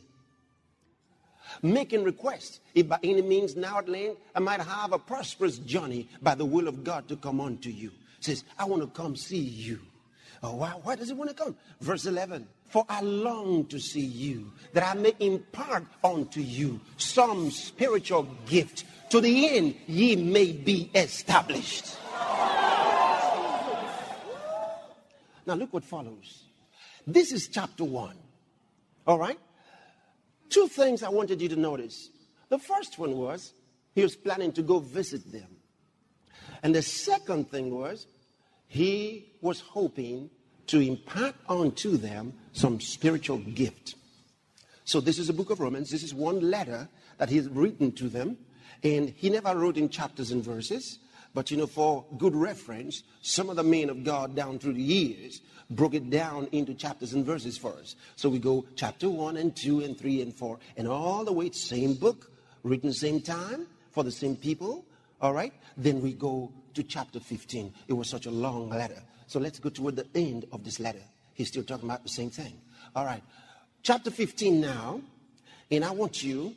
Making 1.64 2.04
request, 2.04 2.60
if 2.76 2.88
by 2.88 3.00
any 3.02 3.24
means 3.24 3.56
now 3.56 3.80
at 3.80 3.90
length 3.90 4.22
I 4.36 4.42
might 4.42 4.62
have 4.62 4.94
a 4.94 5.00
prosperous 5.00 5.58
journey 5.58 6.08
by 6.22 6.36
the 6.36 6.46
will 6.46 6.68
of 6.68 6.84
God 6.84 7.08
to 7.08 7.16
come 7.16 7.42
unto 7.42 7.72
you. 7.72 7.90
Says, 8.20 8.44
I 8.60 8.66
want 8.66 8.84
to 8.84 8.88
come 8.88 9.16
see 9.16 9.40
you. 9.40 9.80
Oh, 10.44 10.58
why, 10.58 10.70
why 10.84 10.96
does 10.96 11.08
he 11.08 11.16
want 11.16 11.36
to 11.36 11.44
come? 11.44 11.56
Verse 11.82 12.06
11. 12.06 12.48
For 12.68 12.86
I 12.90 13.02
long 13.02 13.66
to 13.68 13.80
see 13.80 14.06
you, 14.06 14.52
that 14.74 14.84
I 14.84 14.94
may 14.94 15.14
impart 15.20 15.86
unto 16.04 16.42
you 16.42 16.82
some 16.98 17.50
spiritual 17.50 18.28
gift 18.46 18.84
to 19.10 19.22
the 19.22 19.58
end 19.58 19.76
ye 19.88 20.16
may 20.16 20.52
be 20.52 20.92
established. 20.94 21.98
Now 25.46 25.54
look 25.56 25.72
what 25.72 25.86
follows. 25.86 26.44
This 27.06 27.32
is 27.32 27.48
chapter 27.48 27.86
one. 27.86 28.18
All 29.06 29.18
right? 29.18 29.40
Two 30.50 30.68
things 30.68 31.04
I 31.04 31.10
wanted 31.10 31.42
you 31.42 31.48
to 31.50 31.56
notice. 31.56 32.10
The 32.50 32.60
first 32.60 33.00
one 33.00 33.18
was 33.18 33.54
he 33.96 34.04
was 34.04 34.18
planning 34.18 34.52
to 34.54 34.62
go 34.62 34.80
visit 34.80 35.32
them. 35.32 35.56
And 36.64 36.76
the 36.76 36.82
second 36.82 37.50
thing 37.50 37.74
was 37.74 38.08
he 38.68 39.32
was 39.40 39.62
hoping 39.62 40.30
to 40.68 40.80
impart 40.80 41.36
onto 41.48 41.98
them 41.98 42.34
some 42.54 42.80
spiritual 42.80 43.38
gift. 43.38 43.96
So 44.84 45.02
this 45.02 45.20
is 45.20 45.30
a 45.30 45.34
book 45.34 45.50
of 45.50 45.60
Romans. 45.60 45.90
This 45.90 46.04
is 46.04 46.14
one 46.14 46.40
letter 46.50 46.88
that 47.18 47.30
he's 47.30 47.48
written 47.50 47.92
to 47.94 48.10
them. 48.10 48.38
And 48.84 49.10
he 49.10 49.30
never 49.30 49.56
wrote 49.56 49.78
in 49.78 49.90
chapters 49.90 50.32
and 50.32 50.44
verses, 50.44 51.00
but 51.34 51.50
you 51.52 51.58
know, 51.58 51.68
for 51.68 52.06
good 52.18 52.36
reference, 52.36 53.04
some 53.22 53.50
of 53.50 53.56
the 53.56 53.64
men 53.64 53.90
of 53.90 54.04
God 54.04 54.36
down 54.36 54.60
through 54.60 54.74
the 54.74 54.82
years 54.82 55.42
broke 55.70 55.94
it 55.94 56.10
down 56.10 56.48
into 56.52 56.74
chapters 56.74 57.14
and 57.14 57.26
verses 57.26 57.58
for 57.58 57.74
us. 57.74 57.96
So 58.16 58.30
we 58.30 58.40
go 58.40 58.66
chapter 58.76 59.10
1 59.10 59.38
and 59.38 59.56
2 59.56 59.82
and 59.82 59.98
3 59.98 60.22
and 60.22 60.34
4, 60.34 60.60
and 60.78 60.88
all 60.88 61.26
the 61.26 61.34
way, 61.34 61.50
same 61.52 61.94
book, 61.94 62.32
written 62.64 62.94
same 62.94 63.22
time, 63.22 63.68
for 63.92 64.04
the 64.04 64.12
same 64.12 64.36
people, 64.36 64.86
all 65.22 65.34
right? 65.34 65.54
Then 65.76 66.02
we 66.02 66.14
go 66.14 66.52
to 66.76 66.84
chapter 66.84 67.20
15. 67.20 67.74
It 67.88 67.94
was 67.94 68.10
such 68.10 68.28
a 68.28 68.32
long 68.32 68.70
letter. 68.70 69.02
So 69.28 69.40
let's 69.40 69.60
go 69.60 69.70
toward 69.70 69.96
the 69.96 70.08
end 70.16 70.46
of 70.52 70.64
this 70.64 70.80
letter. 70.80 71.04
He's 71.34 71.50
still 71.50 71.64
talking 71.64 71.88
about 71.88 72.04
the 72.04 72.10
same 72.10 72.30
thing. 72.30 72.54
All 72.96 73.06
right. 73.06 73.22
Chapter 73.84 74.10
15 74.10 74.60
now, 74.60 75.02
and 75.70 75.86
I 75.86 75.92
want 75.92 76.24
you 76.24 76.56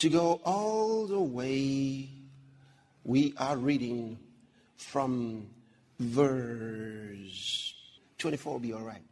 to 0.00 0.08
go 0.08 0.40
all 0.44 1.06
the 1.06 1.20
way. 1.20 2.08
We 3.04 3.34
are 3.38 3.56
reading 3.56 4.18
from 4.76 5.46
verse 5.98 7.74
24 8.18 8.52
will 8.52 8.60
be 8.60 8.72
all 8.72 8.82
right. 8.82 9.02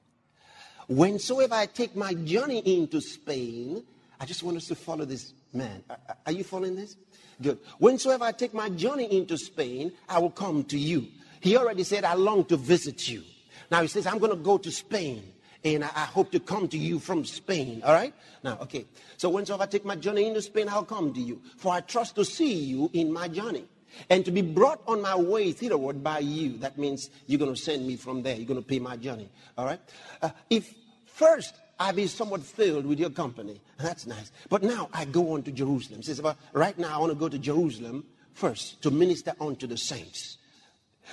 Whensoever 0.89 1.55
I 1.55 1.67
take 1.67 1.97
my 1.97 2.15
journey 2.15 2.59
into 2.59 3.01
Spain, 3.01 3.83
I 4.21 4.25
just 4.25 4.43
want 4.43 4.57
us 4.57 4.67
to 4.67 4.75
follow 4.75 5.05
this 5.05 5.33
man. 5.53 5.83
Are, 6.27 6.33
you 6.33 6.45
following 6.45 6.77
this? 6.77 6.97
Good. 7.41 7.59
Whensoever 7.81 8.25
I 8.25 8.33
take 8.33 8.55
my 8.55 8.69
journey 8.71 9.05
into 9.17 9.37
Spain, 9.37 9.93
I 10.09 10.19
will 10.19 10.31
come 10.31 10.65
to 10.65 10.79
you. 10.79 11.09
He 11.41 11.57
already 11.57 11.85
said, 11.85 12.05
I 12.05 12.15
long 12.15 12.45
to 12.47 12.57
visit 12.57 13.09
you. 13.09 13.23
Now 13.71 13.83
he 13.83 13.89
says, 13.89 14.07
I'm 14.07 14.19
going 14.19 14.33
to 14.33 14.37
go 14.37 14.59
to 14.59 14.71
Spain 14.71 15.23
and 15.65 15.85
I, 15.85 15.91
I, 15.95 16.05
hope 16.05 16.31
to 16.33 16.41
come 16.41 16.69
to 16.69 16.79
you 16.79 16.99
from 16.99 17.25
Spain. 17.25 17.83
All 17.85 17.93
right? 17.93 18.15
Now, 18.43 18.59
okay. 18.63 18.87
So 19.17 19.31
whensoever 19.31 19.65
I 19.65 19.67
take 19.67 19.85
my 19.85 19.97
journey 19.97 20.27
into 20.27 20.41
Spain, 20.43 20.69
I'll 20.69 20.85
come 20.85 21.13
to 21.15 21.21
you. 21.21 21.41
For 21.57 21.73
I 21.73 21.81
trust 21.81 22.15
to 22.17 22.25
see 22.25 22.55
you 22.55 22.91
in 22.93 23.13
my 23.13 23.29
journey 23.29 23.65
and 24.09 24.25
to 24.25 24.31
be 24.31 24.43
brought 24.43 24.81
on 24.87 25.03
my 25.03 25.17
way 25.17 25.53
thitherward 25.53 26.03
by 26.03 26.21
you. 26.21 26.59
That 26.59 26.79
means 26.79 27.11
you're 27.27 27.39
going 27.39 27.55
to 27.55 27.61
send 27.61 27.87
me 27.87 27.97
from 27.97 28.23
there. 28.23 28.37
You're 28.37 28.47
going 28.47 28.63
to 28.63 28.67
pay 28.67 28.79
my 28.79 28.97
journey. 28.97 29.29
All 29.57 29.65
right? 29.65 29.81
Uh, 30.23 30.31
if 30.49 30.73
first 31.07 31.55
I 31.79 31.93
be 31.93 32.07
somewhat 32.07 32.43
filled 32.43 32.87
with 32.87 32.99
your 32.99 33.11
company, 33.11 33.61
that's 33.79 34.07
nice. 34.07 34.31
But 34.49 34.63
now 34.63 34.89
I 34.93 35.05
go 35.05 35.33
on 35.35 35.43
to 35.45 35.53
Jerusalem. 35.53 36.03
Says, 36.03 36.19
about 36.19 36.37
right 36.53 36.79
now 36.79 36.97
I 36.97 36.99
want 36.99 37.13
to 37.13 37.19
go 37.19 37.29
to 37.29 37.39
Jerusalem 37.39 38.05
first 38.35 38.83
to 38.83 38.91
minister 38.91 39.35
unto 39.41 39.67
the 39.67 39.77
saints. 39.77 40.38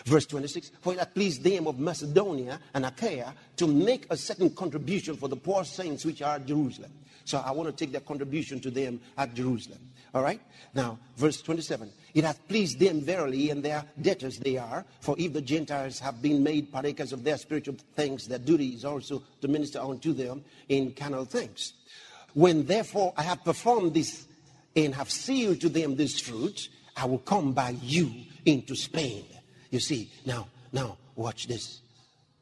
Verse 0.03 0.25
26, 0.25 0.71
for 0.81 0.93
it 0.93 0.99
hath 0.99 1.13
pleased 1.13 1.43
them 1.43 1.67
of 1.67 1.79
Macedonia 1.79 2.59
and 2.73 2.85
Achaia 2.85 3.33
to 3.55 3.67
make 3.67 4.05
a 4.09 4.17
certain 4.17 4.49
contribution 4.49 5.15
for 5.15 5.29
the 5.29 5.35
poor 5.35 5.63
saints 5.63 6.03
which 6.03 6.21
are 6.21 6.35
at 6.35 6.45
Jerusalem. 6.45 6.91
So 7.23 7.41
I 7.43 7.51
want 7.51 7.75
to 7.75 7.85
take 7.85 7.93
that 7.93 8.05
contribution 8.05 8.59
to 8.61 8.71
them 8.71 8.99
at 9.17 9.33
Jerusalem. 9.33 9.79
All 10.13 10.21
right? 10.21 10.39
Now, 10.73 10.99
verse 11.17 11.41
27. 11.41 11.91
It 12.13 12.23
hath 12.23 12.47
pleased 12.47 12.79
them 12.79 13.01
verily, 13.01 13.49
and 13.49 13.63
their 13.63 13.83
debtors 13.99 14.37
they 14.37 14.57
are. 14.57 14.85
For 15.01 15.15
if 15.17 15.33
the 15.33 15.41
Gentiles 15.41 15.99
have 15.99 16.21
been 16.21 16.43
made 16.43 16.71
partakers 16.71 17.11
of 17.11 17.23
their 17.23 17.37
spiritual 17.37 17.75
things, 17.95 18.27
their 18.27 18.39
duty 18.39 18.69
is 18.69 18.85
also 18.85 19.23
to 19.41 19.47
minister 19.47 19.79
unto 19.79 20.13
them 20.13 20.43
in 20.69 20.91
carnal 20.91 21.25
things. 21.25 21.73
When 22.33 22.65
therefore 22.65 23.13
I 23.17 23.23
have 23.23 23.43
performed 23.43 23.93
this 23.93 24.27
and 24.75 24.93
have 24.93 25.09
sealed 25.09 25.61
to 25.61 25.69
them 25.69 25.95
this 25.95 26.19
fruit, 26.19 26.69
I 26.95 27.05
will 27.05 27.19
come 27.19 27.53
by 27.53 27.75
you 27.81 28.11
into 28.45 28.75
Spain 28.75 29.25
you 29.71 29.79
see, 29.79 30.11
now, 30.25 30.47
now, 30.71 30.97
watch 31.15 31.47
this. 31.47 31.81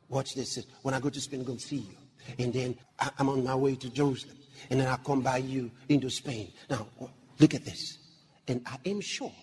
Watch 0.09 0.36
this. 0.36 0.65
When 0.82 0.93
I 0.93 0.99
go 0.99 1.09
to 1.09 1.21
Spain, 1.21 1.41
I'm 1.41 1.45
going 1.45 1.59
to 1.59 1.65
see 1.65 1.78
you. 1.78 1.95
And 2.39 2.53
then 2.53 2.78
I'm 3.17 3.30
on 3.30 3.43
my 3.43 3.55
way 3.55 3.76
to 3.76 3.89
Jerusalem. 3.89 4.38
And 4.69 4.80
then 4.80 4.88
I'll 4.88 4.97
come 4.97 5.21
by 5.21 5.38
you 5.38 5.71
into 5.89 6.09
Spain. 6.09 6.51
Now, 6.69 6.88
look 7.39 7.53
at 7.53 7.65
this. 7.65 7.97
And 8.47 8.61
I 8.65 8.78
am 8.86 9.01
sure 9.01 9.34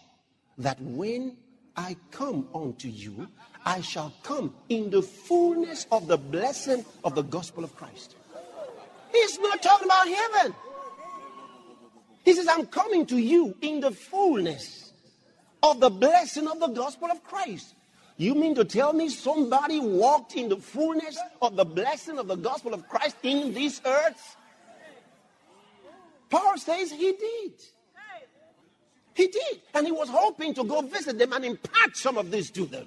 that 0.59 0.81
when 0.81 1.37
I 1.77 1.97
come 2.11 2.49
unto 2.55 2.89
you, 2.89 3.29
I 3.65 3.81
shall 3.81 4.13
come 4.23 4.55
in 4.69 4.91
the 4.91 5.03
fullness 5.03 5.87
of 5.93 6.07
the 6.07 6.17
blessing 6.17 6.85
of 7.05 7.15
the 7.15 7.23
gospel 7.23 7.65
of 7.65 7.75
Christ. 7.77 8.17
He's 9.13 9.39
not 9.39 9.63
talking 9.63 9.87
about 9.87 10.09
heaven. 10.09 10.55
He 12.25 12.35
says, 12.35 12.47
I'm 12.49 12.67
coming 12.67 13.07
to 13.07 13.19
you 13.19 13.57
in 13.61 13.81
the 13.81 13.91
fullness 13.91 14.90
of 15.63 15.81
the 15.81 15.91
blessing 15.91 16.49
of 16.49 16.61
the 16.61 16.69
gospel 16.69 17.11
of 17.11 17.23
Christ. 17.25 17.75
You 18.17 18.35
mean 18.35 18.55
to 18.57 18.65
tell 18.65 18.93
me 18.93 19.09
somebody 19.09 19.81
walked 19.81 20.37
in 20.37 20.49
the 20.49 20.57
fullness 20.57 21.19
of 21.41 21.57
the 21.57 21.65
blessing 21.65 22.19
of 22.19 22.29
the 22.29 22.37
gospel 22.37 22.75
of 22.75 22.87
Christ 22.89 23.17
in 23.23 23.55
this 23.55 23.81
earth? 23.85 24.37
Paul 26.29 26.59
says 26.59 26.93
he 26.93 27.13
did. 27.13 27.53
He 29.15 29.27
did. 29.27 29.61
And 29.75 29.87
he 29.87 29.93
was 29.93 30.09
hoping 30.09 30.55
to 30.55 30.65
go 30.65 30.83
visit 30.83 31.19
them 31.19 31.33
and 31.33 31.45
impart 31.45 31.97
some 31.97 32.17
of 32.17 32.31
this 32.31 32.51
to 32.51 32.67
them. 32.67 32.87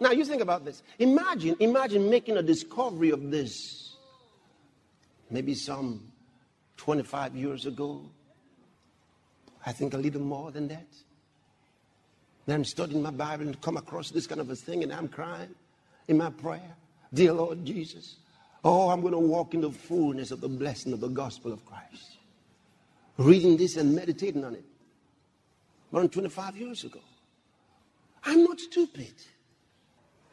Now 0.00 0.10
you 0.10 0.24
think 0.24 0.42
about 0.42 0.64
this. 0.64 0.82
Imagine, 0.98 1.56
imagine 1.60 2.10
making 2.10 2.36
a 2.36 2.42
discovery 2.42 3.10
of 3.10 3.30
this. 3.30 3.96
Maybe 5.30 5.54
some 5.54 6.12
25 6.76 7.34
years 7.34 7.66
ago, 7.66 8.10
I 9.66 9.72
think 9.72 9.94
a 9.94 9.98
little 9.98 10.22
more 10.22 10.52
than 10.52 10.68
that. 10.68 10.86
Then 12.46 12.56
I'm 12.56 12.64
studying 12.64 13.02
my 13.02 13.10
Bible 13.10 13.46
and 13.46 13.60
come 13.60 13.76
across 13.76 14.10
this 14.10 14.28
kind 14.28 14.40
of 14.40 14.48
a 14.48 14.54
thing 14.54 14.84
and 14.84 14.92
I'm 14.92 15.08
crying 15.08 15.54
in 16.06 16.16
my 16.16 16.30
prayer. 16.30 16.76
Dear 17.12 17.32
Lord 17.32 17.64
Jesus, 17.64 18.16
oh, 18.64 18.88
I'm 18.90 19.00
going 19.00 19.12
to 19.12 19.18
walk 19.18 19.54
in 19.54 19.60
the 19.60 19.70
fullness 19.70 20.30
of 20.30 20.40
the 20.40 20.48
blessing 20.48 20.92
of 20.92 21.00
the 21.00 21.08
gospel 21.08 21.52
of 21.52 21.64
Christ. 21.66 22.18
Reading 23.16 23.56
this 23.56 23.76
and 23.76 23.94
meditating 23.94 24.44
on 24.44 24.54
it. 24.54 24.64
More 25.90 26.02
than 26.02 26.10
25 26.10 26.56
years 26.56 26.84
ago. 26.84 27.00
I'm 28.24 28.44
not 28.44 28.60
stupid. 28.60 29.14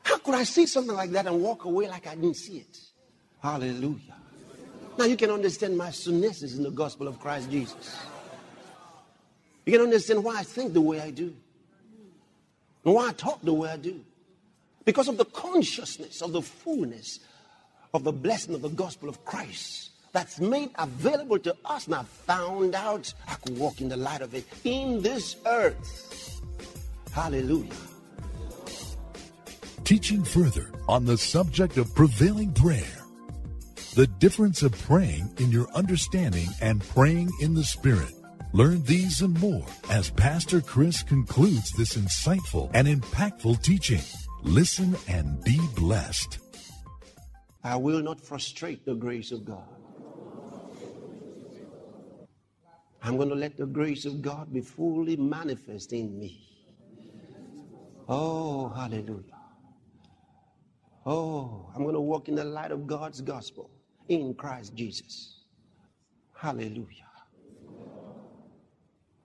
How 0.04 0.18
could 0.18 0.36
I 0.36 0.44
see 0.44 0.68
something 0.68 0.96
like 0.96 1.12
that 1.12 1.26
and 1.26 1.42
walk 1.42 1.66
away 1.66 1.88
like 1.88 2.06
I 2.06 2.16
didn't 2.16 2.36
see 2.36 2.58
it? 2.58 2.80
Hallelujah. 3.42 4.16
Now 4.98 5.06
you 5.06 5.18
can 5.18 5.32
understand 5.32 5.78
my 5.78 5.90
soonnesses 5.90 6.58
in 6.58 6.64
the 6.64 6.72
gospel 6.72 7.08
of 7.08 7.20
Christ 7.20 7.50
Jesus. 7.50 7.98
You 9.66 9.74
can 9.74 9.82
understand 9.82 10.24
why 10.24 10.38
I 10.38 10.44
think 10.44 10.74
the 10.74 10.82
way 10.82 11.00
I 11.00 11.12
do. 11.12 11.34
And 12.86 12.94
why 12.94 13.10
I 13.10 13.14
talk 13.14 13.42
the 13.42 13.54
way 13.54 13.70
I 13.70 13.78
do. 13.78 14.02
Because 14.86 15.08
of 15.08 15.18
the 15.18 15.26
consciousness 15.26 16.22
of 16.22 16.34
the 16.34 16.42
fullness 16.42 17.20
of 17.94 18.04
the 18.04 18.12
blessing 18.12 18.56
of 18.56 18.62
the 18.62 18.70
gospel 18.70 19.08
of 19.08 19.24
Christ 19.24 19.92
that's 20.12 20.40
made 20.40 20.70
available 20.78 21.40
to 21.40 21.56
us. 21.66 21.86
And 21.88 21.96
I 21.96 22.04
found 22.04 22.76
out 22.76 23.14
I 23.28 23.36
could 23.36 23.58
walk 23.58 23.82
in 23.82 23.90
the 23.90 23.98
light 23.98 24.22
of 24.22 24.34
it 24.34 24.46
in 24.64 25.02
this 25.02 25.38
earth. 25.46 26.42
Hallelujah. 27.12 27.72
Teaching 29.84 30.24
further 30.24 30.72
on 30.88 31.06
the 31.06 31.18
subject 31.18 31.78
of 31.78 31.94
prevailing 31.94 32.54
prayer. 32.54 33.04
The 33.96 34.08
difference 34.08 34.64
of 34.64 34.72
praying 34.72 35.30
in 35.38 35.52
your 35.52 35.70
understanding 35.76 36.48
and 36.62 36.82
praying 36.82 37.30
in 37.42 37.54
the 37.54 37.64
Spirit. 37.64 38.12
Learn 38.56 38.84
these 38.84 39.24
and 39.24 39.40
more 39.40 39.66
as 39.90 40.12
Pastor 40.12 40.62
Chris 40.62 41.02
concludes 41.02 41.72
this 41.72 41.98
insightful 41.98 42.70
and 42.76 42.88
impactful 42.88 43.64
teaching. 43.64 44.04
Listen 44.44 44.96
and 45.08 45.44
be 45.44 45.60
blessed. 45.76 46.38
I 47.64 47.76
will 47.78 48.04
not 48.04 48.22
frustrate 48.22 48.86
the 48.86 48.94
grace 48.94 49.32
of 49.32 49.44
God. 49.44 49.68
I'm 53.02 53.18
going 53.18 53.30
to 53.30 53.36
let 53.36 53.58
the 53.58 53.66
grace 53.66 54.06
of 54.06 54.22
God 54.22 54.54
be 54.54 54.62
fully 54.62 55.18
manifest 55.18 55.92
in 55.92 56.20
me. 56.20 56.48
Oh, 58.08 58.70
hallelujah. 58.70 59.34
Oh, 61.08 61.72
I'm 61.74 61.82
going 61.82 61.96
to 61.96 62.02
walk 62.02 62.30
in 62.30 62.36
the 62.36 62.46
light 62.46 62.72
of 62.72 62.86
God's 62.86 63.20
gospel 63.20 63.72
in 64.10 64.36
Christ 64.36 64.76
Jesus. 64.76 65.42
Hallelujah 66.36 67.13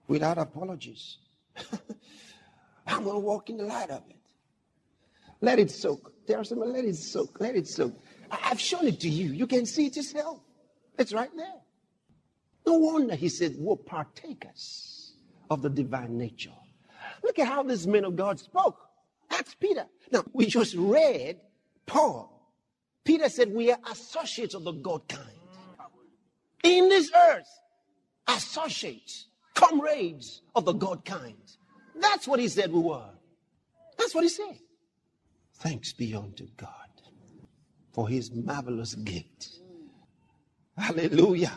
without 0.09 0.37
apologies. 0.37 1.19
I'm 2.87 3.03
going 3.03 3.15
to 3.15 3.19
walk 3.19 3.49
in 3.49 3.57
the 3.57 3.63
light 3.63 3.91
of 3.91 4.03
it. 4.09 4.17
Let 5.39 5.59
it 5.59 5.71
soak. 5.71 6.11
Tell 6.27 6.43
someone, 6.43 6.73
let 6.73 6.83
it 6.83 6.97
soak. 6.97 7.39
Let 7.39 7.55
it 7.55 7.67
soak. 7.67 7.93
I've 8.29 8.59
shown 8.59 8.87
it 8.87 8.99
to 9.01 9.09
you. 9.09 9.31
You 9.31 9.47
can 9.47 9.65
see 9.65 9.85
it 9.85 9.95
yourself. 9.95 10.41
It's 10.97 11.13
right 11.13 11.29
there. 11.37 11.61
No 12.65 12.73
wonder 12.73 13.15
he 13.15 13.29
said, 13.29 13.55
we're 13.57 13.77
partakers 13.77 15.13
of 15.49 15.61
the 15.61 15.69
divine 15.69 16.17
nature. 16.17 16.51
Look 17.23 17.39
at 17.39 17.47
how 17.47 17.63
this 17.63 17.85
man 17.85 18.03
of 18.03 18.15
God 18.15 18.39
spoke. 18.39 18.77
That's 19.29 19.55
Peter. 19.55 19.85
Now, 20.11 20.25
we 20.33 20.47
just 20.47 20.75
read 20.75 21.39
Paul. 21.85 22.35
Peter 23.03 23.29
said, 23.29 23.53
We 23.53 23.71
are 23.71 23.79
associates 23.89 24.53
of 24.53 24.63
the 24.63 24.71
God 24.71 25.07
kind. 25.07 25.25
In 26.63 26.89
this 26.89 27.11
earth, 27.15 27.49
associates 28.27 29.28
comrades 29.59 30.41
of 30.55 30.65
the 30.65 30.73
God 30.73 31.03
kind. 31.05 31.35
That's 31.95 32.27
what 32.27 32.39
he 32.39 32.47
said 32.47 32.71
we 32.71 32.79
were. 32.79 33.09
That's 33.97 34.15
what 34.15 34.23
he 34.23 34.29
said. 34.29 34.57
Thanks 35.55 35.91
be 35.91 36.15
unto 36.15 36.47
God 36.55 36.69
for 37.91 38.07
his 38.07 38.31
marvelous 38.31 38.95
gift. 38.95 39.59
Hallelujah. 40.77 41.51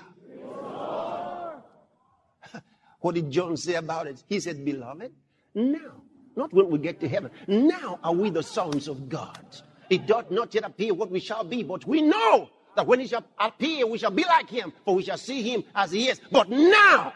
What 3.00 3.14
did 3.16 3.30
John 3.30 3.56
say 3.56 3.74
about 3.74 4.06
it? 4.06 4.22
He 4.28 4.38
said, 4.40 4.64
Beloved, 4.64 5.12
now, 5.54 6.02
not 6.36 6.52
when 6.52 6.70
we 6.70 6.78
get 6.78 7.00
to 7.00 7.08
heaven, 7.08 7.30
now 7.48 7.98
are 8.02 8.12
we 8.14 8.30
the 8.30 8.42
sons 8.42 8.88
of 8.88 9.08
God. 9.08 9.44
It 9.90 10.06
doth 10.06 10.30
not 10.30 10.54
yet 10.54 10.64
appear 10.64 10.94
what 10.94 11.10
we 11.10 11.20
shall 11.20 11.44
be, 11.44 11.62
but 11.62 11.84
we 11.86 12.00
know 12.00 12.48
that 12.76 12.86
when 12.86 13.00
he 13.00 13.06
shall 13.06 13.24
appear, 13.38 13.86
we 13.86 13.98
shall 13.98 14.12
be 14.12 14.24
like 14.24 14.48
him, 14.48 14.72
for 14.84 14.94
we 14.94 15.02
shall 15.02 15.18
see 15.18 15.42
him 15.42 15.64
as 15.74 15.90
he 15.90 16.08
is. 16.08 16.20
But 16.30 16.48
now 16.48 17.12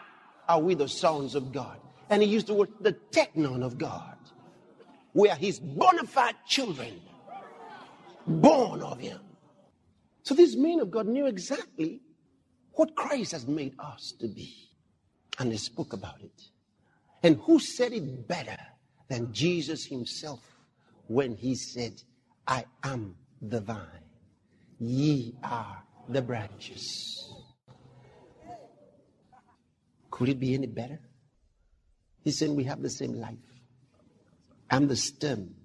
are 0.47 0.59
we 0.59 0.75
the 0.75 0.87
sons 0.87 1.35
of 1.35 1.51
God. 1.51 1.79
And 2.09 2.21
he 2.21 2.29
used 2.29 2.47
the 2.47 2.53
word 2.53 2.69
the 2.79 2.93
technon 3.11 3.63
of 3.63 3.77
God. 3.77 4.17
We 5.13 5.29
are 5.29 5.35
his 5.35 5.59
bona 5.59 6.03
fide 6.03 6.35
children, 6.47 7.01
born 8.25 8.81
of 8.81 8.99
him. 8.99 9.19
So 10.23 10.35
these 10.35 10.55
men 10.55 10.79
of 10.79 10.91
God 10.91 11.07
knew 11.07 11.25
exactly 11.25 12.01
what 12.73 12.95
Christ 12.95 13.31
has 13.31 13.47
made 13.47 13.73
us 13.79 14.13
to 14.19 14.27
be. 14.27 14.53
And 15.39 15.51
they 15.51 15.57
spoke 15.57 15.93
about 15.93 16.21
it. 16.21 16.41
And 17.23 17.37
who 17.43 17.59
said 17.59 17.93
it 17.93 18.27
better 18.27 18.57
than 19.07 19.33
Jesus 19.33 19.85
himself 19.85 20.41
when 21.07 21.35
he 21.35 21.55
said, 21.55 22.01
I 22.47 22.65
am 22.83 23.15
the 23.41 23.61
vine, 23.61 23.79
ye 24.79 25.35
are 25.43 25.83
the 26.09 26.21
branches. 26.21 27.33
Could 30.11 30.29
it 30.29 30.39
be 30.39 30.53
any 30.53 30.67
better? 30.67 30.99
He's 32.23 32.39
saying 32.39 32.55
we 32.55 32.63
have 32.65 32.81
the 32.81 32.89
same 32.89 33.13
life. 33.13 33.35
I'm 34.69 34.87
the 34.87 34.95
stem. 34.95 35.55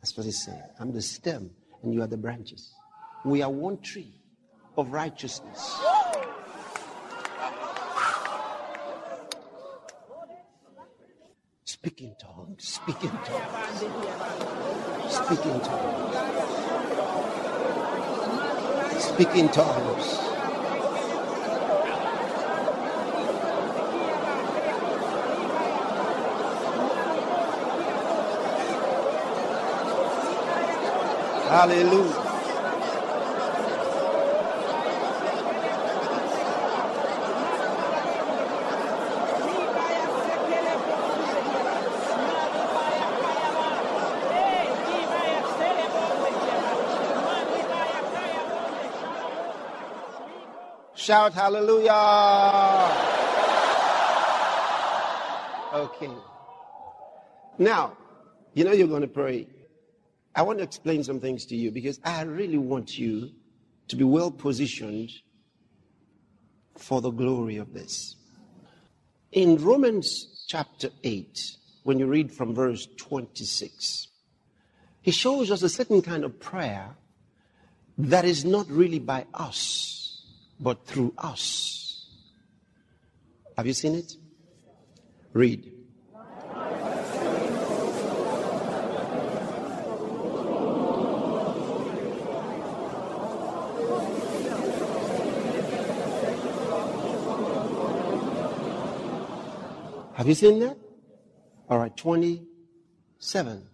That's 0.00 0.16
what 0.16 0.26
he's 0.26 0.44
saying. 0.44 0.62
I'm 0.78 0.92
the 0.92 1.02
stem, 1.02 1.50
and 1.82 1.94
you 1.94 2.02
are 2.02 2.06
the 2.06 2.16
branches. 2.16 2.74
We 3.24 3.42
are 3.42 3.50
one 3.50 3.80
tree 3.80 4.12
of 4.76 4.92
righteousness. 4.92 5.80
Speak 11.64 12.00
in 12.02 12.14
tongues. 12.16 12.64
Speak 12.66 13.04
in 13.04 13.10
tongues. 13.10 13.80
Speak 15.08 15.46
in 15.46 15.60
tongues. 15.60 16.16
Speak 19.04 19.36
in 19.36 19.48
tongues. 19.50 20.33
Hallelujah. 31.48 32.24
Shout 50.96 51.34
hallelujah. 51.34 51.92
Okay. 55.74 56.10
Now, 57.58 57.96
you 58.54 58.64
know 58.64 58.72
you're 58.72 58.88
going 58.88 59.02
to 59.02 59.08
pray. 59.08 59.53
I 60.34 60.42
want 60.42 60.58
to 60.58 60.64
explain 60.64 61.04
some 61.04 61.20
things 61.20 61.46
to 61.46 61.56
you 61.56 61.70
because 61.70 62.00
I 62.04 62.22
really 62.22 62.58
want 62.58 62.98
you 62.98 63.30
to 63.88 63.96
be 63.96 64.04
well 64.04 64.30
positioned 64.30 65.10
for 66.76 67.00
the 67.00 67.10
glory 67.10 67.56
of 67.56 67.72
this. 67.72 68.16
In 69.32 69.56
Romans 69.56 70.44
chapter 70.48 70.90
8, 71.02 71.56
when 71.84 71.98
you 71.98 72.06
read 72.06 72.32
from 72.32 72.54
verse 72.54 72.88
26, 72.96 74.08
he 75.02 75.10
shows 75.10 75.50
us 75.50 75.62
a 75.62 75.68
certain 75.68 76.02
kind 76.02 76.24
of 76.24 76.40
prayer 76.40 76.96
that 77.98 78.24
is 78.24 78.44
not 78.44 78.68
really 78.68 78.98
by 78.98 79.26
us, 79.34 80.24
but 80.58 80.84
through 80.86 81.14
us. 81.18 82.08
Have 83.56 83.66
you 83.66 83.72
seen 83.72 83.94
it? 83.94 84.16
Read. 85.32 85.70
Have 100.14 100.28
you 100.28 100.34
seen 100.34 100.60
that? 100.60 100.78
All 101.68 101.78
right, 101.78 101.96
27. 101.96 103.66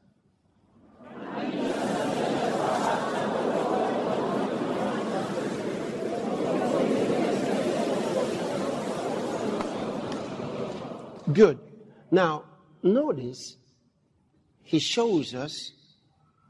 Good. 11.33 11.59
Now, 12.11 12.45
notice 12.83 13.59
he 14.63 14.79
shows 14.79 15.35
us 15.35 15.73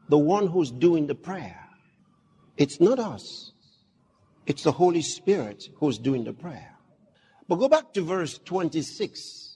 the 0.09 0.19
one 0.19 0.47
who's 0.47 0.71
doing 0.71 1.09
the 1.09 1.17
prayer. 1.17 1.59
It's 2.57 2.81
not 2.81 3.01
us. 3.01 3.53
It's 4.47 4.63
the 4.63 4.73
Holy 4.73 5.03
Spirit 5.03 5.65
who's 5.77 5.99
doing 5.99 6.23
the 6.23 6.33
prayer. 6.33 6.77
But 7.49 7.57
go 7.57 7.69
back 7.69 7.93
to 7.95 8.03
verse 8.03 8.39
26. 8.39 9.50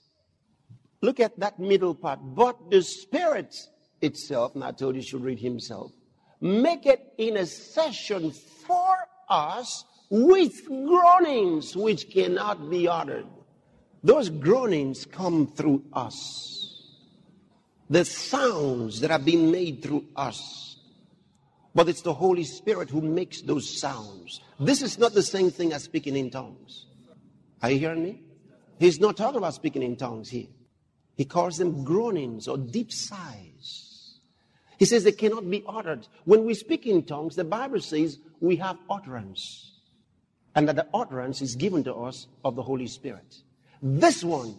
Look 1.01 1.19
at 1.19 1.39
that 1.39 1.59
middle 1.59 1.95
part. 1.95 2.19
But 2.21 2.69
the 2.69 2.81
Spirit 2.81 3.55
itself, 4.01 4.55
and 4.55 4.63
I 4.63 4.71
told 4.71 4.95
you 4.95 5.01
should 5.01 5.23
read 5.23 5.39
himself, 5.39 5.91
make 6.41 6.85
it 6.85 7.13
intercession 7.17 8.31
for 8.31 8.95
us 9.29 9.85
with 10.09 10.65
groanings 10.65 11.75
which 11.75 12.09
cannot 12.09 12.69
be 12.69 12.87
uttered. 12.87 13.25
Those 14.03 14.29
groanings 14.29 15.05
come 15.05 15.47
through 15.47 15.83
us. 15.93 16.51
The 17.89 18.05
sounds 18.05 18.99
that 19.01 19.11
have 19.11 19.25
been 19.25 19.51
made 19.51 19.81
through 19.81 20.05
us. 20.15 20.77
But 21.73 21.89
it's 21.89 22.01
the 22.01 22.13
Holy 22.13 22.43
Spirit 22.43 22.89
who 22.89 23.01
makes 23.01 23.41
those 23.41 23.79
sounds. 23.79 24.41
This 24.59 24.81
is 24.81 24.97
not 24.97 25.13
the 25.13 25.21
same 25.21 25.51
thing 25.51 25.73
as 25.73 25.83
speaking 25.83 26.15
in 26.15 26.29
tongues. 26.29 26.85
Are 27.61 27.69
you 27.69 27.79
hearing 27.79 28.03
me? 28.03 28.21
He's 28.79 28.99
not 28.99 29.17
talking 29.17 29.37
about 29.37 29.53
speaking 29.55 29.83
in 29.83 29.95
tongues 29.95 30.29
here. 30.29 30.47
He 31.15 31.25
calls 31.25 31.57
them 31.57 31.83
groanings 31.83 32.47
or 32.47 32.57
deep 32.57 32.91
sighs. 32.91 34.19
He 34.77 34.85
says 34.85 35.03
they 35.03 35.11
cannot 35.11 35.49
be 35.49 35.63
uttered. 35.67 36.07
When 36.25 36.45
we 36.45 36.53
speak 36.53 36.85
in 36.85 37.03
tongues, 37.03 37.35
the 37.35 37.45
Bible 37.45 37.79
says 37.79 38.19
we 38.41 38.57
have 38.57 38.77
utterance. 38.89 39.71
And 40.53 40.67
that 40.67 40.75
the 40.75 40.87
utterance 40.93 41.41
is 41.41 41.55
given 41.55 41.83
to 41.85 41.93
us 41.95 42.27
of 42.43 42.55
the 42.55 42.63
Holy 42.63 42.87
Spirit. 42.87 43.35
This 43.81 44.23
one 44.23 44.55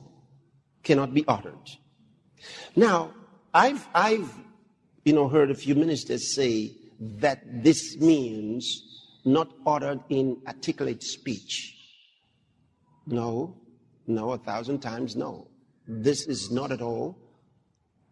cannot 0.83 1.13
be 1.13 1.25
uttered. 1.27 1.71
Now, 2.75 3.13
I've, 3.53 3.87
I've, 3.95 4.31
you 5.05 5.13
know, 5.13 5.29
heard 5.29 5.51
a 5.51 5.55
few 5.55 5.75
ministers 5.75 6.35
say 6.35 6.73
that 7.01 7.41
this 7.63 7.97
means 7.99 8.83
not 9.25 9.51
uttered 9.67 10.01
in 10.09 10.39
articulate 10.47 11.03
speech. 11.03 11.75
No, 13.07 13.57
no, 14.07 14.33
a 14.33 14.39
thousand 14.39 14.81
times 14.81 15.17
no. 15.17 15.49
This 15.87 16.27
is 16.27 16.51
not 16.51 16.73
at 16.73 16.83
all 16.83 17.17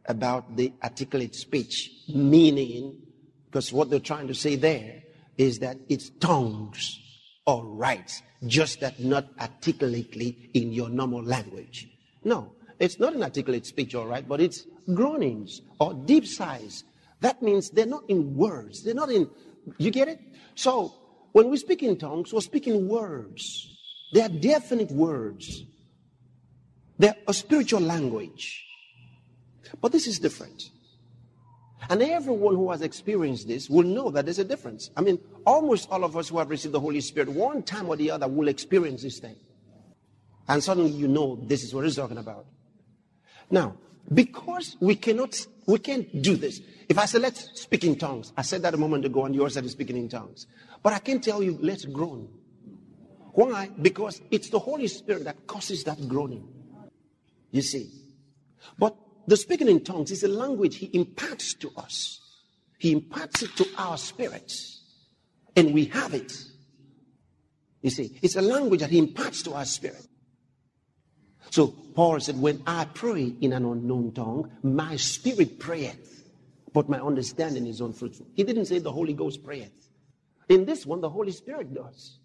about 0.06 0.56
the 0.56 0.72
articulate 0.82 1.34
speech, 1.34 1.90
meaning, 2.08 3.02
because 3.46 3.72
what 3.72 3.90
they're 3.90 4.00
trying 4.00 4.28
to 4.28 4.34
say 4.34 4.56
there 4.56 5.02
is 5.38 5.58
that 5.60 5.78
it's 5.88 6.10
tongues 6.20 7.00
or 7.46 7.64
rights, 7.64 8.22
just 8.46 8.80
that 8.80 9.00
not 9.00 9.26
articulately 9.40 10.50
in 10.54 10.72
your 10.72 10.88
normal 10.88 11.22
language. 11.22 11.88
No, 12.22 12.52
it's 12.78 12.98
not 12.98 13.14
an 13.14 13.22
articulate 13.22 13.66
speech, 13.66 13.94
all 13.94 14.06
right, 14.06 14.26
but 14.26 14.40
it's 14.40 14.66
groanings 14.92 15.60
or 15.80 15.94
deep 15.94 16.26
sighs. 16.26 16.84
That 17.20 17.42
means 17.42 17.70
they're 17.70 17.86
not 17.86 18.04
in 18.08 18.36
words. 18.36 18.82
They're 18.84 18.94
not 18.94 19.10
in, 19.10 19.30
you 19.78 19.90
get 19.90 20.08
it? 20.08 20.20
So 20.54 20.94
when 21.32 21.48
we 21.50 21.56
speak 21.56 21.82
in 21.82 21.96
tongues, 21.96 22.32
we're 22.32 22.40
speaking 22.40 22.88
words. 22.88 23.70
They 24.12 24.20
are 24.20 24.28
definite 24.28 24.90
words. 24.90 25.64
They're 26.98 27.16
a 27.26 27.34
spiritual 27.34 27.80
language. 27.80 28.64
But 29.80 29.92
this 29.92 30.06
is 30.06 30.18
different. 30.18 30.70
And 31.90 32.02
everyone 32.02 32.54
who 32.54 32.70
has 32.70 32.82
experienced 32.82 33.46
this 33.46 33.68
will 33.68 33.84
know 33.84 34.10
that 34.10 34.24
there's 34.24 34.38
a 34.38 34.44
difference. 34.44 34.90
I 34.96 35.02
mean, 35.02 35.18
almost 35.44 35.90
all 35.90 36.04
of 36.04 36.16
us 36.16 36.28
who 36.28 36.38
have 36.38 36.48
received 36.48 36.72
the 36.72 36.80
Holy 36.80 37.00
Spirit, 37.00 37.28
one 37.28 37.62
time 37.62 37.88
or 37.88 37.96
the 37.96 38.10
other, 38.10 38.26
will 38.26 38.48
experience 38.48 39.02
this 39.02 39.18
thing. 39.18 39.36
And 40.48 40.62
suddenly 40.62 40.90
you 40.90 41.08
know 41.08 41.36
this 41.42 41.62
is 41.62 41.74
what 41.74 41.84
he's 41.84 41.96
talking 41.96 42.18
about. 42.18 42.46
Now, 43.50 43.76
because 44.12 44.76
we 44.80 44.96
cannot, 44.96 45.46
we 45.66 45.78
can't 45.78 46.22
do 46.22 46.36
this. 46.36 46.60
If 46.88 46.98
I 46.98 47.06
say, 47.06 47.18
let's 47.18 47.60
speak 47.60 47.84
in 47.84 47.96
tongues, 47.96 48.32
I 48.36 48.42
said 48.42 48.62
that 48.62 48.74
a 48.74 48.76
moment 48.76 49.04
ago, 49.04 49.24
and 49.24 49.34
you 49.34 49.48
said 49.48 49.68
speaking 49.68 49.96
in 49.96 50.08
tongues. 50.08 50.46
But 50.82 50.92
I 50.92 50.98
can 50.98 51.20
tell 51.20 51.42
you, 51.42 51.58
let's 51.60 51.84
groan. 51.86 52.28
Why? 53.32 53.70
Because 53.80 54.20
it's 54.30 54.50
the 54.50 54.58
Holy 54.58 54.86
Spirit 54.86 55.24
that 55.24 55.46
causes 55.46 55.84
that 55.84 56.08
groaning. 56.08 56.53
You 57.54 57.62
see. 57.62 57.88
But 58.80 58.96
the 59.28 59.36
speaking 59.36 59.68
in 59.68 59.84
tongues 59.84 60.10
is 60.10 60.24
a 60.24 60.28
language 60.28 60.74
he 60.76 60.86
imparts 60.86 61.54
to 61.54 61.70
us. 61.76 62.20
He 62.78 62.90
imparts 62.90 63.42
it 63.42 63.54
to 63.58 63.66
our 63.78 63.96
spirits. 63.96 64.82
And 65.54 65.72
we 65.72 65.84
have 65.84 66.14
it. 66.14 66.36
You 67.80 67.90
see, 67.90 68.18
it's 68.22 68.34
a 68.34 68.42
language 68.42 68.80
that 68.80 68.90
he 68.90 68.98
imparts 68.98 69.44
to 69.44 69.52
our 69.52 69.64
spirit. 69.64 70.04
So 71.50 71.68
Paul 71.68 72.18
said, 72.18 72.40
When 72.40 72.60
I 72.66 72.86
pray 72.86 73.32
in 73.40 73.52
an 73.52 73.64
unknown 73.64 74.10
tongue, 74.10 74.50
my 74.64 74.96
spirit 74.96 75.60
prayeth, 75.60 76.28
but 76.72 76.88
my 76.88 76.98
understanding 76.98 77.68
is 77.68 77.80
unfruitful. 77.80 78.26
He 78.34 78.42
didn't 78.42 78.64
say 78.64 78.80
the 78.80 78.90
Holy 78.90 79.12
Ghost 79.12 79.44
prayeth. 79.44 79.90
In 80.48 80.64
this 80.64 80.84
one, 80.84 81.00
the 81.00 81.08
Holy 81.08 81.30
Spirit 81.30 81.72
does. 81.72 82.18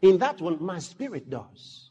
In 0.00 0.16
that 0.18 0.40
one, 0.40 0.56
my 0.64 0.78
spirit 0.78 1.28
does. 1.28 1.90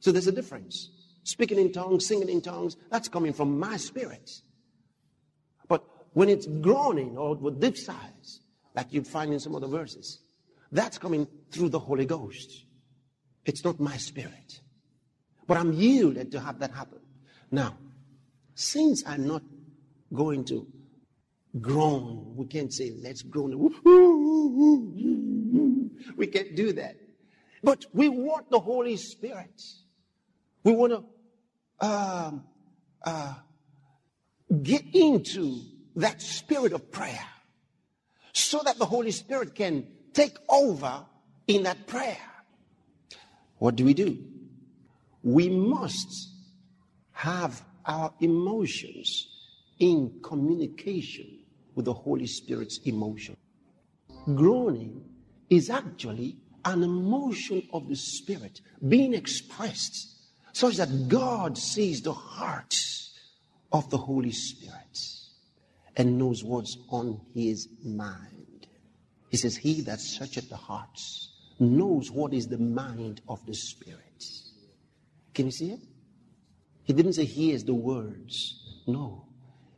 So 0.00 0.10
there's 0.10 0.26
a 0.26 0.32
difference. 0.32 0.90
Speaking 1.30 1.60
in 1.60 1.70
tongues, 1.70 2.06
singing 2.06 2.28
in 2.28 2.40
tongues, 2.40 2.76
that's 2.90 3.06
coming 3.08 3.32
from 3.32 3.56
my 3.56 3.76
spirit. 3.76 4.42
But 5.68 5.84
when 6.12 6.28
it's 6.28 6.44
groaning 6.44 7.16
or 7.16 7.36
with 7.36 7.60
deep 7.60 7.76
sighs, 7.76 8.40
like 8.74 8.92
you 8.92 9.04
find 9.04 9.32
in 9.32 9.38
some 9.38 9.54
other 9.54 9.68
verses, 9.68 10.18
that's 10.72 10.98
coming 10.98 11.28
through 11.52 11.68
the 11.68 11.78
Holy 11.78 12.04
Ghost. 12.04 12.64
It's 13.44 13.62
not 13.62 13.78
my 13.78 13.96
spirit. 13.96 14.60
But 15.46 15.56
I'm 15.58 15.72
yielded 15.72 16.32
to 16.32 16.40
have 16.40 16.58
that 16.58 16.72
happen. 16.72 16.98
Now, 17.52 17.76
since 18.56 19.04
I'm 19.06 19.28
not 19.28 19.44
going 20.12 20.44
to 20.46 20.66
groan, 21.60 22.34
we 22.34 22.46
can't 22.46 22.72
say, 22.72 22.92
let's 23.00 23.22
groan. 23.22 23.56
We 26.16 26.26
can't 26.26 26.56
do 26.56 26.72
that. 26.72 26.96
But 27.62 27.86
we 27.92 28.08
want 28.08 28.50
the 28.50 28.58
Holy 28.58 28.96
Spirit. 28.96 29.62
We 30.64 30.72
want 30.72 30.92
to 30.92 31.04
um, 31.80 32.44
uh, 33.02 33.34
get 34.62 34.84
into 34.94 35.60
that 35.96 36.20
spirit 36.20 36.72
of 36.72 36.90
prayer 36.90 37.26
so 38.32 38.60
that 38.64 38.78
the 38.78 38.84
Holy 38.84 39.10
Spirit 39.10 39.54
can 39.54 39.86
take 40.12 40.36
over 40.48 41.04
in 41.46 41.64
that 41.64 41.86
prayer. 41.86 42.18
What 43.58 43.76
do 43.76 43.84
we 43.84 43.94
do? 43.94 44.18
We 45.22 45.48
must 45.48 46.30
have 47.12 47.62
our 47.84 48.14
emotions 48.20 49.28
in 49.78 50.20
communication 50.22 51.40
with 51.74 51.84
the 51.86 51.92
Holy 51.92 52.26
Spirit's 52.26 52.78
emotion. 52.84 53.36
Groaning 54.34 55.04
is 55.48 55.70
actually 55.70 56.36
an 56.64 56.82
emotion 56.82 57.66
of 57.72 57.88
the 57.88 57.96
Spirit 57.96 58.60
being 58.86 59.14
expressed 59.14 60.09
such 60.52 60.76
that 60.76 61.08
God 61.08 61.56
sees 61.56 62.02
the 62.02 62.12
heart 62.12 62.76
of 63.72 63.88
the 63.90 63.98
Holy 63.98 64.32
Spirit 64.32 64.98
and 65.96 66.18
knows 66.18 66.42
what's 66.42 66.76
on 66.88 67.20
his 67.34 67.68
mind. 67.84 68.66
He 69.28 69.36
says, 69.36 69.56
He 69.56 69.80
that 69.82 70.00
searcheth 70.00 70.48
the 70.48 70.56
hearts 70.56 71.28
knows 71.58 72.10
what 72.10 72.32
is 72.32 72.48
the 72.48 72.58
mind 72.58 73.20
of 73.28 73.44
the 73.46 73.54
Spirit. 73.54 74.24
Can 75.34 75.46
you 75.46 75.52
see 75.52 75.70
it? 75.72 75.80
He 76.84 76.92
didn't 76.92 77.12
say, 77.12 77.24
Here's 77.24 77.64
the 77.64 77.74
words. 77.74 78.82
No. 78.86 79.24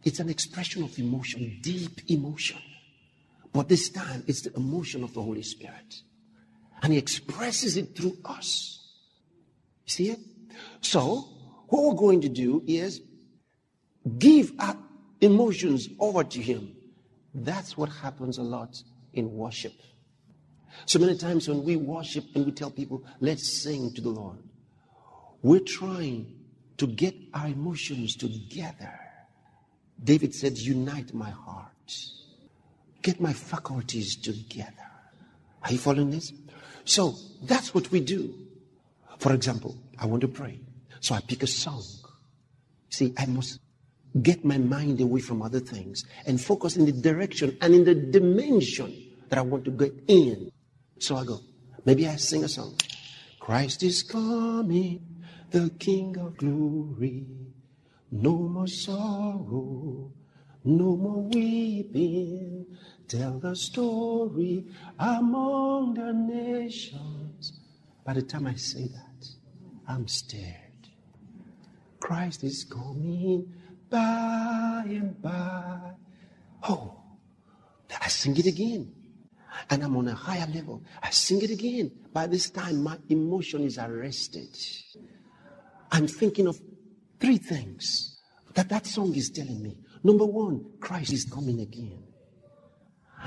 It's 0.05 0.21
an 0.21 0.29
expression 0.29 0.83
of 0.83 0.99
emotion, 0.99 1.59
deep 1.61 2.11
emotion. 2.11 2.59
But 3.53 3.69
this 3.69 3.91
time, 3.91 4.25
it's 4.27 4.43
the 4.43 4.55
emotion 4.57 5.05
of 5.05 5.13
the 5.13 5.23
Holy 5.23 5.43
Spirit. 5.43 6.03
And 6.83 6.93
He 6.93 6.99
expresses 6.99 7.77
it 7.77 7.95
through 7.97 8.17
us. 8.25 8.79
See 9.87 10.11
it? 10.11 10.19
So, 10.81 11.29
what 11.69 11.83
we're 11.85 11.95
going 11.99 12.21
to 12.23 12.29
do 12.29 12.63
is 12.67 13.01
give 14.19 14.53
our 14.59 14.77
emotions 15.21 15.89
over 15.99 16.25
to 16.25 16.41
Him. 16.41 16.77
That's 17.35 17.77
what 17.77 17.89
happens 17.89 18.39
a 18.39 18.43
lot 18.43 18.83
in 19.13 19.33
worship. 19.33 19.73
So 20.87 20.99
many 20.99 21.17
times 21.17 21.49
when 21.49 21.65
we 21.65 21.77
worship 21.77 22.25
and 22.35 22.47
we 22.47 22.53
tell 22.53 22.71
people, 22.71 23.05
let's 23.21 23.47
sing 23.47 23.93
to 23.95 24.01
the 24.01 24.09
Lord, 24.09 24.39
we're 25.43 25.61
trying 25.61 26.35
to 26.79 26.87
get 26.87 27.15
our 27.35 27.49
emotions 27.49 28.17
together. 28.17 28.99
David 30.03 30.35
said, 30.35 30.59
Unite 30.59 31.15
my 31.15 31.31
heart, 31.31 31.97
get 33.03 33.21
my 33.21 33.33
faculties 33.33 34.17
together. 34.17 34.73
Are 35.63 35.73
you 35.73 35.79
following 35.79 36.11
this? 36.11 36.33
So 36.85 37.15
that's 37.43 37.75
what 37.75 37.91
we 37.91 38.01
do. 38.01 38.35
For 39.19 39.33
example, 39.33 39.77
I 40.03 40.07
want 40.07 40.21
to 40.23 40.29
pray. 40.29 40.59
So 40.99 41.15
I 41.15 41.21
pick 41.21 41.45
a 41.45 41.47
song. 41.47 41.85
See, 42.91 43.15
I 43.17 43.27
must 43.27 43.61
get 44.21 44.45
my 44.45 44.59
mind 44.59 45.01
away 45.01 45.21
from 45.21 45.43
other 45.43 45.61
things 45.61 46.05
and 46.27 46.41
focus 46.41 46.77
in 46.77 46.87
the 46.87 46.93
direction 46.93 47.57
and 47.61 47.73
in 47.73 47.85
the 47.85 47.95
dimension 47.95 48.93
that 49.29 49.39
I 49.39 49.43
want 49.43 49.65
to 49.67 49.71
get 49.71 49.95
in. 50.09 50.51
So 50.99 51.17
I 51.17 51.25
go, 51.25 51.39
maybe 51.85 52.09
I 52.09 52.17
sing 52.17 52.43
a 52.43 52.49
song. 52.49 52.75
Christ 53.39 53.85
is 53.85 54.03
coming, 54.03 55.07
the 55.51 55.71
King 55.79 56.19
of 56.19 56.37
glory. 56.37 57.25
No 58.11 58.37
more 58.37 58.67
sorrow, 58.67 60.13
No 60.65 60.97
more 60.97 61.23
weeping. 61.23 62.67
Tell 63.07 63.39
the 63.39 63.55
story 63.55 64.67
among 64.99 65.95
the 65.95 66.13
nations. 66.13 67.53
By 68.05 68.15
the 68.15 68.23
time 68.23 68.47
I 68.47 68.55
say 68.55 68.89
that, 68.89 69.12
I'm 69.87 70.09
scared. 70.09 70.57
Christ 72.01 72.45
is 72.45 72.65
coming 72.65 73.53
by 73.89 74.83
and 74.87 75.21
by. 75.23 75.93
Oh, 76.69 77.01
I 78.01 78.09
sing 78.09 78.37
it 78.37 78.47
again. 78.47 78.93
And 79.71 79.85
I'm 79.85 79.97
on 79.97 80.09
a 80.09 80.15
higher 80.15 80.47
level. 80.53 80.83
I 81.03 81.11
sing 81.11 81.43
it 81.43 81.51
again. 81.51 81.93
By 82.13 82.27
this 82.27 82.51
time, 82.51 82.83
my 82.83 82.99
emotion 83.09 83.63
is 83.65 83.79
arrested. 83.79 84.57
I'm 85.91 86.07
thinking 86.07 86.47
of 86.47 86.59
three 87.21 87.39
things 87.39 88.19
that 88.55 88.69
that 88.71 88.87
song 88.87 89.15
is 89.15 89.31
telling 89.31 89.63
me. 89.63 89.77
Number 90.03 90.25
one, 90.25 90.65
Christ 90.81 91.13
is 91.13 91.25
coming 91.25 91.61
again. 91.61 92.03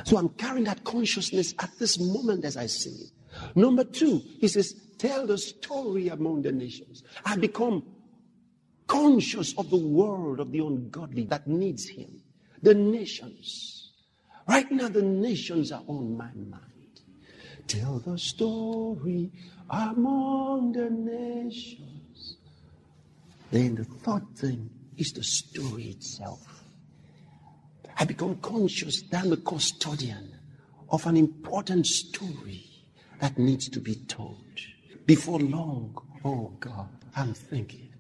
So 0.04 0.18
I'm 0.18 0.30
carrying 0.30 0.66
that 0.66 0.84
consciousness 0.84 1.54
at 1.60 1.72
this 1.80 2.00
moment 2.00 2.44
as 2.44 2.58
I 2.58 2.66
sing 2.66 2.98
it. 3.00 3.56
Number 3.56 3.84
two, 3.84 4.22
he 4.40 4.48
says, 4.48 4.76
tell 4.98 5.28
the 5.28 5.38
story 5.38 6.08
among 6.10 6.42
the 6.44 6.52
nations. 6.52 7.04
I 7.26 7.36
become 7.38 7.84
conscious 8.88 9.58
of 9.58 9.70
the 9.70 9.78
world 9.78 10.40
of 10.40 10.52
the 10.52 10.60
ungodly 10.60 11.26
that 11.26 11.48
needs 11.48 11.88
him. 11.88 12.22
The 12.62 12.74
nations. 12.74 13.92
Right 14.48 14.72
now, 14.72 14.90
the 14.90 15.02
nations 15.02 15.72
are 15.72 15.84
on 15.88 16.16
my 16.18 16.32
mind. 16.34 17.02
Tell 17.68 18.00
the 18.00 18.18
story 18.18 19.32
among 19.70 20.74
the 20.74 20.90
nations. 20.90 22.38
Then 23.52 23.76
the 23.76 23.86
third 23.86 24.36
thing 24.36 24.70
is 24.98 25.14
the 25.14 25.24
story 25.24 25.86
itself. 25.86 26.64
I 27.98 28.06
become 28.06 28.36
conscious 28.38 29.02
that 29.04 29.24
I'm 29.24 29.34
a 29.34 29.38
custodian 29.38 30.32
of 30.90 31.06
an 31.08 31.18
important 31.18 31.88
story 31.88 32.66
that 33.20 33.38
needs 33.38 33.70
to 33.70 33.80
be 33.80 33.96
told. 33.96 34.46
Before 35.06 35.40
long, 35.40 35.96
oh 36.24 36.54
God, 36.60 36.90
I'm 37.16 37.34
thinking, 37.34 37.94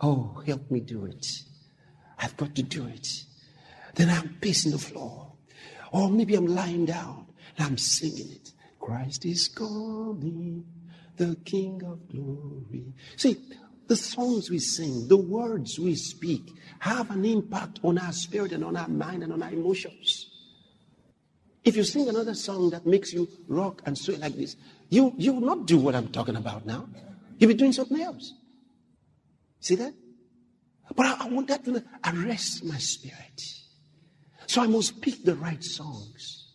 oh, 0.00 0.42
help 0.46 0.70
me 0.70 0.80
do 0.80 1.06
it. 1.06 1.26
I've 2.18 2.36
got 2.36 2.54
to 2.56 2.62
do 2.62 2.86
it. 2.86 3.24
Then 3.94 4.10
I'm 4.10 4.36
pacing 4.40 4.72
the 4.72 4.78
floor. 4.78 5.32
Or 5.92 6.10
maybe 6.10 6.34
I'm 6.34 6.46
lying 6.46 6.86
down 6.86 7.26
and 7.56 7.66
I'm 7.66 7.78
singing 7.78 8.30
it. 8.30 8.52
Christ 8.78 9.24
is 9.24 9.48
coming, 9.48 10.66
the 11.16 11.36
King 11.44 11.82
of 11.84 12.08
glory. 12.08 12.92
See, 13.16 13.36
the 13.86 13.96
songs 13.96 14.50
we 14.50 14.58
sing, 14.58 15.08
the 15.08 15.16
words 15.16 15.78
we 15.78 15.94
speak 15.94 16.50
have 16.80 17.10
an 17.10 17.24
impact 17.24 17.80
on 17.82 17.98
our 17.98 18.12
spirit 18.12 18.52
and 18.52 18.64
on 18.64 18.76
our 18.76 18.88
mind 18.88 19.22
and 19.22 19.32
on 19.32 19.42
our 19.42 19.52
emotions. 19.52 20.28
If 21.64 21.76
you 21.76 21.84
sing 21.84 22.08
another 22.08 22.34
song 22.34 22.70
that 22.70 22.86
makes 22.86 23.12
you 23.12 23.28
rock 23.46 23.82
and 23.86 23.96
sway 23.96 24.16
like 24.16 24.34
this, 24.34 24.56
you, 24.92 25.14
you 25.16 25.32
will 25.32 25.40
not 25.40 25.64
do 25.64 25.78
what 25.78 25.94
I'm 25.94 26.08
talking 26.08 26.36
about 26.36 26.66
now. 26.66 26.86
You'll 27.38 27.48
be 27.48 27.54
doing 27.54 27.72
something 27.72 27.98
else. 27.98 28.34
See 29.58 29.74
that? 29.76 29.94
But 30.94 31.06
I, 31.06 31.24
I 31.24 31.28
want 31.30 31.48
that 31.48 31.64
to 31.64 31.82
arrest 32.04 32.62
my 32.62 32.76
spirit. 32.76 33.42
So 34.46 34.60
I 34.60 34.66
must 34.66 35.00
pick 35.00 35.24
the 35.24 35.34
right 35.34 35.64
songs. 35.64 36.52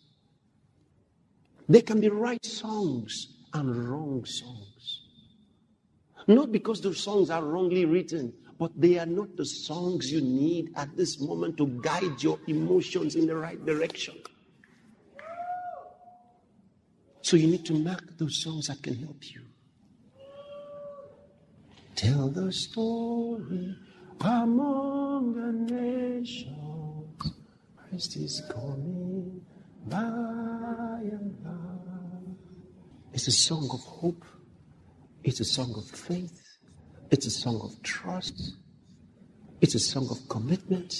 There 1.68 1.82
can 1.82 2.00
be 2.00 2.10
right 2.10 2.44
songs 2.46 3.26
and 3.54 3.90
wrong 3.90 4.24
songs. 4.24 5.00
Not 6.28 6.52
because 6.52 6.80
the 6.80 6.94
songs 6.94 7.30
are 7.30 7.42
wrongly 7.42 7.86
written, 7.86 8.32
but 8.56 8.70
they 8.80 9.00
are 9.00 9.06
not 9.06 9.36
the 9.36 9.46
songs 9.46 10.12
you 10.12 10.20
need 10.20 10.70
at 10.76 10.96
this 10.96 11.20
moment 11.20 11.56
to 11.56 11.66
guide 11.82 12.22
your 12.22 12.38
emotions 12.46 13.16
in 13.16 13.26
the 13.26 13.34
right 13.34 13.66
direction. 13.66 14.14
So 17.22 17.36
you 17.36 17.46
need 17.46 17.64
to 17.66 17.74
mark 17.74 18.16
those 18.16 18.42
songs 18.42 18.68
that 18.68 18.82
can 18.82 18.94
help 18.96 19.30
you. 19.30 19.42
Tell 21.94 22.28
the 22.28 22.52
story 22.52 23.76
among 24.20 25.34
the 25.34 25.74
nations. 25.74 26.54
Christ 27.76 28.16
is 28.16 28.42
coming 28.48 29.44
by 29.86 29.96
and 29.96 31.42
by. 31.42 31.50
It's 33.12 33.26
a 33.26 33.32
song 33.32 33.68
of 33.72 33.80
hope. 33.80 34.24
It's 35.24 35.40
a 35.40 35.44
song 35.44 35.74
of 35.76 35.86
faith. 35.86 36.58
It's 37.10 37.26
a 37.26 37.30
song 37.30 37.60
of 37.62 37.82
trust. 37.82 38.54
It's 39.60 39.74
a 39.74 39.80
song 39.80 40.08
of 40.10 40.28
commitment. 40.28 40.94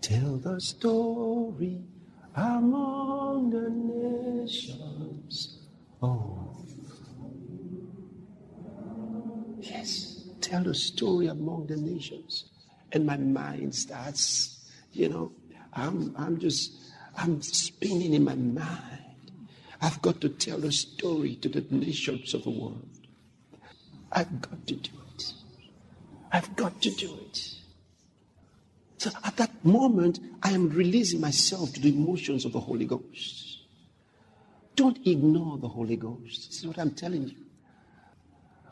Tell 0.00 0.36
the 0.36 0.60
story 0.60 1.82
among 2.34 3.50
the 3.50 3.70
nations. 3.70 5.58
Oh, 6.02 6.56
yes, 9.60 10.28
tell 10.40 10.64
the 10.64 10.74
story 10.74 11.26
among 11.26 11.66
the 11.66 11.76
nations. 11.76 12.50
And 12.92 13.06
my 13.06 13.16
mind 13.16 13.74
starts, 13.74 14.68
you 14.92 15.08
know, 15.08 15.32
I'm, 15.72 16.14
I'm 16.16 16.38
just, 16.38 16.72
I'm 17.16 17.40
spinning 17.42 18.14
in 18.14 18.24
my 18.24 18.34
mind. 18.34 18.98
I've 19.80 20.00
got 20.02 20.20
to 20.20 20.28
tell 20.28 20.64
a 20.64 20.72
story 20.72 21.36
to 21.36 21.48
the 21.48 21.64
nations 21.70 22.34
of 22.34 22.44
the 22.44 22.50
world. 22.50 22.88
I've 24.12 24.40
got 24.40 24.66
to 24.66 24.74
do 24.74 24.90
it. 25.16 25.32
I've 26.30 26.54
got 26.54 26.80
to 26.82 26.90
do 26.90 27.18
it. 27.26 27.54
So 29.02 29.10
at 29.24 29.36
that 29.38 29.64
moment, 29.64 30.20
I 30.44 30.52
am 30.52 30.68
releasing 30.68 31.20
myself 31.20 31.72
to 31.72 31.80
the 31.80 31.88
emotions 31.88 32.44
of 32.44 32.52
the 32.52 32.60
Holy 32.60 32.84
Ghost. 32.84 33.62
Don't 34.76 35.04
ignore 35.04 35.58
the 35.58 35.66
Holy 35.66 35.96
Ghost. 35.96 36.46
This 36.48 36.60
is 36.60 36.66
what 36.68 36.78
I'm 36.78 36.92
telling 36.92 37.26
you. 37.26 37.34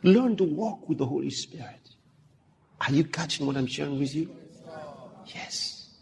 Learn 0.04 0.36
to 0.36 0.44
walk 0.44 0.88
with 0.88 0.98
the 0.98 1.04
Holy 1.04 1.30
Spirit. 1.30 1.80
Are 2.80 2.92
you 2.92 3.02
catching 3.02 3.44
what 3.44 3.56
I'm 3.56 3.66
sharing 3.66 3.98
with 3.98 4.14
you? 4.14 4.30
Yes. 5.34 5.96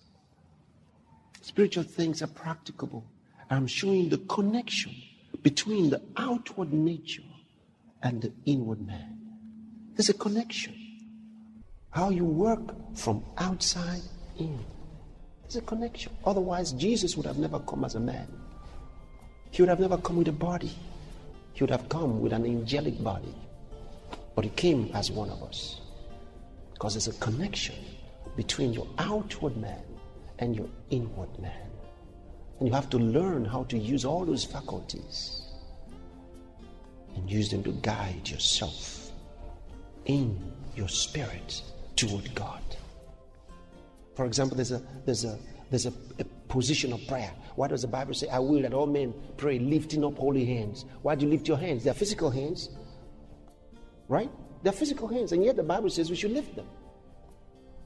Spiritual 1.40 1.84
things 1.84 2.20
are 2.20 2.26
practicable. 2.26 3.06
I'm 3.48 3.66
showing 3.66 4.10
the 4.10 4.18
connection 4.18 4.94
between 5.42 5.88
the 5.88 6.02
outward 6.18 6.70
nature 6.70 7.22
and 8.02 8.20
the 8.20 8.32
inward 8.44 8.86
man. 8.86 9.20
There's 9.94 10.10
a 10.10 10.12
connection. 10.12 10.74
How 11.92 12.10
you 12.10 12.26
work 12.26 12.94
from 12.94 13.24
outside 13.38 14.02
in. 14.38 14.64
There's 15.42 15.56
a 15.56 15.62
connection. 15.62 16.12
Otherwise, 16.24 16.72
Jesus 16.72 17.16
would 17.16 17.26
have 17.26 17.38
never 17.38 17.58
come 17.60 17.84
as 17.84 17.94
a 17.94 18.00
man. 18.00 18.28
He 19.50 19.62
would 19.62 19.68
have 19.68 19.80
never 19.80 19.96
come 19.98 20.16
with 20.16 20.28
a 20.28 20.32
body. 20.32 20.72
He 21.54 21.62
would 21.62 21.70
have 21.70 21.88
come 21.88 22.20
with 22.20 22.32
an 22.32 22.44
angelic 22.44 23.02
body. 23.02 23.34
But 24.34 24.44
he 24.44 24.50
came 24.50 24.90
as 24.94 25.10
one 25.10 25.30
of 25.30 25.42
us. 25.42 25.80
Because 26.72 26.94
there's 26.94 27.08
a 27.08 27.20
connection 27.20 27.74
between 28.36 28.72
your 28.72 28.86
outward 28.98 29.56
man 29.56 29.82
and 30.38 30.54
your 30.54 30.68
inward 30.90 31.36
man. 31.40 31.70
And 32.58 32.68
you 32.68 32.74
have 32.74 32.90
to 32.90 32.98
learn 32.98 33.44
how 33.44 33.64
to 33.64 33.78
use 33.78 34.04
all 34.04 34.24
those 34.24 34.44
faculties 34.44 35.42
and 37.16 37.30
use 37.30 37.50
them 37.50 37.62
to 37.64 37.72
guide 37.72 38.28
yourself 38.28 39.10
in 40.04 40.38
your 40.76 40.88
spirit 40.88 41.62
toward 41.96 42.32
God. 42.34 42.62
For 44.18 44.26
example, 44.26 44.56
there's 44.56 44.72
a 44.72 44.82
there's 45.06 45.24
a 45.24 45.38
there's 45.70 45.86
a, 45.86 45.92
a, 46.18 46.24
position 46.48 46.92
of 46.92 47.06
prayer. 47.06 47.30
Why 47.54 47.68
does 47.68 47.82
the 47.82 47.86
Bible 47.86 48.14
say, 48.14 48.26
I 48.28 48.40
will 48.40 48.62
that 48.62 48.74
all 48.74 48.86
men 48.86 49.14
pray, 49.36 49.60
lifting 49.60 50.04
up 50.04 50.18
holy 50.18 50.44
hands? 50.44 50.86
Why 51.02 51.14
do 51.14 51.24
you 51.24 51.30
lift 51.30 51.46
your 51.46 51.56
hands? 51.56 51.84
They're 51.84 51.94
physical 51.94 52.28
hands. 52.28 52.70
Right? 54.08 54.28
They're 54.64 54.72
physical 54.72 55.06
hands, 55.06 55.30
and 55.30 55.44
yet 55.44 55.54
the 55.54 55.62
Bible 55.62 55.88
says 55.88 56.10
we 56.10 56.16
should 56.16 56.32
lift 56.32 56.56
them. 56.56 56.66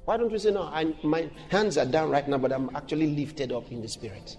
Why 0.06 0.16
don't 0.16 0.32
we 0.32 0.38
say, 0.38 0.52
No, 0.52 0.62
I, 0.62 0.94
my 1.02 1.28
hands 1.50 1.76
are 1.76 1.84
down 1.84 2.08
right 2.08 2.26
now, 2.26 2.38
but 2.38 2.50
I'm 2.50 2.74
actually 2.74 3.14
lifted 3.14 3.52
up 3.52 3.70
in 3.70 3.82
the 3.82 3.88
spirit? 3.88 4.38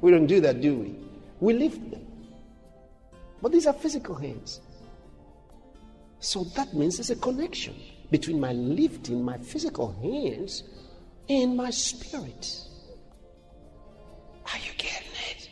We 0.00 0.10
don't 0.10 0.26
do 0.26 0.40
that, 0.40 0.62
do 0.62 0.78
we? 0.78 0.94
We 1.40 1.52
lift 1.52 1.90
them. 1.90 2.06
But 3.42 3.52
these 3.52 3.66
are 3.66 3.74
physical 3.74 4.14
hands. 4.14 4.62
So 6.20 6.44
that 6.56 6.72
means 6.72 6.96
there's 6.96 7.10
a 7.10 7.16
connection 7.16 7.74
between 8.10 8.40
my 8.40 8.54
lifting 8.54 9.22
my 9.22 9.36
physical 9.36 9.92
hands 10.00 10.62
and 11.28 11.56
my 11.56 11.70
spirit. 11.70 12.60
Are 14.52 14.58
you 14.58 14.72
getting 14.76 15.08
it? 15.30 15.48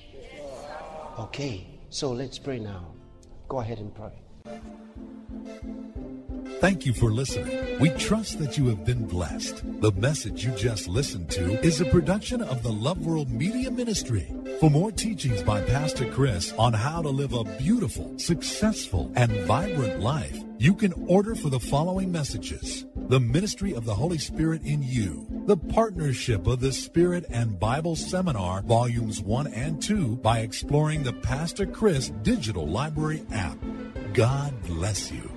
Okay, 1.19 1.67
so 1.91 2.13
let's 2.13 2.39
pray 2.39 2.59
now. 2.59 2.95
Go 3.49 3.61
ahead 3.61 3.79
and 3.79 3.95
pray. 3.95 4.13
Thank 6.61 6.87
you 6.87 6.95
for 6.95 7.13
listening. 7.13 7.79
We 7.79 7.91
trust 7.91 8.39
that 8.39 8.57
you 8.57 8.69
have 8.69 8.85
been 8.85 9.07
blessed. 9.07 9.63
The 9.81 9.93
message 9.93 10.45
you 10.45 10.53
just 10.53 10.89
listened 10.89 11.31
to 11.31 11.61
is 11.65 11.81
a 11.81 11.85
production 11.85 12.41
of 12.43 12.63
the 12.63 12.73
Love 12.73 13.05
World 13.05 13.31
Media 13.31 13.71
Ministry. 13.71 14.33
For 14.61 14.71
more 14.71 14.91
teachings 14.91 15.43
by 15.43 15.61
Pastor 15.63 16.11
Chris 16.11 16.53
on 16.59 16.73
how 16.73 17.03
to 17.03 17.11
live 17.11 17.35
a 17.35 17.45
beautiful, 17.59 18.19
successful, 18.19 19.13
and 19.15 19.31
vibrant 19.47 20.01
life, 20.01 20.43
you 20.59 20.75
can 20.75 20.93
order 21.09 21.35
for 21.35 21.51
the 21.51 21.61
following 21.61 22.11
messages 22.11 22.87
The 22.95 23.21
Ministry 23.21 23.75
of 23.75 23.85
the 23.85 23.95
Holy 23.95 24.19
Spirit 24.19 24.63
in 24.63 24.83
You, 24.83 25.27
the 25.47 25.59
Partnership 25.59 26.47
of 26.47 26.61
the 26.61 26.73
Spirit 26.73 27.27
and 27.29 27.61
Bible 27.61 27.97
Seminar, 27.97 28.63
Volumes 28.63 29.21
1 29.21 29.49
and 29.49 29.83
2, 29.83 30.17
by 30.17 30.39
exploring 30.39 31.03
the 31.03 31.13
Pastor 31.13 31.67
Chris 31.67 32.11
Digital 32.23 32.67
Library 32.67 33.27
app. 33.33 33.59
God 34.15 34.55
bless 34.63 35.13
you. 35.13 35.34